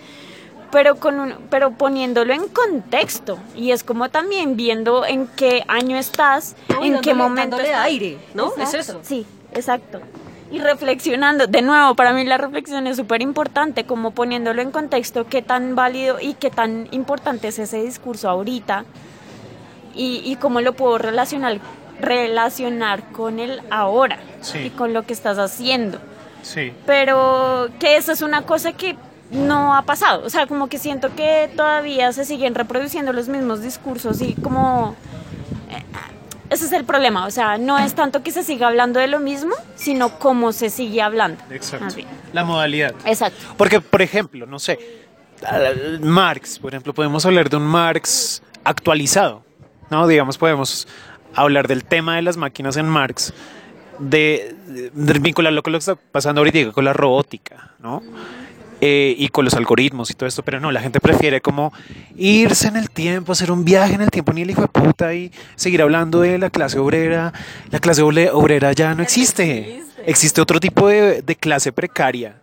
pero 0.72 0.96
con 0.96 1.18
un- 1.20 1.34
pero 1.50 1.72
poniéndolo 1.72 2.32
en 2.32 2.48
contexto 2.48 3.38
y 3.56 3.72
es 3.72 3.82
como 3.84 4.08
también 4.08 4.56
viendo 4.56 5.04
en 5.04 5.26
qué 5.28 5.64
año 5.68 5.96
estás, 5.96 6.54
No, 6.68 6.84
en 6.84 7.00
qué 7.00 7.14
momento 7.14 7.58
estás. 7.58 7.84
aire, 7.84 8.18
¿no? 8.34 8.52
Es 8.56 8.74
eso. 8.74 9.00
Sí, 9.02 9.26
exacto. 9.52 10.00
Y 10.52 10.58
reflexionando, 10.58 11.46
de 11.46 11.62
nuevo, 11.62 11.94
para 11.94 12.12
mí 12.12 12.24
la 12.24 12.36
reflexión 12.36 12.86
es 12.88 12.96
súper 12.96 13.22
importante, 13.22 13.84
como 13.84 14.10
poniéndolo 14.10 14.60
en 14.62 14.72
contexto, 14.72 15.26
qué 15.28 15.42
tan 15.42 15.76
válido 15.76 16.18
y 16.20 16.34
qué 16.34 16.50
tan 16.50 16.88
importante 16.90 17.48
es 17.48 17.58
ese 17.60 17.82
discurso 17.82 18.28
ahorita 18.28 18.84
y, 19.94 20.22
y 20.24 20.36
cómo 20.36 20.60
lo 20.60 20.72
puedo 20.72 20.98
relacionar, 20.98 21.58
relacionar 22.00 23.04
con 23.12 23.38
el 23.38 23.62
ahora 23.70 24.18
Sí. 24.40 24.58
y 24.58 24.70
con 24.70 24.92
lo 24.92 25.02
que 25.04 25.12
estás 25.12 25.38
haciendo. 25.38 25.98
Sí. 26.42 26.72
Pero 26.86 27.68
que 27.78 27.96
eso 27.96 28.10
es 28.12 28.22
una 28.22 28.42
cosa 28.42 28.72
que 28.72 28.96
no 29.30 29.74
ha 29.74 29.82
pasado. 29.82 30.24
O 30.24 30.30
sea, 30.30 30.46
como 30.46 30.68
que 30.68 30.78
siento 30.78 31.14
que 31.14 31.50
todavía 31.56 32.12
se 32.12 32.24
siguen 32.24 32.54
reproduciendo 32.54 33.12
los 33.12 33.28
mismos 33.28 33.62
discursos 33.62 34.20
y 34.22 34.34
como... 34.34 34.96
eh, 35.70 35.82
Ese 36.50 36.64
es 36.66 36.72
el 36.72 36.84
problema. 36.84 37.26
O 37.26 37.30
sea, 37.30 37.58
no 37.58 37.78
es 37.78 37.94
tanto 37.94 38.22
que 38.22 38.32
se 38.32 38.42
siga 38.42 38.66
hablando 38.68 38.98
de 38.98 39.06
lo 39.06 39.20
mismo, 39.20 39.54
sino 39.76 40.18
cómo 40.18 40.52
se 40.52 40.68
sigue 40.68 41.00
hablando. 41.00 41.40
Exacto. 41.50 41.94
La 42.32 42.44
modalidad. 42.44 42.94
Exacto. 43.04 43.38
Porque, 43.56 43.80
por 43.80 44.02
ejemplo, 44.02 44.46
no 44.46 44.58
sé, 44.58 44.78
Marx, 46.00 46.58
por 46.58 46.72
ejemplo, 46.72 46.92
podemos 46.92 47.24
hablar 47.24 47.48
de 47.48 47.56
un 47.56 47.62
Marx 47.66 48.42
actualizado, 48.64 49.42
¿no? 49.90 50.06
Digamos, 50.06 50.38
podemos 50.38 50.86
hablar 51.34 51.68
del 51.68 51.84
tema 51.84 52.16
de 52.16 52.22
las 52.22 52.36
máquinas 52.36 52.76
en 52.76 52.88
Marx, 52.88 53.32
de, 54.00 54.54
de 54.92 55.18
vincularlo 55.20 55.62
con 55.62 55.72
lo 55.72 55.78
que 55.78 55.90
está 55.90 55.94
pasando 55.94 56.40
ahorita 56.40 56.72
con 56.72 56.84
la 56.84 56.92
robótica, 56.92 57.70
¿no? 57.78 58.02
Eh, 58.82 59.14
y 59.18 59.28
con 59.28 59.44
los 59.44 59.52
algoritmos 59.54 60.10
y 60.10 60.14
todo 60.14 60.26
esto, 60.26 60.42
pero 60.42 60.58
no, 60.58 60.72
la 60.72 60.80
gente 60.80 61.00
prefiere 61.00 61.42
como 61.42 61.70
irse 62.16 62.68
en 62.68 62.76
el 62.76 62.88
tiempo, 62.88 63.32
hacer 63.32 63.50
un 63.50 63.62
viaje 63.64 63.92
en 63.94 64.00
el 64.00 64.10
tiempo, 64.10 64.32
ni 64.32 64.40
el 64.40 64.50
hijo 64.50 64.62
de 64.62 64.68
puta, 64.68 65.12
y 65.12 65.30
seguir 65.54 65.82
hablando 65.82 66.20
de 66.22 66.38
la 66.38 66.48
clase 66.48 66.78
obrera. 66.78 67.32
La 67.70 67.78
clase 67.78 68.02
obre- 68.02 68.30
obrera 68.32 68.72
ya 68.72 68.94
no 68.94 69.02
existe. 69.02 69.82
Existe 70.06 70.40
otro 70.40 70.60
tipo 70.60 70.88
de, 70.88 71.20
de 71.22 71.36
clase 71.36 71.72
precaria 71.72 72.36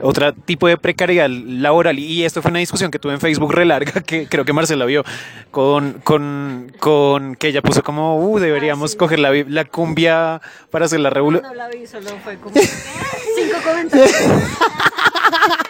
otro 0.00 0.32
tipo 0.32 0.66
de 0.66 0.76
precariedad 0.76 1.28
laboral. 1.28 1.98
Y 1.98 2.24
esto 2.24 2.40
fue 2.42 2.50
una 2.50 2.58
discusión 2.58 2.90
que 2.90 2.98
tuve 2.98 3.12
en 3.12 3.20
Facebook 3.20 3.52
re 3.52 3.64
larga, 3.64 4.00
que 4.00 4.26
creo 4.26 4.44
que 4.44 4.52
Marcela 4.52 4.86
vio, 4.86 5.04
con, 5.52 6.00
con, 6.02 6.72
con 6.80 7.36
que 7.36 7.48
ella 7.48 7.62
puso 7.62 7.82
como, 7.82 8.16
uh, 8.18 8.38
deberíamos 8.40 8.96
coger 8.96 9.18
la, 9.20 9.30
la 9.46 9.64
cumbia 9.66 10.40
para 10.70 10.86
hacer 10.86 10.98
la 11.00 11.10
revolución. 11.10 11.48
No 11.48 11.54
la 11.54 11.68
vi, 11.68 11.86
solo 11.86 12.10
fue 12.24 12.36
como 12.38 12.54
cinco 13.36 13.58
comentarios. 13.64 14.10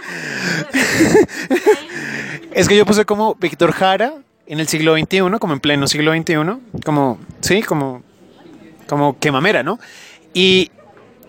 Es 2.54 2.68
que 2.68 2.76
yo 2.76 2.86
puse 2.86 3.04
como 3.04 3.34
Víctor 3.34 3.72
Jara 3.72 4.14
en 4.46 4.60
el 4.60 4.68
siglo 4.68 4.96
XXI, 4.96 5.38
como 5.40 5.54
en 5.54 5.60
pleno 5.60 5.88
siglo 5.88 6.14
XXI, 6.14 6.36
como, 6.84 7.18
sí, 7.40 7.62
como, 7.62 8.02
como 8.86 9.18
que 9.18 9.32
mamera, 9.32 9.64
¿no? 9.64 9.80
Y 10.32 10.70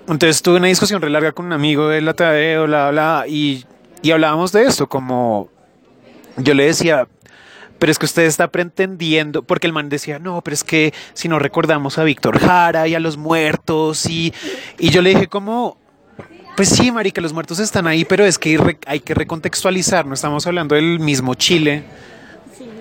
entonces 0.07 0.43
tuve 0.43 0.57
una 0.57 0.67
discusión 0.67 1.01
re 1.01 1.09
larga 1.09 1.31
con 1.31 1.47
un 1.47 1.53
amigo 1.53 1.87
de 1.87 2.01
la 2.01 2.13
Tadeo, 2.13 2.65
bla, 2.65 2.91
bla, 2.91 3.25
y, 3.27 3.65
y 4.03 4.11
hablábamos 4.11 4.51
de 4.51 4.65
esto, 4.65 4.87
como 4.87 5.49
yo 6.37 6.53
le 6.53 6.65
decía, 6.65 7.07
pero 7.79 7.91
es 7.91 7.97
que 7.97 8.05
usted 8.05 8.23
está 8.23 8.49
pretendiendo, 8.49 9.41
porque 9.41 9.65
el 9.65 9.73
man 9.73 9.89
decía, 9.89 10.19
no, 10.19 10.41
pero 10.41 10.53
es 10.53 10.63
que 10.63 10.93
si 11.13 11.27
no 11.27 11.39
recordamos 11.39 11.97
a 11.97 12.03
Víctor 12.03 12.39
Jara 12.39 12.87
y 12.87 12.93
a 12.93 12.99
los 12.99 13.17
muertos, 13.17 14.05
y, 14.05 14.31
y 14.77 14.91
yo 14.91 15.01
le 15.01 15.09
dije 15.09 15.27
como, 15.27 15.77
pues 16.55 16.69
sí, 16.69 16.91
marica, 16.91 17.21
los 17.21 17.33
muertos 17.33 17.59
están 17.59 17.87
ahí, 17.87 18.05
pero 18.05 18.25
es 18.25 18.39
que 18.39 18.77
hay 18.85 18.99
que 18.99 19.13
recontextualizar, 19.13 20.05
no 20.05 20.13
estamos 20.13 20.47
hablando 20.47 20.75
del 20.75 20.99
mismo 20.99 21.35
Chile 21.35 21.83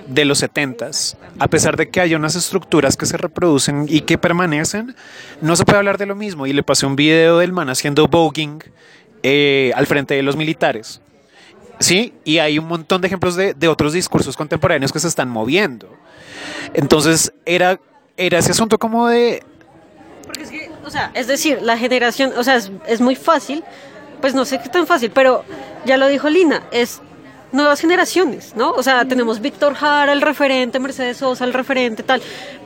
de 0.07 0.25
los 0.25 0.39
setentas, 0.39 1.17
a 1.39 1.49
pesar 1.49 1.77
de 1.77 1.89
que 1.89 2.01
haya 2.01 2.17
unas 2.17 2.37
estructuras 2.37 2.97
que 2.97 3.07
se 3.07 3.17
reproducen 3.17 3.87
y 3.89 4.03
que 4.03 4.19
permanecen, 4.19 4.95
no 5.41 5.57
se 5.57 5.65
puede 5.65 5.79
hablar 5.79 5.99
de 5.99 6.07
lo 6.07 6.15
mismo. 6.15 6.47
Y 6.47 6.53
le 6.53 6.63
pasé 6.63 6.87
un 6.87 6.97
video 6.97 7.39
del 7.39 7.53
man 7.53 7.69
haciendo 7.71 8.07
voguing 8.07 8.63
eh, 9.23 9.73
al 9.75 9.87
frente 9.87 10.15
de 10.15 10.23
los 10.23 10.37
militares. 10.37 11.01
Sí, 11.81 12.13
y 12.25 12.39
hay 12.39 12.59
un 12.59 12.69
montón 12.69 13.01
de 13.01 13.09
ejemplos 13.09 13.35
de, 13.35 13.55
de 13.55 13.69
otros 13.69 13.93
discursos 13.93 14.37
contemporáneos 14.37 14.93
que 14.93 15.01
se 15.01 15.09
están 15.09 15.29
moviendo. 15.29 15.89
Entonces, 16.75 17.33
era, 17.45 17.81
era 18.17 18.39
ese 18.39 18.53
asunto 18.53 18.79
como 18.79 19.09
de, 19.09 19.43
Porque 20.25 20.43
es 20.43 20.51
que, 20.51 20.71
o 20.85 20.91
sea, 20.91 21.11
es 21.15 21.27
decir, 21.27 21.61
la 21.63 21.77
generación, 21.77 22.33
o 22.37 22.45
sea, 22.45 22.57
es, 22.57 22.71
es 22.87 23.01
muy 23.01 23.17
fácil, 23.17 23.65
pues 24.21 24.35
no 24.35 24.45
sé 24.45 24.61
qué 24.61 24.69
tan 24.69 24.87
fácil, 24.87 25.11
pero 25.11 25.45
ya 25.85 25.97
lo 25.97 26.07
dijo 26.09 26.29
Lina, 26.29 26.63
es 26.71 27.01
nuevas 27.55 27.81
generaciones, 27.81 28.55
¿no? 28.57 28.73
O 28.73 28.83
sea, 28.83 29.05
tenemos 29.05 29.41
Víctor 29.41 29.75
Jara, 29.75 30.13
el 30.13 30.21
referente, 30.21 30.81
Mercedes 30.81 31.19
Sosa, 31.19 31.45
el 31.45 31.53
referente, 31.53 32.03
tal, 32.03 32.21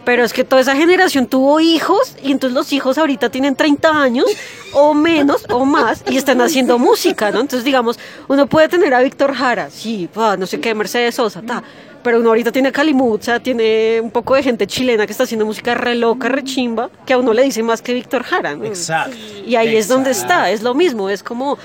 pero 0.04 0.24
es 0.24 0.32
que 0.32 0.44
toda 0.44 0.62
esa 0.62 0.74
generación 0.74 1.26
tuvo 1.26 1.60
hijos 1.60 2.16
y 2.22 2.32
entonces 2.32 2.54
los 2.54 2.72
hijos 2.72 2.96
ahorita 2.96 3.28
tienen 3.28 3.54
30 3.54 3.90
años 3.90 4.24
o 4.72 4.94
menos 4.94 5.44
o 5.50 5.66
más 5.66 6.02
y 6.08 6.16
están 6.16 6.40
haciendo 6.40 6.78
música, 6.78 7.30
¿no? 7.30 7.40
Entonces, 7.40 7.64
digamos, 7.64 7.98
uno 8.28 8.46
puede 8.46 8.68
tener 8.68 8.94
a 8.94 9.02
Víctor 9.02 9.34
Jara, 9.34 9.68
sí, 9.70 10.08
pa, 10.12 10.36
no 10.38 10.46
sé 10.46 10.58
qué, 10.58 10.74
Mercedes 10.74 11.16
Sosa, 11.16 11.42
ta, 11.42 11.62
pero 12.02 12.18
uno 12.20 12.28
ahorita 12.30 12.52
tiene 12.52 12.72
Calimucha, 12.72 13.40
tiene 13.40 14.00
un 14.00 14.10
poco 14.10 14.34
de 14.34 14.42
gente 14.42 14.66
chilena 14.66 15.06
que 15.06 15.12
está 15.12 15.24
haciendo 15.24 15.44
música 15.46 15.74
re 15.74 15.94
loca, 15.94 16.28
re 16.28 16.44
chimba, 16.44 16.90
que 17.06 17.12
a 17.12 17.18
uno 17.18 17.32
le 17.32 17.42
dice 17.42 17.62
más 17.62 17.82
que 17.82 17.94
Víctor 17.94 18.22
Jara, 18.22 18.54
¿no? 18.54 18.64
Exacto. 18.64 19.16
Y 19.46 19.56
ahí 19.56 19.76
es 19.76 19.88
donde 19.88 20.10
está, 20.10 20.50
es 20.50 20.62
lo 20.62 20.74
mismo, 20.74 21.10
es 21.10 21.22
como 21.22 21.58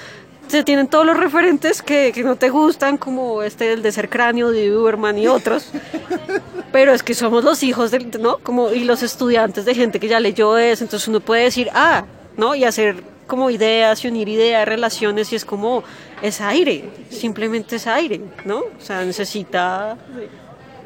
se 0.48 0.64
tienen 0.64 0.88
todos 0.88 1.06
los 1.06 1.18
referentes 1.18 1.82
que, 1.82 2.12
que 2.14 2.24
no 2.24 2.36
te 2.36 2.50
gustan, 2.50 2.98
como 2.98 3.42
este 3.42 3.74
el 3.74 3.82
de 3.82 3.92
ser 3.92 4.10
cráneo 4.10 4.52
de 4.52 4.76
Uberman 4.76 5.18
y 5.18 5.28
otros. 5.28 5.70
Pero 6.72 6.94
es 6.94 7.02
que 7.04 7.14
somos 7.14 7.44
los 7.44 7.64
hijos 7.64 7.92
del, 7.92 8.10
¿no? 8.20 8.40
Como 8.40 8.72
y 8.72 8.84
los 8.84 9.04
estudiantes 9.04 9.66
de 9.66 9.76
gente 9.76 10.00
que 10.00 10.08
ya 10.08 10.20
leyó 10.20 10.58
eso, 10.58 10.84
entonces 10.84 11.08
uno 11.08 11.20
puede 11.20 11.44
decir, 11.44 11.70
"Ah", 11.74 12.04
¿no? 12.36 12.56
Y 12.56 12.66
hacer 12.66 13.04
como 13.28 13.50
ideas 13.50 14.04
y 14.04 14.08
unir 14.08 14.28
ideas, 14.30 14.68
relaciones 14.68 15.32
y 15.34 15.36
es 15.36 15.46
como 15.46 15.84
es 16.22 16.42
aire, 16.42 16.86
simplemente 17.10 17.76
es 17.78 17.88
aire, 17.88 18.22
¿no? 18.46 18.60
O 18.60 18.80
sea, 18.82 19.04
necesita 19.04 19.98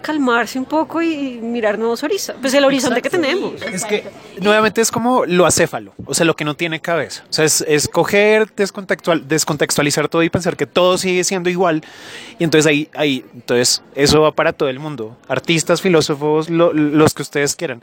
calmarse 0.01 0.57
un 0.57 0.65
poco 0.65 1.01
y 1.01 1.39
mirar 1.41 1.77
nuevos 1.77 2.01
horizontes, 2.03 2.39
pues 2.39 2.53
el 2.53 2.63
horizonte 2.63 3.01
que 3.01 3.09
tenemos. 3.09 3.61
Es 3.63 3.83
que 3.83 4.05
nuevamente 4.39 4.79
es 4.79 4.89
como 4.91 5.25
lo 5.25 5.45
acéfalo, 5.45 5.93
o 6.05 6.13
sea, 6.13 6.25
lo 6.25 6.35
que 6.35 6.45
no 6.45 6.55
tiene 6.55 6.79
cabeza. 6.79 7.23
O 7.29 7.33
sea, 7.33 7.43
es, 7.43 7.61
es 7.67 7.87
coger, 7.89 8.47
descontextual, 8.55 9.27
descontextualizar 9.27 10.07
todo 10.07 10.23
y 10.23 10.29
pensar 10.29 10.55
que 10.55 10.65
todo 10.65 10.97
sigue 10.97 11.23
siendo 11.25 11.49
igual. 11.49 11.83
Y 12.39 12.43
entonces 12.45 12.67
ahí, 12.67 12.89
ahí, 12.93 13.25
entonces 13.33 13.81
eso 13.95 14.21
va 14.21 14.31
para 14.31 14.53
todo 14.53 14.69
el 14.69 14.79
mundo. 14.79 15.17
Artistas, 15.27 15.81
filósofos, 15.81 16.49
lo- 16.49 16.71
los 16.73 17.13
que 17.13 17.23
ustedes 17.23 17.55
quieran. 17.55 17.81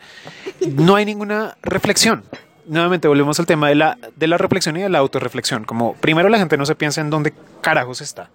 No 0.67 0.95
hay 0.97 1.05
ninguna 1.05 1.57
reflexión. 1.63 2.25
Nuevamente 2.67 3.09
volvemos 3.09 3.39
al 3.41 3.47
tema 3.47 3.69
de 3.69 3.75
la, 3.75 3.99
de 4.17 4.27
la 4.27 4.39
reflexión 4.39 4.77
y 4.77 4.83
de 4.83 4.89
la 4.89 4.99
autorreflexión. 4.99 5.65
Como 5.65 5.95
primero 5.95 6.29
la 6.29 6.39
gente 6.39 6.57
no 6.57 6.67
se 6.67 6.75
piensa 6.75 7.01
en 7.01 7.11
dónde 7.11 7.35
carajos 7.61 8.01
está. 8.01 8.31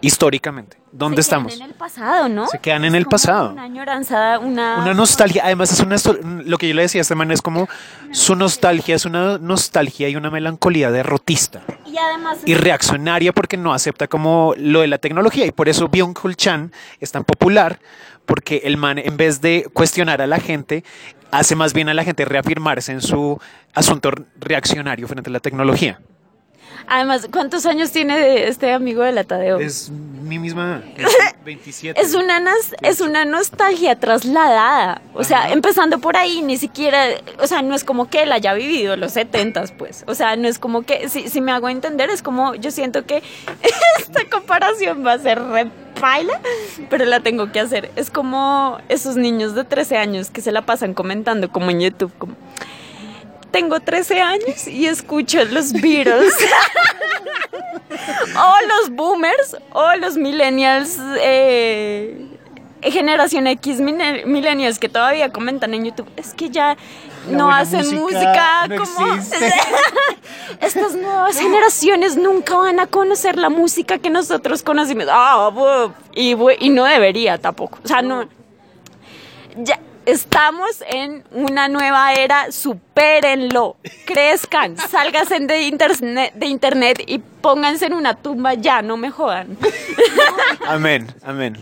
Históricamente, 0.00 0.78
dónde 0.92 1.22
Se 1.22 1.30
quedan 1.30 1.46
estamos. 1.46 1.60
en 1.60 1.62
el 1.62 1.74
pasado, 1.74 2.28
¿no? 2.28 2.46
Se 2.46 2.58
quedan 2.58 2.84
en 2.84 2.94
el 2.94 3.06
pasado. 3.06 3.52
Una 3.52 3.62
añoranza, 3.62 4.38
una... 4.38 4.78
Una 4.80 4.94
nostalgia, 4.94 5.42
además 5.44 5.72
es 5.72 5.80
una 5.80 5.96
lo 6.44 6.58
que 6.58 6.68
yo 6.68 6.74
le 6.74 6.82
decía 6.82 7.00
a 7.00 7.02
este 7.02 7.14
man 7.14 7.30
es 7.30 7.42
como 7.42 7.68
su 8.12 8.36
nostalgia 8.36 8.94
es 8.94 9.04
una 9.04 9.38
nostalgia 9.38 10.08
y 10.08 10.16
una 10.16 10.30
melancolía 10.30 10.90
derrotista 10.90 11.62
Y 11.86 11.96
además... 11.96 12.38
y 12.44 12.54
reaccionaria 12.54 13.32
porque 13.32 13.56
no 13.56 13.72
acepta 13.72 14.06
como 14.06 14.54
lo 14.58 14.82
de 14.82 14.86
la 14.86 14.98
tecnología 14.98 15.46
y 15.46 15.52
por 15.52 15.68
eso 15.68 15.88
Byung-Chul 15.88 16.36
Chan 16.36 16.72
es 17.00 17.12
tan 17.12 17.24
popular 17.24 17.80
porque 18.26 18.62
el 18.64 18.76
man 18.76 18.98
en 18.98 19.16
vez 19.16 19.40
de 19.40 19.68
cuestionar 19.72 20.20
a 20.20 20.26
la 20.26 20.38
gente 20.38 20.84
hace 21.30 21.56
más 21.56 21.72
bien 21.72 21.88
a 21.88 21.94
la 21.94 22.04
gente 22.04 22.24
reafirmarse 22.24 22.92
en 22.92 23.00
su 23.00 23.40
asunto 23.74 24.10
reaccionario 24.38 25.08
frente 25.08 25.30
a 25.30 25.32
la 25.32 25.40
tecnología. 25.40 26.00
Además, 26.88 27.28
¿cuántos 27.32 27.66
años 27.66 27.90
tiene 27.90 28.46
este 28.46 28.72
amigo 28.72 29.02
de 29.02 29.12
la 29.12 29.24
Tadeo? 29.24 29.58
Es 29.58 29.90
mi 29.90 30.38
misma 30.38 30.82
27. 31.44 32.00
Es 32.00 32.14
una, 32.14 32.42
es 32.82 33.00
una 33.00 33.24
nostalgia 33.24 33.98
trasladada. 33.98 35.00
O 35.14 35.24
sea, 35.24 35.44
Ajá. 35.44 35.52
empezando 35.52 35.98
por 35.98 36.16
ahí, 36.16 36.42
ni 36.42 36.56
siquiera, 36.56 37.06
o 37.40 37.46
sea, 37.46 37.62
no 37.62 37.74
es 37.74 37.84
como 37.84 38.08
que 38.08 38.22
él 38.22 38.32
haya 38.32 38.54
vivido 38.54 38.96
los 38.96 39.12
setentas, 39.12 39.72
pues. 39.72 40.04
O 40.06 40.14
sea, 40.14 40.36
no 40.36 40.48
es 40.48 40.58
como 40.58 40.82
que, 40.82 41.08
si, 41.08 41.28
si 41.28 41.40
me 41.40 41.52
hago 41.52 41.68
entender, 41.68 42.10
es 42.10 42.22
como, 42.22 42.54
yo 42.54 42.70
siento 42.70 43.04
que 43.04 43.22
esta 43.98 44.28
comparación 44.30 45.04
va 45.06 45.14
a 45.14 45.18
ser 45.18 45.42
re 45.42 45.70
paila, 46.00 46.40
pero 46.90 47.04
la 47.04 47.20
tengo 47.20 47.50
que 47.52 47.60
hacer. 47.60 47.90
Es 47.96 48.10
como 48.10 48.78
esos 48.88 49.16
niños 49.16 49.54
de 49.54 49.64
13 49.64 49.96
años 49.96 50.30
que 50.30 50.40
se 50.40 50.52
la 50.52 50.62
pasan 50.62 50.94
comentando 50.94 51.50
como 51.50 51.70
en 51.70 51.80
YouTube, 51.80 52.12
como... 52.18 52.36
Tengo 53.50 53.80
13 53.80 54.20
años 54.20 54.66
y 54.66 54.86
escucho 54.86 55.44
los 55.44 55.72
Beatles. 55.72 56.34
o 58.36 58.54
los 58.66 58.90
boomers 58.90 59.56
o 59.72 59.94
los 59.96 60.16
millennials 60.16 60.98
eh, 61.20 62.26
generación 62.82 63.46
X 63.46 63.80
millennials 63.80 64.78
que 64.78 64.88
todavía 64.88 65.30
comentan 65.30 65.74
en 65.74 65.86
YouTube. 65.86 66.08
Es 66.16 66.34
que 66.34 66.50
ya 66.50 66.76
La 67.28 67.38
no 67.38 67.50
hacen 67.50 67.78
música 67.78 68.00
música, 68.00 68.68
no 68.68 68.84
como 68.84 69.14
estas 70.60 70.94
nuevas 70.94 71.38
generaciones 71.38 72.16
nunca 72.16 72.56
van 72.56 72.80
a 72.80 72.86
conocer 72.86 73.36
la 73.38 73.48
música 73.48 73.98
que 73.98 74.10
nosotros 74.10 74.62
conocimos. 74.62 75.06
Ah, 75.10 75.50
y, 76.14 76.36
y 76.60 76.68
no 76.70 76.84
debería 76.84 77.38
tampoco. 77.38 77.78
O 77.84 77.88
sea 77.88 78.02
no. 78.02 78.28
Ya 79.56 79.80
estamos 80.06 80.82
en 80.88 81.24
una 81.32 81.68
nueva 81.68 82.14
era, 82.14 82.50
supérenlo, 82.52 83.76
crezcan, 84.06 84.76
sálganse 84.76 85.40
de 85.40 85.62
internet, 85.62 86.32
de 86.34 86.46
internet 86.46 87.02
y 87.06 87.20
pónganse 87.46 87.86
en 87.86 87.94
una 87.94 88.16
tumba 88.16 88.54
ya, 88.54 88.82
no 88.82 88.96
me 88.96 89.08
jodan. 89.12 89.56
Amén, 90.66 91.06
amén. 91.22 91.56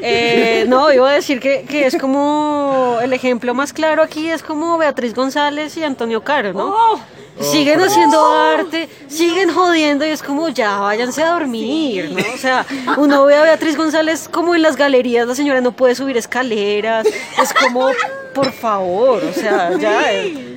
Eh, 0.00 0.64
no, 0.68 0.90
iba 0.90 1.10
a 1.10 1.12
decir 1.12 1.38
que, 1.38 1.66
que 1.68 1.84
es 1.84 1.98
como 1.98 2.96
el 3.02 3.12
ejemplo 3.12 3.52
más 3.52 3.74
claro 3.74 4.02
aquí 4.02 4.30
es 4.30 4.42
como 4.42 4.78
Beatriz 4.78 5.14
González 5.14 5.76
y 5.76 5.84
Antonio 5.84 6.24
Caro, 6.24 6.54
¿no? 6.54 6.74
Oh. 6.74 7.00
siguen 7.42 7.78
haciendo 7.82 8.18
arte, 8.26 8.88
siguen 9.06 9.52
jodiendo 9.52 10.06
y 10.06 10.08
es 10.08 10.22
como 10.22 10.48
ya 10.48 10.78
váyanse 10.78 11.22
a 11.22 11.32
dormir, 11.32 12.12
¿no? 12.12 12.34
O 12.34 12.38
sea, 12.38 12.64
uno 12.96 13.26
ve 13.26 13.36
a 13.36 13.42
Beatriz 13.42 13.76
González 13.76 14.30
como 14.32 14.54
en 14.54 14.62
las 14.62 14.76
galerías, 14.76 15.26
la 15.28 15.34
señora 15.34 15.60
no 15.60 15.72
puede 15.72 15.94
subir 15.94 16.16
escaleras, 16.16 17.06
es 17.06 17.52
como, 17.52 17.90
por 18.36 18.52
favor, 18.52 19.24
o 19.24 19.32
sea, 19.32 19.76
ya 19.78 20.00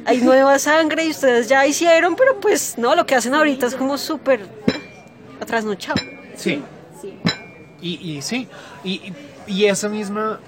hay 0.06 0.18
nueva 0.22 0.60
sangre 0.60 1.06
y 1.06 1.10
ustedes 1.12 1.48
ya 1.50 1.66
hicieron, 1.66 2.16
pero 2.16 2.40
pues 2.40 2.78
no, 2.78 2.94
lo 2.96 3.06
que 3.06 3.16
hacen 3.16 3.34
ahorita 3.34 3.66
es 3.68 3.76
como 3.76 3.98
súper 3.98 4.42
atrasnochado. 5.42 6.00
Sí. 6.36 6.62
Y, 7.82 8.12
y 8.18 8.22
sí, 8.22 8.48
y, 8.84 8.92
y- 8.92 9.14
y 9.48 9.66
esa 9.66 9.90
misma, 9.90 10.40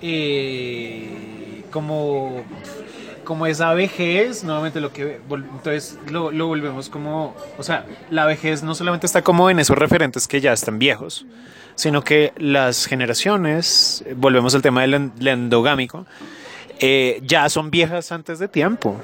eh, 0.00 1.64
como, 1.70 2.44
como 3.24 3.46
esa 3.46 3.72
vejez, 3.74 4.44
nuevamente 4.44 4.80
lo 4.80 4.92
que, 4.92 5.18
entonces 5.30 5.98
lo, 6.10 6.30
lo 6.30 6.46
volvemos 6.46 6.88
como, 6.88 7.34
o 7.58 7.62
sea, 7.62 7.86
la 8.10 8.26
vejez 8.26 8.62
no 8.62 8.74
solamente 8.74 9.06
está 9.06 9.22
como 9.22 9.48
en 9.50 9.58
esos 9.58 9.76
referentes 9.78 10.28
que 10.28 10.40
ya 10.40 10.52
están 10.52 10.78
viejos, 10.78 11.26
sino 11.74 12.04
que 12.04 12.32
las 12.36 12.86
generaciones, 12.86 14.04
eh, 14.06 14.14
volvemos 14.16 14.54
al 14.54 14.62
tema 14.62 14.82
del 14.82 15.10
endogámico, 15.26 16.06
eh, 16.82 17.20
ya 17.24 17.48
son 17.48 17.70
viejas 17.70 18.12
antes 18.12 18.38
de 18.38 18.48
tiempo. 18.48 19.00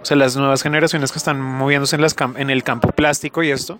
O 0.00 0.04
sea, 0.04 0.16
las 0.16 0.36
nuevas 0.36 0.62
generaciones 0.62 1.10
que 1.12 1.18
están 1.18 1.40
moviéndose 1.40 1.96
en, 1.96 2.02
las 2.02 2.14
en 2.36 2.48
el 2.50 2.62
campo 2.62 2.92
plástico 2.92 3.42
y 3.42 3.50
esto. 3.50 3.78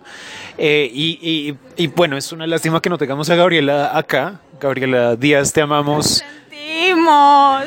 Eh, 0.59 0.91
y, 0.93 1.19
y- 1.23 1.57
y 1.83 1.87
bueno, 1.87 2.17
es 2.19 2.33
una 2.33 2.47
lástima 2.47 2.83
que 2.83 2.91
no 2.91 2.99
tengamos 2.99 3.31
a 3.31 3.37
Gabriela 3.37 3.97
acá. 3.97 4.41
Gabriela 4.61 5.15
Díaz, 5.17 5.53
te 5.53 5.63
amamos. 5.63 6.23
Sentimos. 6.51 7.63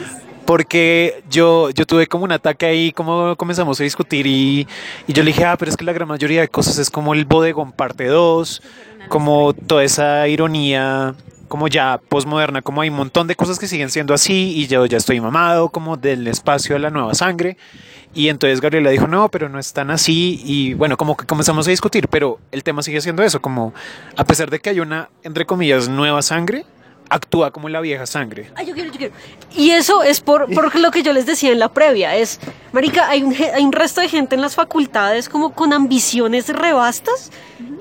Porque 0.46 1.24
yo, 1.30 1.70
yo 1.70 1.86
tuve 1.86 2.08
como 2.08 2.26
un 2.26 2.32
ataque 2.34 2.66
ahí, 2.66 2.92
como 2.92 3.36
comenzamos 3.38 3.80
a 3.80 3.84
discutir 3.84 4.28
y, 4.28 4.68
y 5.08 5.14
yo 5.14 5.24
le 5.24 5.32
dije, 5.32 5.46
ah, 5.46 5.56
pero 5.58 5.70
es 5.72 5.78
que 5.78 5.86
la 5.86 5.94
gran 5.94 6.08
mayoría 6.10 6.42
de 6.42 6.48
cosas 6.50 6.78
es 6.78 6.90
como 6.90 7.14
el 7.14 7.24
bodegón 7.26 7.72
parte 7.72 8.06
2, 8.08 8.62
como 9.08 9.54
toda 9.54 9.84
esa 9.84 10.28
ironía, 10.28 11.16
como 11.52 11.68
ya 11.68 12.00
posmoderna, 12.08 12.62
como 12.62 12.80
hay 12.80 12.88
un 12.88 12.96
montón 12.96 13.28
de 13.28 13.36
cosas 13.36 13.60
que 13.60 13.68
siguen 13.68 13.90
siendo 13.90 14.14
así 14.14 14.54
y 14.56 14.68
yo 14.68 14.86
ya 14.86 14.98
estoy 14.98 15.20
mamado, 15.20 15.68
como 15.68 15.98
del 15.98 16.26
espacio 16.28 16.78
a 16.78 16.80
la 16.80 16.90
nueva 16.90 17.14
sangre. 17.14 17.58
Y 18.14 18.30
entonces 18.30 18.62
Gabriela 18.62 18.90
dijo, 18.90 19.06
no, 19.06 19.28
pero 19.28 19.50
no 19.50 19.60
es 19.60 19.74
tan 19.74 19.92
así. 19.92 20.42
Y 20.46 20.76
bueno, 20.76 20.96
como 20.96 21.18
que 21.18 21.26
comenzamos 21.26 21.68
a 21.68 21.72
discutir, 21.72 22.08
pero 22.08 22.40
el 22.54 22.64
tema 22.64 22.82
sigue 22.84 23.02
siendo 23.02 23.22
eso, 23.22 23.42
como 23.42 23.74
a 24.16 24.24
pesar 24.24 24.50
de 24.50 24.62
que 24.62 24.70
hay 24.70 24.80
una, 24.80 25.10
entre 25.24 25.46
comillas, 25.46 25.90
nueva 25.90 26.22
sangre, 26.22 26.64
actúa 27.10 27.52
como 27.52 27.68
la 27.68 27.82
vieja 27.82 28.06
sangre. 28.06 28.50
Ay, 28.56 28.68
yo 28.68 28.74
quiero, 28.74 28.90
yo 28.90 28.98
quiero. 28.98 29.14
Y 29.54 29.72
eso 29.72 30.04
es 30.04 30.22
por, 30.22 30.50
por 30.54 30.74
lo 30.80 30.90
que 30.90 31.04
yo 31.04 31.12
les 31.12 31.26
decía 31.26 31.52
en 31.52 31.60
la 31.60 31.68
previa. 31.68 32.16
Es, 32.16 32.40
Marica, 32.72 33.10
hay 33.10 33.24
un, 33.24 33.36
hay 33.54 33.66
un 33.66 33.74
resto 33.74 34.00
de 34.00 34.08
gente 34.08 34.36
en 34.36 34.42
las 34.42 34.56
facultades 34.56 35.28
como 35.28 35.54
con 35.54 35.74
ambiciones 35.74 36.48
rebastas 36.48 37.30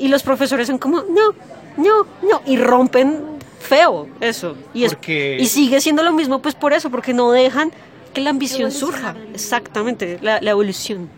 y 0.01 0.09
los 0.09 0.25
profesores 0.25 0.67
son 0.67 0.79
como, 0.79 1.03
no, 1.03 1.35
no, 1.77 2.05
no. 2.29 2.43
Y 2.47 2.57
rompen 2.57 3.39
feo 3.61 4.09
eso. 4.21 4.57
Y, 4.75 4.83
es, 4.85 4.95
Porque- 4.95 5.37
y 5.41 5.47
sigue 5.47 5.81
siendo 5.81 6.03
lo 6.03 6.13
mismo 6.13 6.43
pues 6.43 6.55
por 6.57 6.73
eso, 6.73 6.91
porque 6.91 7.13
no 7.15 7.31
dejan 7.31 7.71
que 8.13 8.21
la 8.21 8.31
ambición 8.31 8.73
surja. 8.73 9.15
Exactamente, 9.33 10.19
la, 10.21 10.41
la 10.41 10.51
evolución. 10.51 11.09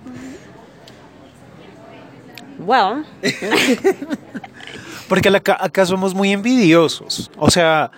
Well, 2.59 3.05
Porque 5.09 5.29
acá, 5.29 5.57
acá 5.61 5.85
somos 5.85 6.15
muy 6.15 6.33
envidiosos. 6.33 7.31
O 7.37 7.51
sea, 7.51 7.91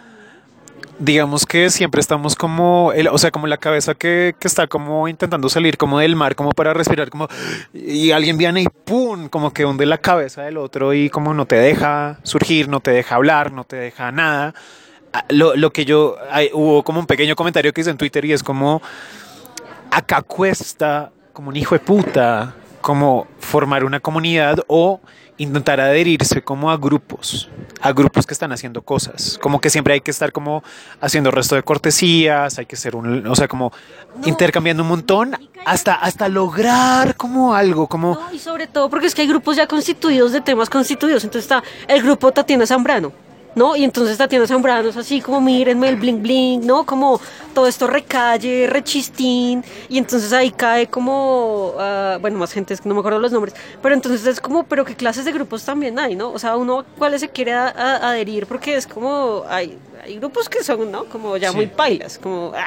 digamos 0.99 1.47
que 1.47 1.71
siempre 1.71 2.01
estamos 2.01 2.37
como, 2.37 2.93
el- 2.95 3.09
o 3.09 3.19
sea, 3.19 3.31
como 3.31 3.47
la 3.47 3.57
cabeza 3.57 3.95
que, 3.95 4.35
que 4.39 4.49
está 4.49 4.67
como 4.67 5.09
intentando 5.09 5.49
salir 5.49 5.77
como 5.77 5.99
del 5.99 6.17
mar, 6.17 6.35
como 6.37 6.51
para 6.53 6.73
respirar, 6.75 7.11
como, 7.11 7.29
y 7.73 8.11
alguien 8.13 8.39
viene 8.39 8.63
y 8.63 8.67
¡pum! 8.67 9.29
Como 9.29 9.53
que 9.53 9.65
hunde 9.65 9.87
la 9.87 9.99
cabeza 9.99 10.43
del 10.43 10.57
otro 10.57 10.95
y 10.95 11.11
como 11.11 11.35
no 11.35 11.47
te 11.47 11.57
deja 11.57 12.19
surgir, 12.23 12.69
no 12.69 12.81
te 12.81 12.91
deja 12.93 13.17
hablar, 13.17 13.53
no 13.53 13.65
te 13.65 13.77
deja 13.77 14.13
nada. 14.13 14.55
Ah, 15.13 15.25
Lo, 15.29 15.55
lo 15.57 15.73
que 15.73 15.85
yo, 15.85 16.17
hubo 16.53 16.83
como 16.83 17.01
un 17.01 17.07
pequeño 17.07 17.37
comentario 17.37 17.73
que 17.73 17.81
hice 17.83 17.91
en 17.91 17.99
Twitter 17.99 18.25
y 18.25 18.33
es 18.33 18.43
como, 18.43 18.81
acá 19.91 20.23
cuesta 20.23 21.11
como 21.33 21.49
un 21.51 21.57
hijo 21.57 21.75
de 21.75 21.81
puta, 21.81 22.55
como 22.85 23.27
formar 23.39 23.83
una 23.83 23.99
comunidad 23.99 24.59
o 24.67 25.01
intentar 25.39 25.81
adherirse 25.81 26.43
como 26.43 26.71
a 26.71 26.77
grupos, 26.77 27.49
a 27.81 27.93
grupos 27.93 28.27
que 28.27 28.35
están 28.35 28.53
haciendo 28.53 28.83
cosas, 28.83 29.39
como 29.41 29.59
que 29.59 29.71
siempre 29.71 29.95
hay 29.95 30.03
que 30.03 30.11
estar 30.11 30.33
como 30.33 30.63
haciendo 31.01 31.31
resto 31.31 31.55
de 31.55 31.63
cortesías, 31.63 32.59
hay 32.59 32.67
que 32.67 32.77
ser 32.77 32.95
un, 32.95 33.27
o 33.27 33.35
sea, 33.35 33.49
como 33.49 33.73
intercambiando 34.27 34.83
un 34.83 34.91
montón 34.91 35.35
hasta 35.65 35.95
hasta 35.95 36.29
lograr 36.29 37.17
como 37.17 37.55
algo, 37.55 37.87
como 37.87 38.17
No, 38.17 38.35
y 38.35 38.39
sobre 38.39 38.67
todo 38.67 38.91
porque 38.91 39.07
es 39.07 39.15
que 39.15 39.23
hay 39.23 39.29
grupos 39.29 39.57
ya 39.57 39.67
constituidos 39.67 40.33
de 40.33 40.43
temas 40.43 40.69
constituidos. 40.69 41.25
Entonces 41.25 41.51
está 41.51 41.65
el 41.89 42.03
grupo 42.03 42.33
Tatiana 42.33 42.67
Zambrano, 42.67 43.13
¿no? 43.55 43.77
Y 43.77 43.85
entonces 43.85 44.19
Tatiana 44.19 44.47
Zambrano 44.47 44.89
es 44.89 44.97
así 44.97 45.21
como 45.21 45.41
mírenme 45.41 45.89
el 45.89 45.97
bling 45.97 46.23
bling, 46.23 46.67
¿no? 46.67 46.85
Como 46.85 47.21
todo 47.55 47.67
esto 47.67 47.87
recalle, 47.87 48.67
rechistín. 48.69 49.65
Y 49.89 49.99
entonces 49.99 50.33
ahí 50.33 50.51
cae 50.51 50.87
como, 50.89 51.75
ah, 51.79 52.19
bueno, 52.21 52.39
más 52.39 52.53
gente, 52.53 52.75
es 52.75 52.81
que 52.81 52.89
no 52.89 52.95
me 52.95 53.01
acuerdo 53.01 53.19
los 53.19 53.33
nombres. 53.33 53.55
Pero 53.83 53.95
entonces 53.95 54.27
es 54.27 54.41
como, 54.41 54.65
pero 54.65 54.85
qué 54.85 54.95
clases 54.97 55.25
de 55.25 55.33
grupos 55.33 55.65
también 55.65 55.99
hay, 55.99 56.17
¿no? 56.17 56.31
O 56.33 56.39
sea, 56.39 56.57
uno 56.57 56.85
cuáles 56.99 57.21
se 57.21 57.29
quiere 57.29 57.53
a- 57.53 57.69
a- 57.69 58.11
adherir 58.11 58.47
porque 58.47 58.75
es 58.77 58.87
como, 58.87 59.45
hay, 59.49 59.79
hay 60.03 60.17
grupos 60.19 60.49
que 60.49 60.63
son, 60.65 60.91
¿no? 60.91 61.05
Como 61.05 61.37
ya 61.37 61.51
Sí. 61.51 61.57
muy 61.57 61.67
pailas, 61.67 62.19
como, 62.19 62.53
ah, 62.57 62.67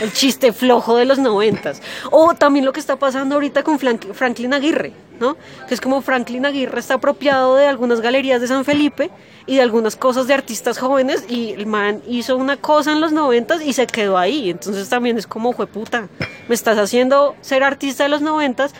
el 0.00 0.12
chiste 0.12 0.52
flojo 0.52 0.96
de 0.96 1.04
los 1.04 1.18
noventas. 1.18 1.80
O 2.10 2.34
también 2.34 2.64
lo 2.64 2.72
que 2.72 2.80
está 2.80 2.96
pasando 2.96 3.34
ahorita 3.36 3.62
con 3.62 3.78
Franklin 3.78 4.52
Aguirre, 4.54 4.92
¿no? 5.20 5.36
Que 5.66 5.74
es 5.74 5.80
como 5.80 6.00
Franklin 6.00 6.46
Aguirre 6.46 6.78
está 6.80 6.94
apropiado 6.94 7.56
de 7.56 7.66
algunas 7.66 8.00
galerías 8.00 8.40
de 8.40 8.48
San 8.48 8.64
Felipe 8.64 9.10
y 9.46 9.56
de 9.56 9.62
algunas 9.62 9.96
cosas 9.96 10.26
de 10.26 10.34
artistas 10.34 10.78
jóvenes 10.78 11.24
y 11.28 11.52
el 11.52 11.66
man 11.66 12.02
hizo 12.06 12.36
una 12.36 12.56
cosa 12.56 12.92
en 12.92 13.00
los 13.00 13.12
noventas 13.12 13.62
y 13.62 13.72
se 13.72 13.86
quedó 13.86 14.18
ahí. 14.18 14.50
Entonces 14.50 14.88
también 14.88 15.18
es 15.18 15.26
como, 15.26 15.52
puta, 15.54 16.08
me 16.48 16.54
estás 16.54 16.78
haciendo 16.78 17.34
ser 17.40 17.62
artista 17.62 18.02
de 18.04 18.10
los 18.10 18.20
noventas, 18.20 18.74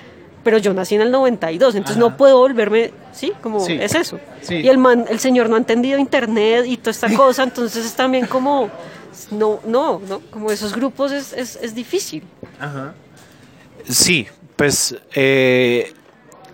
pero 0.44 0.56
yo 0.58 0.72
nací 0.72 0.94
en 0.94 1.00
el 1.02 1.10
92, 1.10 1.74
entonces 1.74 1.96
Ajá. 2.00 2.08
no 2.10 2.16
puedo 2.16 2.38
volverme, 2.38 2.92
¿sí? 3.12 3.32
Como 3.42 3.60
Sí. 3.60 3.72
es 3.80 3.94
eso. 3.94 4.18
Sí. 4.40 4.56
Y 4.56 4.68
el 4.68 4.78
man, 4.78 5.04
el 5.10 5.18
señor 5.18 5.48
no 5.50 5.56
ha 5.56 5.58
entendido 5.58 5.98
internet 5.98 6.64
y 6.66 6.76
toda 6.76 6.92
esta 6.92 7.08
cosa, 7.16 7.42
entonces 7.42 7.84
es 7.84 7.94
también 7.94 8.26
como, 8.26 8.70
no, 9.30 9.60
no, 9.66 10.00
no, 10.08 10.20
como 10.30 10.50
esos 10.50 10.74
grupos 10.74 11.12
es, 11.12 11.32
es, 11.32 11.56
es 11.56 11.74
difícil. 11.74 12.22
Ajá. 12.60 12.94
Sí, 13.88 14.26
pues, 14.56 14.96
eh, 15.14 15.92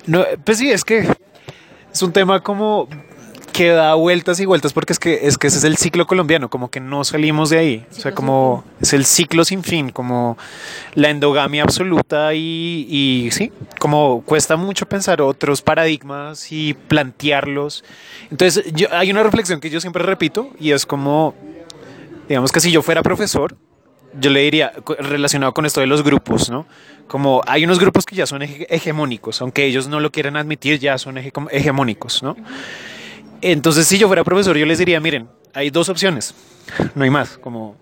no, 0.07 0.25
pues 0.45 0.59
sí, 0.59 0.71
es 0.71 0.85
que 0.85 1.09
es 1.93 2.03
un 2.03 2.13
tema 2.13 2.43
como 2.43 2.89
que 3.55 3.69
da 3.69 3.95
vueltas 3.95 4.41
y 4.41 4.47
vueltas 4.47 4.73
porque 4.73 4.93
es 4.93 4.99
que, 4.99 5.29
es 5.29 5.39
que 5.39 5.47
ese 5.47 5.59
es 5.59 5.65
el 5.65 5.77
ciclo 5.77 6.09
colombiano, 6.09 6.51
como 6.51 6.73
que 6.73 6.81
no 6.81 7.05
salimos 7.05 7.51
de 7.51 7.59
ahí, 7.59 7.87
o 7.93 7.95
sea, 7.95 8.13
como 8.13 8.65
es 8.81 8.93
el 8.93 9.05
ciclo 9.05 9.45
sin 9.45 9.63
fin, 9.63 9.91
como 9.91 10.37
la 10.95 11.09
endogamia 11.09 11.63
absoluta 11.63 12.35
y, 12.35 12.89
y 12.91 13.31
sí, 13.31 13.53
como 13.79 14.23
cuesta 14.23 14.57
mucho 14.57 14.87
pensar 14.87 15.23
otros 15.23 15.63
paradigmas 15.63 16.51
y 16.51 16.75
plantearlos. 16.75 17.85
Entonces, 18.29 18.73
yo, 18.73 18.89
hay 18.91 19.13
una 19.13 19.23
reflexión 19.23 19.61
que 19.61 19.71
yo 19.71 19.81
siempre 19.81 20.03
repito 20.03 20.51
y 20.59 20.73
es 20.73 20.85
como, 20.85 21.37
digamos 22.29 22.53
que 22.53 22.61
si 22.61 22.71
yo 22.71 22.83
fuera 22.83 23.03
profesor, 23.03 23.57
yo 24.19 24.31
le 24.31 24.41
diría, 24.41 24.73
relacionado 24.99 25.53
con 25.53 25.67
esto 25.67 25.81
de 25.81 25.87
los 25.87 26.03
grupos, 26.05 26.49
¿no? 26.49 26.67
Como 27.09 27.43
hay 27.47 27.65
unos 27.65 27.79
grupos 27.81 28.07
que 28.07 28.15
ya 28.15 28.27
son 28.27 28.43
hege- 28.43 28.67
hegemónicos, 28.71 29.41
aunque 29.43 29.65
ellos 29.65 29.89
no 29.89 29.99
lo 30.01 30.11
quieran 30.13 30.37
admitir, 30.37 30.79
ya 30.79 30.97
son 30.99 31.17
hege- 31.17 31.49
hegemónicos, 31.51 32.23
¿no? 32.23 32.37
Entonces, 33.41 33.87
si 33.87 33.99
yo 33.99 34.07
fuera 34.07 34.25
profesor, 34.25 34.57
yo 34.57 34.65
les 34.67 34.79
diría, 34.79 35.01
miren, 35.01 35.29
hay 35.53 35.71
dos 35.71 35.89
opciones, 35.89 36.35
no 36.95 37.05
hay 37.05 37.11
más, 37.11 37.37
como, 37.39 37.77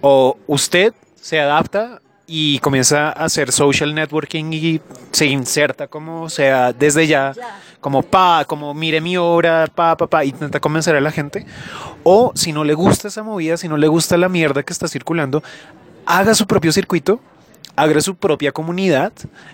o 0.00 0.36
usted 0.46 0.92
se 1.16 1.40
adapta 1.40 2.00
y 2.26 2.58
comienza 2.60 3.08
a 3.08 3.24
hacer 3.24 3.52
social 3.52 3.94
networking 3.94 4.52
y 4.52 4.80
se 5.10 5.26
inserta 5.26 5.88
como 5.88 6.28
sea 6.28 6.72
desde 6.72 7.06
ya, 7.06 7.32
como 7.80 8.02
pa, 8.02 8.44
como 8.46 8.74
mire 8.74 9.00
mi 9.00 9.16
obra, 9.16 9.66
pa, 9.66 9.96
pa, 9.96 10.06
pa, 10.06 10.24
intenta 10.24 10.60
convencer 10.60 10.94
a 10.96 11.00
la 11.00 11.10
gente. 11.10 11.46
O 12.04 12.32
si 12.34 12.52
no 12.52 12.64
le 12.64 12.74
gusta 12.74 13.08
esa 13.08 13.22
movida, 13.22 13.56
si 13.56 13.68
no 13.68 13.76
le 13.76 13.88
gusta 13.88 14.16
la 14.16 14.28
mierda 14.28 14.62
que 14.62 14.72
está 14.72 14.88
circulando, 14.88 15.42
haga 16.06 16.34
su 16.34 16.46
propio 16.46 16.72
circuito, 16.72 17.20
haga 17.76 18.00
su 18.00 18.14
propia 18.16 18.52
comunidad, 18.52 19.12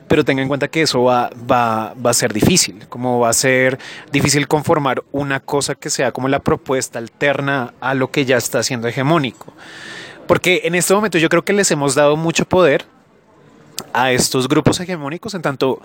pero 0.09 0.25
tenga 0.25 0.43
en 0.43 0.49
cuenta 0.49 0.69
que 0.69 0.83
eso 0.83 1.03
va, 1.05 1.31
va, 1.51 1.95
va 1.95 2.11
a 2.11 2.15
ser 2.15 2.33
difícil, 2.33 2.87
como 2.89 3.21
va 3.21 3.31
a 3.31 3.33
ser 3.33 3.79
difícil 4.13 4.49
conformar 4.49 5.03
una 5.13 5.41
cosa 5.41 5.75
que 5.75 5.91
sea 5.91 6.13
como 6.13 6.29
la 6.29 6.41
propuesta 6.41 6.99
alterna 6.99 7.75
a 7.81 7.95
lo 7.95 8.11
que 8.11 8.25
ya 8.25 8.37
está 8.37 8.63
siendo 8.63 8.89
hegemónico. 8.89 9.53
Porque 10.29 10.61
en 10.65 10.75
este 10.75 10.95
momento 10.95 11.19
yo 11.19 11.29
creo 11.29 11.45
que 11.45 11.55
les 11.55 11.71
hemos 11.73 11.95
dado 11.97 12.17
mucho 12.17 12.45
poder 12.45 12.85
a 13.95 14.13
estos 14.13 14.47
grupos 14.47 14.79
hegemónicos 14.79 15.35
en 15.35 15.43
tanto 15.43 15.81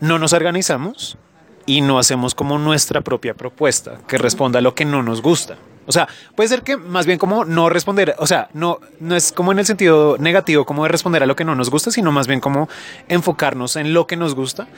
no 0.00 0.18
nos 0.18 0.32
organizamos 0.32 1.18
y 1.66 1.80
no 1.80 1.98
hacemos 1.98 2.34
como 2.34 2.58
nuestra 2.58 3.00
propia 3.00 3.34
propuesta 3.34 3.98
que 4.06 4.16
responda 4.16 4.60
a 4.60 4.62
lo 4.62 4.74
que 4.74 4.84
no 4.84 5.02
nos 5.02 5.20
gusta. 5.20 5.56
O 5.86 5.92
sea, 5.92 6.06
puede 6.36 6.48
ser 6.48 6.62
que 6.62 6.76
más 6.76 7.06
bien 7.06 7.18
como 7.18 7.44
no 7.44 7.68
responder, 7.70 8.14
o 8.18 8.26
sea, 8.26 8.48
no, 8.52 8.78
no 9.00 9.16
es 9.16 9.32
como 9.32 9.50
en 9.50 9.58
el 9.58 9.66
sentido 9.66 10.16
negativo 10.18 10.64
como 10.64 10.84
de 10.84 10.90
responder 10.90 11.24
a 11.24 11.26
lo 11.26 11.34
que 11.34 11.44
no 11.44 11.56
nos 11.56 11.68
gusta, 11.68 11.90
sino 11.90 12.12
más 12.12 12.28
bien 12.28 12.40
como 12.40 12.68
enfocarnos 13.08 13.74
en 13.74 13.92
lo 13.94 14.06
que 14.06 14.16
nos 14.16 14.34
gusta, 14.34 14.68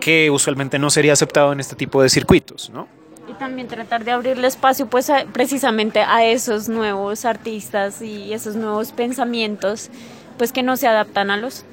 que 0.00 0.30
usualmente 0.30 0.78
no 0.78 0.88
sería 0.88 1.12
aceptado 1.12 1.52
en 1.52 1.60
este 1.60 1.76
tipo 1.76 2.02
de 2.02 2.08
circuitos, 2.08 2.70
¿no? 2.70 2.88
También 3.38 3.68
tratar 3.68 4.04
de 4.04 4.12
abrirle 4.12 4.46
espacio 4.46 4.86
pues 4.86 5.10
precisamente 5.32 6.00
a 6.00 6.24
esos 6.24 6.68
nuevos 6.68 7.24
artistas 7.24 8.00
y 8.00 8.32
esos 8.32 8.56
nuevos 8.56 8.92
pensamientos 8.92 9.90
pues 10.38 10.52
que 10.52 10.62
no 10.62 10.76
se 10.76 10.86
adaptan 10.88 11.30
a 11.30 11.36
los 11.36 11.64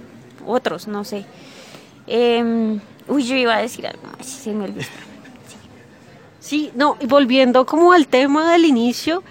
otros, 0.45 0.87
no 0.87 1.03
sé. 1.03 1.25
Em, 2.07 2.79
uy, 3.07 3.23
yo 3.23 3.35
iba 3.35 3.55
a 3.55 3.61
decir 3.61 3.87
algo 3.87 4.03
más, 4.17 4.25
se 4.25 4.51
me 4.51 4.65
olvidó. 4.65 4.87
Sí, 6.39 6.71
no, 6.75 6.97
y 6.99 7.05
volviendo 7.05 7.65
como 7.65 7.93
al 7.93 8.07
tema 8.07 8.51
del 8.51 8.65
inicio, 8.65 9.23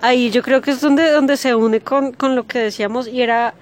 ahí 0.00 0.30
yo 0.30 0.42
creo 0.42 0.60
que 0.60 0.72
es 0.72 0.80
donde, 0.80 1.10
donde 1.10 1.36
se 1.36 1.54
une 1.54 1.80
con, 1.80 2.12
con 2.12 2.36
lo 2.36 2.46
que 2.46 2.58
decíamos 2.58 3.08
y 3.08 3.22
era 3.22 3.54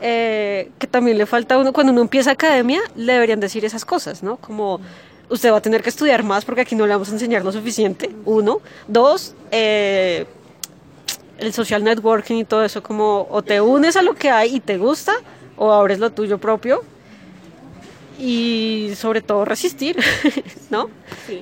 eh, 0.00 0.70
que 0.78 0.86
también 0.86 1.18
le 1.18 1.26
falta 1.26 1.56
a 1.56 1.58
uno, 1.58 1.72
cuando 1.72 1.92
uno 1.92 2.00
empieza 2.00 2.30
academia, 2.30 2.80
le 2.96 3.12
deberían 3.12 3.40
decir 3.40 3.64
esas 3.64 3.84
cosas, 3.84 4.22
¿no? 4.22 4.36
Como 4.36 4.80
usted 5.30 5.52
va 5.52 5.58
a 5.58 5.62
tener 5.62 5.82
que 5.82 5.88
estudiar 5.88 6.22
más 6.22 6.44
porque 6.44 6.60
aquí 6.62 6.74
no 6.74 6.86
le 6.86 6.92
vamos 6.92 7.08
a 7.08 7.12
enseñar 7.12 7.44
lo 7.44 7.52
suficiente, 7.52 8.10
uno. 8.24 8.60
Dos, 8.86 9.34
eh, 9.50 10.26
el 11.38 11.52
social 11.52 11.82
networking 11.82 12.36
y 12.36 12.44
todo 12.44 12.64
eso, 12.64 12.82
como 12.82 13.26
o 13.30 13.42
te 13.42 13.60
unes 13.60 13.96
a 13.96 14.02
lo 14.02 14.14
que 14.14 14.30
hay 14.30 14.56
y 14.56 14.60
te 14.60 14.76
gusta, 14.76 15.12
o 15.56 15.72
abres 15.72 15.98
lo 15.98 16.10
tuyo 16.10 16.38
propio. 16.38 16.82
Y 18.18 18.92
sobre 18.96 19.22
todo 19.22 19.46
resistir, 19.46 19.96
¿no? 20.70 20.90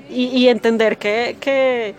Y, 0.09 0.27
y 0.27 0.49
entender 0.49 0.97
que, 0.97 1.37
que 1.41 1.97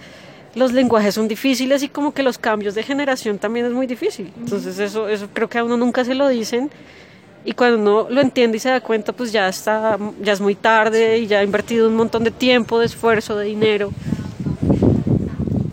los 0.56 0.72
lenguajes 0.72 1.16
son 1.16 1.28
difíciles 1.28 1.84
y 1.84 1.90
como 1.90 2.14
que 2.14 2.24
los 2.24 2.38
cambios 2.38 2.76
de 2.76 2.84
generación 2.84 3.40
también 3.40 3.66
es 3.66 3.74
muy 3.74 3.88
difícil. 3.88 4.32
Entonces 4.38 4.80
eso, 4.80 5.10
eso 5.10 5.28
creo 5.34 5.50
que 5.50 5.58
a 5.58 5.64
uno 5.64 5.76
nunca 5.76 6.06
se 6.06 6.16
lo 6.16 6.28
dicen. 6.28 6.72
Y 7.46 7.54
cuando 7.54 7.78
uno 7.78 8.10
lo 8.10 8.22
entiende 8.22 8.58
y 8.58 8.60
se 8.60 8.70
da 8.70 8.82
cuenta, 8.82 9.14
pues 9.14 9.32
ya 9.32 9.48
está, 9.48 9.98
ya 10.22 10.34
es 10.34 10.42
muy 10.42 10.56
tarde 10.56 11.20
y 11.20 11.28
ya 11.28 11.40
ha 11.40 11.44
invertido 11.44 11.88
un 11.88 11.96
montón 11.96 12.24
de 12.24 12.32
tiempo, 12.32 12.80
de 12.80 12.86
esfuerzo, 12.86 13.38
de 13.38 13.46
dinero. 13.46 13.92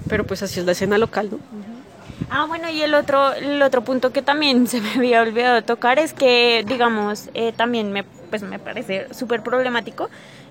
Pero 0.08 0.24
pues 0.24 0.42
así 0.42 0.60
es 0.60 0.66
la 0.66 0.72
escena 0.72 0.96
local, 0.98 1.28
¿no? 1.32 1.38
Ah, 2.28 2.44
bueno, 2.46 2.68
y 2.70 2.82
el 2.82 2.94
otro, 2.94 3.32
el 3.34 3.62
otro 3.62 3.82
punto 3.82 4.12
que 4.12 4.22
también 4.22 4.66
se 4.66 4.80
me 4.80 4.90
había 4.94 5.22
olvidado 5.22 5.62
tocar 5.62 5.98
es 5.98 6.12
que, 6.12 6.64
digamos, 6.66 7.30
eh, 7.34 7.52
también 7.56 7.92
me, 7.92 8.04
pues 8.04 8.42
me 8.42 8.58
parece 8.58 9.06
súper 9.14 9.42
problemático 9.42 10.08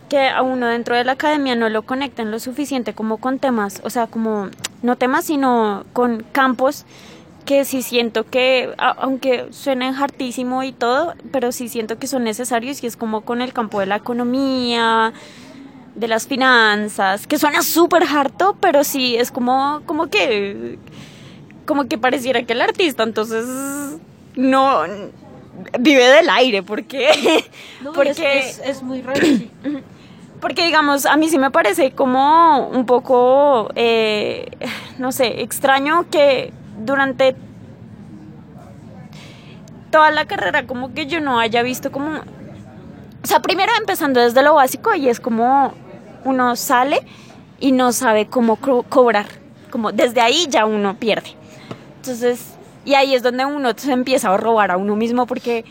que 0.10 0.28
a 0.28 0.42
uno 0.42 0.68
dentro 0.68 0.96
de 0.96 1.04
la 1.04 1.14
academia 1.14 1.56
no 1.56 1.68
lo 1.70 1.82
conecten 1.82 2.32
lo 2.32 2.40
suficiente 2.40 2.94
como 2.94 3.18
con 3.18 3.40
temas, 3.40 3.82
o 3.84 3.90
sea, 3.90 4.08
como, 4.08 4.50
no 4.84 4.96
temas, 4.96 5.26
sino 5.26 5.86
con 5.94 6.24
campos 6.32 6.86
que 7.46 7.64
sí 7.64 7.82
siento 7.82 8.26
que, 8.26 8.74
aunque 8.78 9.48
suenen 9.52 9.96
hartísimo 9.96 10.64
y 10.64 10.72
todo, 10.72 11.14
pero 11.32 11.52
sí 11.52 11.70
siento 11.70 11.98
que 11.98 12.08
son 12.08 12.24
necesarios 12.24 12.84
y 12.84 12.88
es 12.88 12.98
como 12.98 13.22
con 13.22 13.42
el 13.42 13.54
campo 13.54 13.80
de 13.80 13.86
la 13.86 13.98
economía, 13.98 15.14
de 15.96 16.08
las 16.08 16.28
finanzas, 16.28 17.28
que 17.28 17.40
suena 17.40 17.62
súper 17.62 18.04
harto, 18.04 18.58
pero 18.60 18.84
sí 18.84 19.16
es 19.16 19.32
como, 19.32 19.82
como 19.86 20.08
que 20.08 20.78
como 21.66 21.88
que 21.88 21.98
pareciera 21.98 22.44
que 22.44 22.54
el 22.54 22.62
artista 22.62 23.04
entonces 23.04 23.46
no 24.36 24.84
vive 25.80 26.04
del 26.04 26.30
aire 26.30 26.62
porque 26.62 27.44
porque 27.96 28.40
es, 28.40 28.60
es 28.64 28.84
muy 28.84 29.02
raro. 29.02 29.20
sí. 29.20 29.50
porque 30.42 30.66
digamos 30.66 31.06
a 31.06 31.18
mí 31.18 31.30
sí 31.30 31.40
me 31.40 31.50
parece 31.50 31.92
como 31.92 32.68
un 32.68 32.86
poco 32.86 33.72
eh, 33.76 34.52
no 35.00 35.12
sé 35.12 35.42
extraño 35.42 36.06
que 36.12 36.54
durante 36.86 37.36
toda 39.92 40.12
la 40.12 40.26
carrera 40.26 40.66
como 40.68 40.94
que 40.94 41.06
yo 41.08 41.20
no 41.22 41.40
haya 41.40 41.62
visto 41.64 41.92
como 41.92 42.10
o 42.18 43.28
sea 43.28 43.40
primero 43.40 43.72
empezando 43.80 44.20
desde 44.20 44.44
lo 44.44 44.56
básico 44.56 44.94
y 44.96 45.10
es 45.10 45.20
como 45.20 45.74
uno 46.24 46.56
sale 46.56 47.00
y 47.60 47.72
no 47.72 47.92
sabe 47.92 48.28
cómo 48.28 48.58
co- 48.58 48.84
cobrar 48.84 49.26
como 49.72 49.92
desde 49.92 50.22
ahí 50.22 50.48
ya 50.50 50.66
uno 50.66 50.96
pierde. 50.96 51.32
Entonces, 51.98 52.54
y 52.86 52.94
ahí 52.94 53.14
es 53.14 53.24
donde 53.24 53.46
uno 53.46 53.72
se 53.76 53.92
empieza 53.92 54.34
a 54.34 54.38
robar 54.38 54.72
a 54.72 54.78
uno 54.78 54.96
mismo 54.96 55.26
porque 55.26 55.66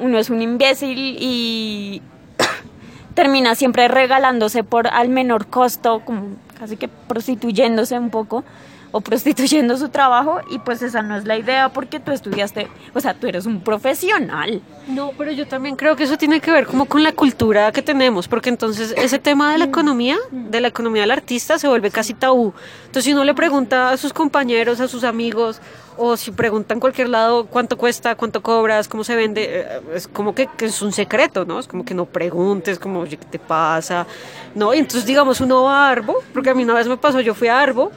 uno 0.00 0.18
es 0.18 0.28
un 0.28 0.42
imbécil 0.42 1.16
y 1.18 2.02
termina 3.14 3.54
siempre 3.54 3.88
regalándose 3.88 4.64
por 4.64 4.86
al 4.88 5.08
menor 5.08 5.46
costo, 5.46 6.02
como 6.04 6.36
casi 6.58 6.76
que 6.76 6.88
prostituyéndose 6.88 7.98
un 7.98 8.10
poco 8.10 8.44
o 8.90 9.00
prostituyendo 9.00 9.76
su 9.76 9.88
trabajo 9.88 10.40
y 10.50 10.58
pues 10.58 10.82
esa 10.82 11.02
no 11.02 11.16
es 11.16 11.24
la 11.24 11.36
idea 11.36 11.68
porque 11.68 12.00
tú 12.00 12.12
estudiaste, 12.12 12.68
o 12.94 13.00
sea, 13.00 13.14
tú 13.14 13.26
eres 13.26 13.46
un 13.46 13.60
profesional. 13.60 14.62
No, 14.86 15.12
pero 15.16 15.32
yo 15.32 15.46
también 15.46 15.76
creo 15.76 15.96
que 15.96 16.04
eso 16.04 16.16
tiene 16.16 16.40
que 16.40 16.50
ver 16.50 16.66
como 16.66 16.86
con 16.86 17.02
la 17.02 17.12
cultura 17.12 17.70
que 17.72 17.82
tenemos, 17.82 18.28
porque 18.28 18.48
entonces 18.48 18.94
ese 18.96 19.18
tema 19.18 19.52
de 19.52 19.58
la 19.58 19.66
economía, 19.66 20.16
de 20.30 20.60
la 20.60 20.68
economía 20.68 21.02
del 21.02 21.10
artista, 21.10 21.58
se 21.58 21.68
vuelve 21.68 21.90
casi 21.90 22.14
tabú. 22.14 22.54
Entonces 22.80 23.04
si 23.04 23.12
uno 23.12 23.24
le 23.24 23.34
pregunta 23.34 23.90
a 23.90 23.96
sus 23.96 24.12
compañeros, 24.12 24.80
a 24.80 24.88
sus 24.88 25.04
amigos, 25.04 25.60
o 25.98 26.16
si 26.16 26.30
pregunta 26.30 26.72
en 26.74 26.80
cualquier 26.80 27.08
lado 27.08 27.46
cuánto 27.46 27.76
cuesta, 27.76 28.14
cuánto 28.14 28.40
cobras, 28.40 28.88
cómo 28.88 29.04
se 29.04 29.16
vende, 29.16 29.60
eh, 29.60 29.80
es 29.94 30.06
como 30.06 30.34
que, 30.34 30.46
que 30.46 30.66
es 30.66 30.80
un 30.80 30.92
secreto, 30.92 31.44
¿no? 31.44 31.58
Es 31.58 31.66
como 31.66 31.84
que 31.84 31.92
no 31.92 32.06
preguntes, 32.06 32.78
como, 32.78 33.00
oye, 33.00 33.16
¿qué 33.16 33.26
te 33.26 33.38
pasa? 33.38 34.06
No, 34.54 34.72
y 34.72 34.78
entonces 34.78 35.04
digamos 35.04 35.40
uno 35.40 35.64
va 35.64 35.88
a 35.88 35.90
Arbo, 35.90 36.22
porque 36.32 36.50
a 36.50 36.54
mí 36.54 36.62
una 36.62 36.74
vez 36.74 36.86
me 36.86 36.96
pasó, 36.96 37.20
yo 37.20 37.34
fui 37.34 37.48
a 37.48 37.60
Arbo, 37.60 37.90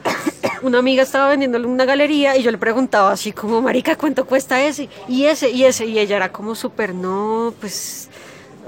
una 0.62 0.80
amiga 0.80 1.04
estaba 1.04 1.30
vendiéndole 1.30 1.66
una 1.68 1.86
galería 1.86 2.36
y 2.38 2.44
yo 2.44 2.52
le 2.52 2.58
preguntaba 2.58 3.12
así 3.12 3.32
como, 3.32 3.62
marica, 3.62 3.96
¿cuánto 3.96 4.26
cuesta 4.26 4.62
ese? 4.64 4.90
Y 5.08 5.26
ese, 5.26 5.50
y 5.50 5.64
ese, 5.66 5.86
y 5.86 6.00
ella 6.00 6.16
era 6.18 6.32
como 6.32 6.56
súper, 6.56 6.94
no, 6.94 7.54
pues, 7.60 8.10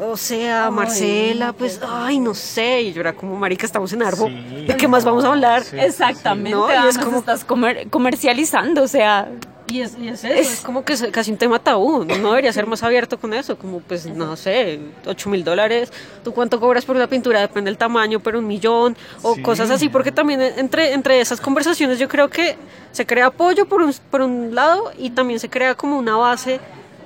o 0.02 0.18
sea, 0.18 0.72
Marcela, 0.72 1.54
pues, 1.54 1.80
ay, 1.88 2.20
no 2.20 2.34
sé, 2.34 2.82
y 2.82 2.94
yo 2.94 3.02
era 3.02 3.14
como, 3.14 3.36
marica, 3.38 3.66
estamos 3.66 3.94
en 3.94 4.02
Arbo, 4.04 4.28
¿de 4.28 4.76
qué 4.78 4.88
más 4.88 5.06
vamos 5.06 5.24
a 5.24 5.30
hablar? 5.30 5.64
Exactamente, 5.72 6.52
No, 6.58 6.68
y 6.86 6.88
es 6.90 6.98
como- 6.98 7.20
estás 7.20 7.46
comer- 7.46 7.88
comercializando, 7.90 8.84
o 8.84 8.88
sea, 8.88 9.30
Y 9.68 9.82
es, 9.82 9.98
y 9.98 10.10
es 10.10 10.24
eso, 10.24 10.34
es 10.34 10.62
como 10.62 10.84
que 10.84 10.94
es 10.94 11.04
casi 11.12 11.32
un 11.32 11.38
tema 11.38 11.58
tabú, 11.58 12.04
no 12.04 12.30
debería 12.30 12.52
ser 12.52 12.68
más 12.68 12.84
abierto 12.84 13.18
con 13.18 13.34
eso, 13.34 13.58
como 13.58 13.80
pues 13.80 14.06
no 14.06 14.36
sé, 14.36 14.80
8 15.06 15.30
mil 15.30 15.44
dólares, 15.44 15.92
¿tú 16.24 16.34
cuánto 16.34 16.60
cobras 16.60 16.84
por 16.84 16.96
una 16.96 17.08
pintura? 17.08 17.40
Depende 17.40 17.72
del 17.72 17.78
tamaño, 17.78 18.20
pero 18.20 18.40
un 18.40 18.48
millón, 18.48 18.98
o 19.22 19.42
cosas 19.42 19.70
así, 19.70 19.88
porque 19.88 20.12
también 20.12 20.42
entre, 20.42 20.94
entre 20.94 21.22
esas 21.22 21.40
conversaciones 21.40 21.98
yo 21.98 22.10
creo 22.10 22.30
que 22.30 22.58
se 22.92 23.06
crea 23.06 23.28
apoyo 23.28 23.66
por 23.66 23.82
un, 23.82 23.94
por 24.12 24.22
un 24.22 24.54
lado 24.54 24.92
y 24.98 25.12
también 25.12 25.40
se 25.40 25.50
crea 25.50 25.76
como 25.76 25.98
una 25.98 26.18
base 26.18 26.60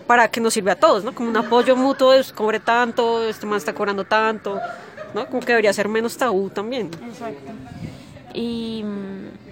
para 0.08 0.30
que 0.30 0.40
nos 0.40 0.54
sirve 0.54 0.72
a 0.72 0.76
todos, 0.76 1.04
¿no? 1.04 1.14
Como 1.14 1.30
un 1.30 1.38
apoyo 1.38 1.76
mutuo, 1.76 2.12
de 2.12 2.24
cobre 2.34 2.60
tanto, 2.60 3.24
este 3.24 3.46
man 3.46 3.58
está 3.58 3.74
cobrando 3.74 4.06
tanto, 4.06 4.60
¿no? 5.14 5.28
Como 5.28 5.42
que 5.42 5.48
debería 5.48 5.74
ser 5.74 5.90
menos 5.90 6.18
tabú 6.18 6.50
también. 6.50 6.90
y 8.34 8.84
mm, 8.84 9.47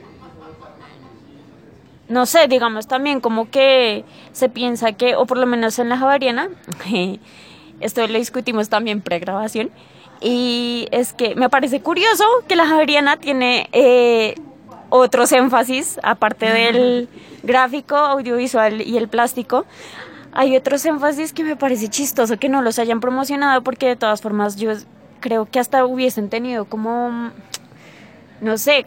no 2.08 2.26
sé, 2.26 2.48
digamos 2.48 2.88
también 2.88 3.20
como 3.20 3.50
que 3.50 4.06
se 4.32 4.50
piensa 4.50 4.94
que, 4.94 5.16
o 5.16 5.26
por 5.26 5.38
lo 5.38 5.46
menos 5.46 5.80
en 5.80 5.90
la 5.90 5.98
Javariana, 5.98 6.50
esto 7.80 8.08
lo 8.08 8.18
discutimos 8.18 8.70
también 8.70 9.02
pregrabación, 9.02 9.72
y 10.22 10.88
es 10.92 11.14
que 11.14 11.36
me 11.36 11.50
parece 11.50 11.82
curioso 11.82 12.24
que 12.48 12.56
la 12.56 12.68
Javariana 12.68 13.18
tiene 13.18 13.70
eh, 13.74 14.36
otros 14.90 15.32
énfasis, 15.32 16.00
aparte 16.04 16.52
del 16.52 17.10
gráfico, 17.44 17.96
audiovisual 17.96 18.82
y 18.82 18.98
el 18.98 19.08
plástico. 19.08 19.66
Hay 20.32 20.56
otros 20.56 20.86
énfasis 20.86 21.34
que 21.34 21.44
me 21.44 21.56
parece 21.56 21.90
chistoso 21.90 22.38
que 22.38 22.50
no 22.50 22.62
los 22.62 22.80
hayan 22.80 23.00
promocionado 23.00 23.62
porque 23.64 23.88
de 23.88 23.96
todas 23.96 24.22
formas 24.22 24.56
yo 24.58 24.72
creo 25.20 25.46
que 25.46 25.60
hasta 25.60 25.86
hubiesen 25.86 26.30
tenido 26.30 26.66
como, 26.66 27.32
no 28.42 28.58
sé, 28.58 28.86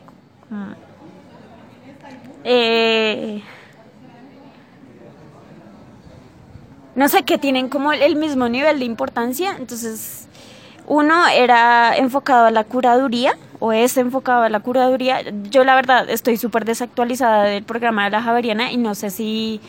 eh, 2.45 3.43
no 6.95 7.09
sé, 7.09 7.23
que 7.23 7.39
tienen 7.39 7.69
como 7.69 7.93
el 7.93 8.17
mismo 8.17 8.49
nivel 8.49 8.81
de 8.81 8.85
importancia. 8.85 9.57
Entonces, 9.59 10.29
uno 10.87 11.29
era 11.29 11.97
enfocado 11.97 12.47
a 12.47 12.51
la 12.51 12.65
curaduría 12.65 13.37
o 13.61 13.73
es 13.73 13.97
enfocado 13.97 14.43
a 14.43 14.49
la 14.49 14.61
curaduría. 14.61 15.23
Yo 15.51 15.65
la 15.65 15.75
verdad 15.75 16.09
estoy 16.09 16.37
súper 16.37 16.65
desactualizada 16.65 17.45
del 17.45 17.63
programa 17.63 18.05
de 18.05 18.11
la 18.11 18.23
Javeriana 18.23 18.73
y 18.73 18.79
no 18.79 18.95
sé 18.95 19.11
si 19.11 19.61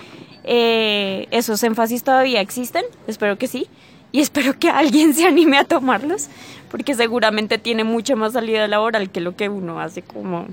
eh, 0.43 1.27
esos 1.31 1.61
énfasis 1.63 2.03
todavía 2.03 2.41
existen. 2.41 2.83
Espero 3.05 3.37
que 3.37 3.47
sí. 3.47 3.67
Y 4.11 4.21
espero 4.21 4.57
que 4.57 4.69
alguien 4.69 5.13
se 5.13 5.27
anime 5.27 5.57
a 5.57 5.65
tomarlos, 5.65 6.29
porque 6.71 6.95
seguramente 6.95 7.57
tiene 7.57 7.83
mucha 7.83 8.15
más 8.15 8.33
salida 8.33 8.67
laboral 8.67 9.11
que 9.11 9.21
lo 9.21 9.35
que 9.35 9.49
uno 9.49 9.79
hace 9.79 10.01
como, 10.01 10.47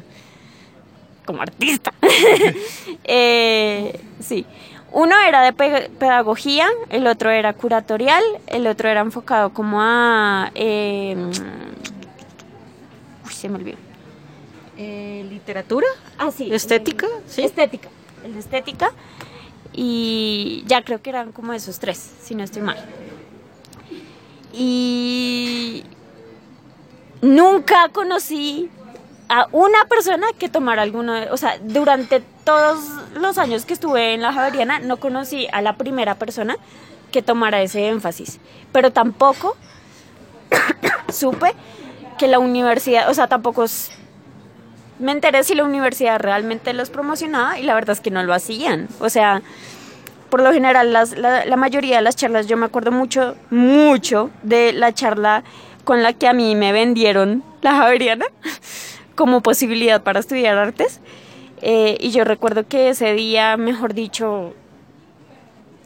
como 1.26 1.42
artista. 1.42 1.92
eh, 3.04 4.00
sí. 4.20 4.46
Uno 4.92 5.14
era 5.18 5.42
de 5.42 5.52
pedagogía, 5.52 6.68
el 6.88 7.06
otro 7.06 7.30
era 7.30 7.52
curatorial, 7.52 8.22
el 8.46 8.66
otro 8.66 8.88
era 8.88 9.00
enfocado 9.00 9.52
como 9.52 9.82
a... 9.82 10.50
Eh, 10.54 11.14
uy, 13.26 13.32
se 13.32 13.48
me 13.50 13.56
olvidó. 13.56 13.76
Eh, 14.78 15.26
¿Literatura? 15.28 15.86
Ah, 16.16 16.30
sí. 16.30 16.48
¿Estética? 16.52 17.08
sí. 17.26 17.42
Estética. 17.42 17.88
El 18.24 18.34
de 18.34 18.40
estética. 18.40 18.90
Y 19.72 20.64
ya 20.66 20.82
creo 20.82 21.02
que 21.02 21.10
eran 21.10 21.32
como 21.32 21.52
esos 21.52 21.78
tres, 21.78 21.98
si 22.22 22.34
no 22.34 22.42
estoy 22.42 22.62
mal. 22.62 22.78
Y 24.52 25.84
nunca 27.20 27.90
conocí 27.90 28.70
a 29.28 29.48
una 29.52 29.84
persona 29.86 30.26
que 30.38 30.48
tomara 30.48 30.82
alguno, 30.82 31.14
o 31.30 31.36
sea, 31.36 31.58
durante 31.62 32.20
todos 32.44 32.78
los 33.14 33.38
años 33.38 33.64
que 33.64 33.74
estuve 33.74 34.14
en 34.14 34.22
la 34.22 34.32
Javeriana 34.32 34.78
no 34.78 34.98
conocí 34.98 35.48
a 35.52 35.62
la 35.62 35.76
primera 35.76 36.14
persona 36.14 36.56
que 37.10 37.22
tomara 37.22 37.62
ese 37.62 37.88
énfasis, 37.88 38.38
pero 38.72 38.92
tampoco 38.92 39.56
supe 41.12 41.54
que 42.18 42.28
la 42.28 42.38
universidad, 42.38 43.10
o 43.10 43.14
sea, 43.14 43.26
tampoco 43.26 43.64
me 44.98 45.12
enteré 45.12 45.44
si 45.44 45.54
la 45.54 45.64
universidad 45.64 46.20
realmente 46.20 46.72
los 46.72 46.90
promocionaba 46.90 47.58
y 47.58 47.64
la 47.64 47.74
verdad 47.74 47.90
es 47.90 48.00
que 48.00 48.10
no 48.10 48.22
lo 48.22 48.32
hacían, 48.32 48.88
o 49.00 49.10
sea, 49.10 49.42
por 50.30 50.42
lo 50.42 50.52
general 50.52 50.92
la, 50.92 51.04
la 51.44 51.56
mayoría 51.56 51.96
de 51.96 52.02
las 52.02 52.16
charlas, 52.16 52.46
yo 52.46 52.56
me 52.56 52.66
acuerdo 52.66 52.92
mucho, 52.92 53.36
mucho 53.50 54.30
de 54.42 54.72
la 54.72 54.92
charla 54.92 55.42
con 55.84 56.02
la 56.02 56.12
que 56.12 56.26
a 56.26 56.32
mí 56.32 56.54
me 56.56 56.72
vendieron 56.72 57.44
la 57.62 57.76
Javeriana 57.76 58.26
como 59.16 59.40
posibilidad 59.40 60.02
para 60.02 60.20
estudiar 60.20 60.56
artes. 60.56 61.00
Eh, 61.62 61.96
y 61.98 62.10
yo 62.10 62.24
recuerdo 62.24 62.68
que 62.68 62.90
ese 62.90 63.14
día, 63.14 63.56
mejor 63.56 63.94
dicho, 63.94 64.54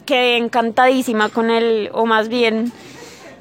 quedé 0.05 0.37
encantadísima 0.37 1.29
con 1.29 1.49
él, 1.49 1.89
o 1.93 2.05
más 2.05 2.27
bien 2.27 2.71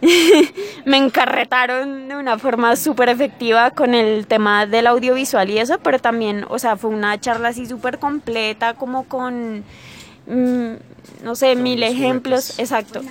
me 0.84 0.96
encarretaron 0.96 2.08
de 2.08 2.16
una 2.16 2.38
forma 2.38 2.76
súper 2.76 3.08
efectiva 3.08 3.72
con 3.72 3.94
el 3.94 4.26
tema 4.26 4.66
del 4.66 4.86
audiovisual 4.86 5.50
y 5.50 5.58
eso, 5.58 5.78
pero 5.82 5.98
también, 5.98 6.46
o 6.48 6.58
sea, 6.58 6.76
fue 6.76 6.90
una 6.90 7.20
charla 7.20 7.48
así 7.48 7.66
súper 7.66 7.98
completa, 7.98 8.74
como 8.74 9.04
con, 9.04 9.64
mm, 10.26 10.72
no 11.24 11.34
sé, 11.34 11.56
mil 11.56 11.82
ejemplos, 11.82 12.58
exacto. 12.58 13.02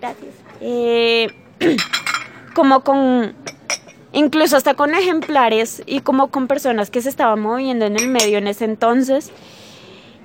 Gracias. 0.00 0.34
Eh, 0.60 1.28
como 2.54 2.80
con 2.82 3.34
incluso 4.12 4.56
hasta 4.56 4.74
con 4.74 4.94
ejemplares 4.94 5.82
y 5.86 6.00
como 6.00 6.28
con 6.28 6.46
personas 6.46 6.90
que 6.90 7.02
se 7.02 7.08
estaban 7.08 7.40
moviendo 7.40 7.84
en 7.84 7.96
el 7.96 8.08
medio 8.08 8.38
en 8.38 8.46
ese 8.46 8.64
entonces. 8.64 9.30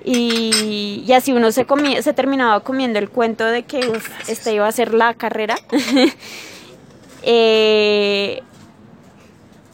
Y, 0.04 1.04
y 1.06 1.12
así 1.12 1.32
uno 1.32 1.52
se, 1.52 1.64
comía, 1.64 2.02
se 2.02 2.12
terminaba 2.12 2.60
comiendo 2.60 2.98
el 2.98 3.08
cuento 3.08 3.44
de 3.44 3.62
que 3.62 3.80
esta 4.26 4.50
iba 4.50 4.66
a 4.66 4.72
ser 4.72 4.94
la 4.94 5.14
carrera. 5.14 5.54
eh, 7.22 8.42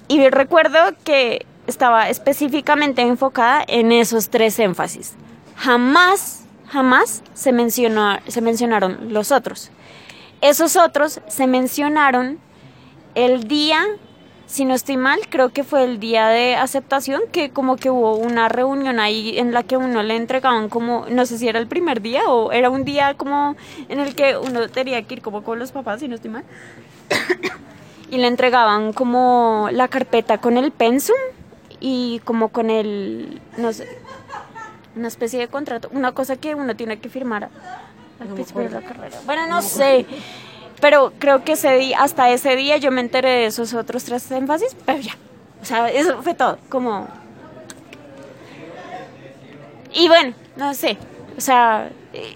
y 0.08 0.28
recuerdo 0.28 0.78
que 1.04 1.46
estaba 1.66 2.08
específicamente 2.08 3.02
enfocada 3.02 3.62
en 3.68 3.92
esos 3.92 4.30
tres 4.30 4.58
énfasis. 4.58 5.14
Jamás, 5.54 6.44
jamás 6.66 7.22
se, 7.34 7.52
mencionó, 7.52 8.18
se 8.26 8.40
mencionaron 8.40 9.12
los 9.12 9.32
otros. 9.32 9.70
Esos 10.40 10.76
otros 10.76 11.20
se 11.28 11.46
mencionaron 11.46 12.38
el 13.24 13.48
día 13.48 13.84
si 14.48 14.64
no 14.64 14.74
estoy 14.74 14.96
mal, 14.96 15.20
creo 15.28 15.50
que 15.50 15.62
fue 15.62 15.84
el 15.84 16.00
día 16.00 16.28
de 16.28 16.56
aceptación, 16.56 17.20
que 17.30 17.50
como 17.50 17.76
que 17.76 17.90
hubo 17.90 18.16
una 18.16 18.48
reunión 18.48 18.98
ahí 18.98 19.38
en 19.38 19.52
la 19.52 19.62
que 19.62 19.76
uno 19.76 20.02
le 20.02 20.16
entregaban 20.16 20.70
como, 20.70 21.04
no 21.10 21.26
sé 21.26 21.36
si 21.36 21.48
era 21.48 21.58
el 21.58 21.66
primer 21.66 22.00
día 22.00 22.22
o 22.28 22.50
era 22.50 22.70
un 22.70 22.82
día 22.84 23.12
como 23.12 23.56
en 23.90 24.00
el 24.00 24.14
que 24.14 24.38
uno 24.38 24.66
tenía 24.70 25.02
que 25.02 25.16
ir 25.16 25.22
como 25.22 25.44
con 25.44 25.58
los 25.58 25.70
papás, 25.70 26.00
si 26.00 26.08
no 26.08 26.14
estoy 26.14 26.30
mal. 26.30 26.44
y 28.10 28.16
le 28.16 28.26
entregaban 28.26 28.94
como 28.94 29.68
la 29.70 29.86
carpeta 29.88 30.38
con 30.38 30.56
el 30.56 30.70
pensum 30.72 31.16
y 31.78 32.22
como 32.24 32.48
con 32.48 32.70
el, 32.70 33.42
no 33.58 33.74
sé, 33.74 33.86
una 34.96 35.08
especie 35.08 35.38
de 35.40 35.48
contrato, 35.48 35.90
una 35.92 36.12
cosa 36.12 36.36
que 36.36 36.54
uno 36.54 36.74
tiene 36.74 36.98
que 37.00 37.10
firmar 37.10 37.50
al 38.18 38.28
principio 38.28 38.62
de 38.62 38.70
la 38.70 38.80
carrera. 38.80 39.18
Bueno, 39.26 39.46
no 39.46 39.60
sé. 39.60 40.06
Pero 40.80 41.12
creo 41.18 41.44
que 41.44 41.52
ese 41.52 41.76
día, 41.76 42.00
hasta 42.00 42.30
ese 42.30 42.56
día 42.56 42.76
yo 42.76 42.90
me 42.90 43.00
enteré 43.00 43.30
de 43.30 43.46
esos 43.46 43.74
otros 43.74 44.04
tres 44.04 44.30
énfasis, 44.30 44.76
pero 44.84 45.00
ya. 45.00 45.16
O 45.60 45.64
sea, 45.64 45.88
eso 45.88 46.22
fue 46.22 46.34
todo. 46.34 46.58
Como. 46.68 47.08
Y 49.92 50.08
bueno, 50.08 50.34
no 50.56 50.74
sé. 50.74 50.98
O 51.36 51.40
sea, 51.40 51.90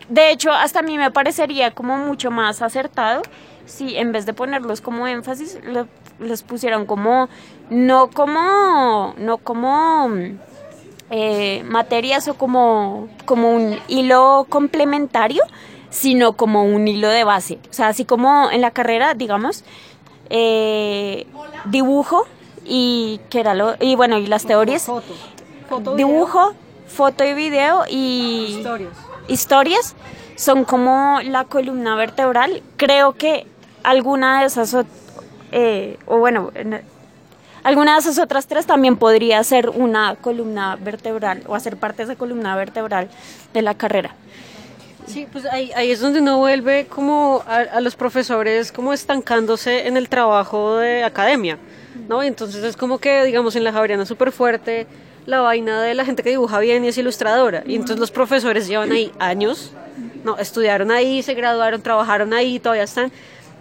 de 0.09 0.30
hecho, 0.30 0.51
hasta 0.53 0.80
a 0.80 0.82
mí 0.82 0.99
me 0.99 1.11
parecería 1.11 1.72
como 1.72 1.97
mucho 1.99 2.30
más 2.30 2.62
acertado 2.62 3.22
si 3.66 3.97
en 3.97 4.12
vez 4.12 4.26
de 4.26 4.32
ponerlos 4.32 4.80
como 4.80 5.07
énfasis, 5.07 5.59
los 6.18 6.43
pusieran 6.43 6.86
como. 6.86 7.28
No 7.70 8.11
como. 8.11 9.14
No 9.18 9.38
como. 9.38 10.11
Eh, 11.14 11.62
materias 11.64 12.26
o 12.28 12.34
como, 12.34 13.07
como 13.26 13.51
un 13.51 13.78
hilo 13.86 14.47
complementario, 14.49 15.43
sino 15.93 16.32
como 16.32 16.64
un 16.64 16.88
hilo 16.88 17.09
de 17.09 17.22
base. 17.22 17.59
O 17.70 17.72
sea, 17.72 17.88
así 17.88 18.05
como 18.05 18.51
en 18.51 18.62
la 18.62 18.70
carrera, 18.70 19.14
digamos, 19.14 19.62
eh, 20.30 21.26
dibujo 21.66 22.26
y 22.64 23.20
que 23.28 23.40
era 23.40 23.55
lo 23.55 23.74
y 23.78 23.95
bueno 23.95 24.18
y 24.18 24.26
las 24.26 24.47
teorías. 24.47 24.90
dibujo 25.97 26.55
foto 26.88 27.24
y 27.24 27.34
video 27.34 27.84
y 27.88 28.57
historias. 28.59 28.93
historias 29.28 29.95
son 30.36 30.64
como 30.64 31.20
la 31.22 31.45
columna 31.45 31.95
vertebral. 31.95 32.62
Creo 32.78 33.12
que 33.12 33.47
alguna 33.82 34.40
de 34.40 34.47
esas 34.47 34.74
eh, 35.53 35.99
o 36.07 36.18
bueno 36.18 36.51
alguna 37.64 37.95
de 37.95 38.01
esas 38.01 38.18
otras 38.18 38.47
tres 38.47 38.64
también 38.64 38.97
podría 38.97 39.45
ser 39.45 39.68
una 39.68 40.16
columna 40.16 40.76
vertebral 40.76 41.43
o 41.47 41.55
hacer 41.55 41.76
parte 41.76 41.99
de 41.99 42.12
esa 42.12 42.18
columna 42.18 42.57
vertebral 42.57 43.11
de 43.53 43.61
la 43.61 43.74
carrera 43.74 44.14
Sí, 45.07 45.27
pues 45.31 45.45
ahí, 45.47 45.73
es 45.77 46.01
donde 46.01 46.21
uno 46.21 46.39
vuelve 46.39 46.87
como 46.87 47.43
a, 47.47 47.81
los 47.81 47.97
profesores 47.97 48.73
como 48.73 48.93
estancándose 48.93 49.87
en 49.87 49.97
el 49.97 50.09
trabajo 50.09 50.77
de 50.77 51.05
academia, 51.05 51.59
¿no? 52.09 52.23
entonces 52.23 52.63
es 52.65 52.77
como 52.77 52.99
que, 52.99 53.25
digamos, 53.25 53.57
en 53.57 53.65
la 53.65 53.73
Javeriana 53.73 54.07
súper 54.07 54.33
fuerte 54.33 54.87
la 55.27 55.41
vaina 55.41 55.83
de 55.83 55.95
la 55.95 56.05
gente 56.05 56.23
que 56.23 56.31
dibuja 56.31 56.59
bien 56.59 56.85
y 56.85 56.89
es 56.89 56.99
ilustradora. 56.99 57.63
Y 57.67 57.75
entonces 57.75 57.99
los 57.99 58.11
profesores 58.11 58.67
llevan 58.67 58.91
ahí 58.93 59.13
años, 59.19 59.73
¿no? 60.25 60.37
Estudiaron 60.39 60.91
ahí, 60.91 61.23
se 61.23 61.35
graduaron, 61.35 61.81
trabajaron 61.81 62.33
ahí, 62.33 62.59
todavía 62.59 62.85
están 62.85 63.13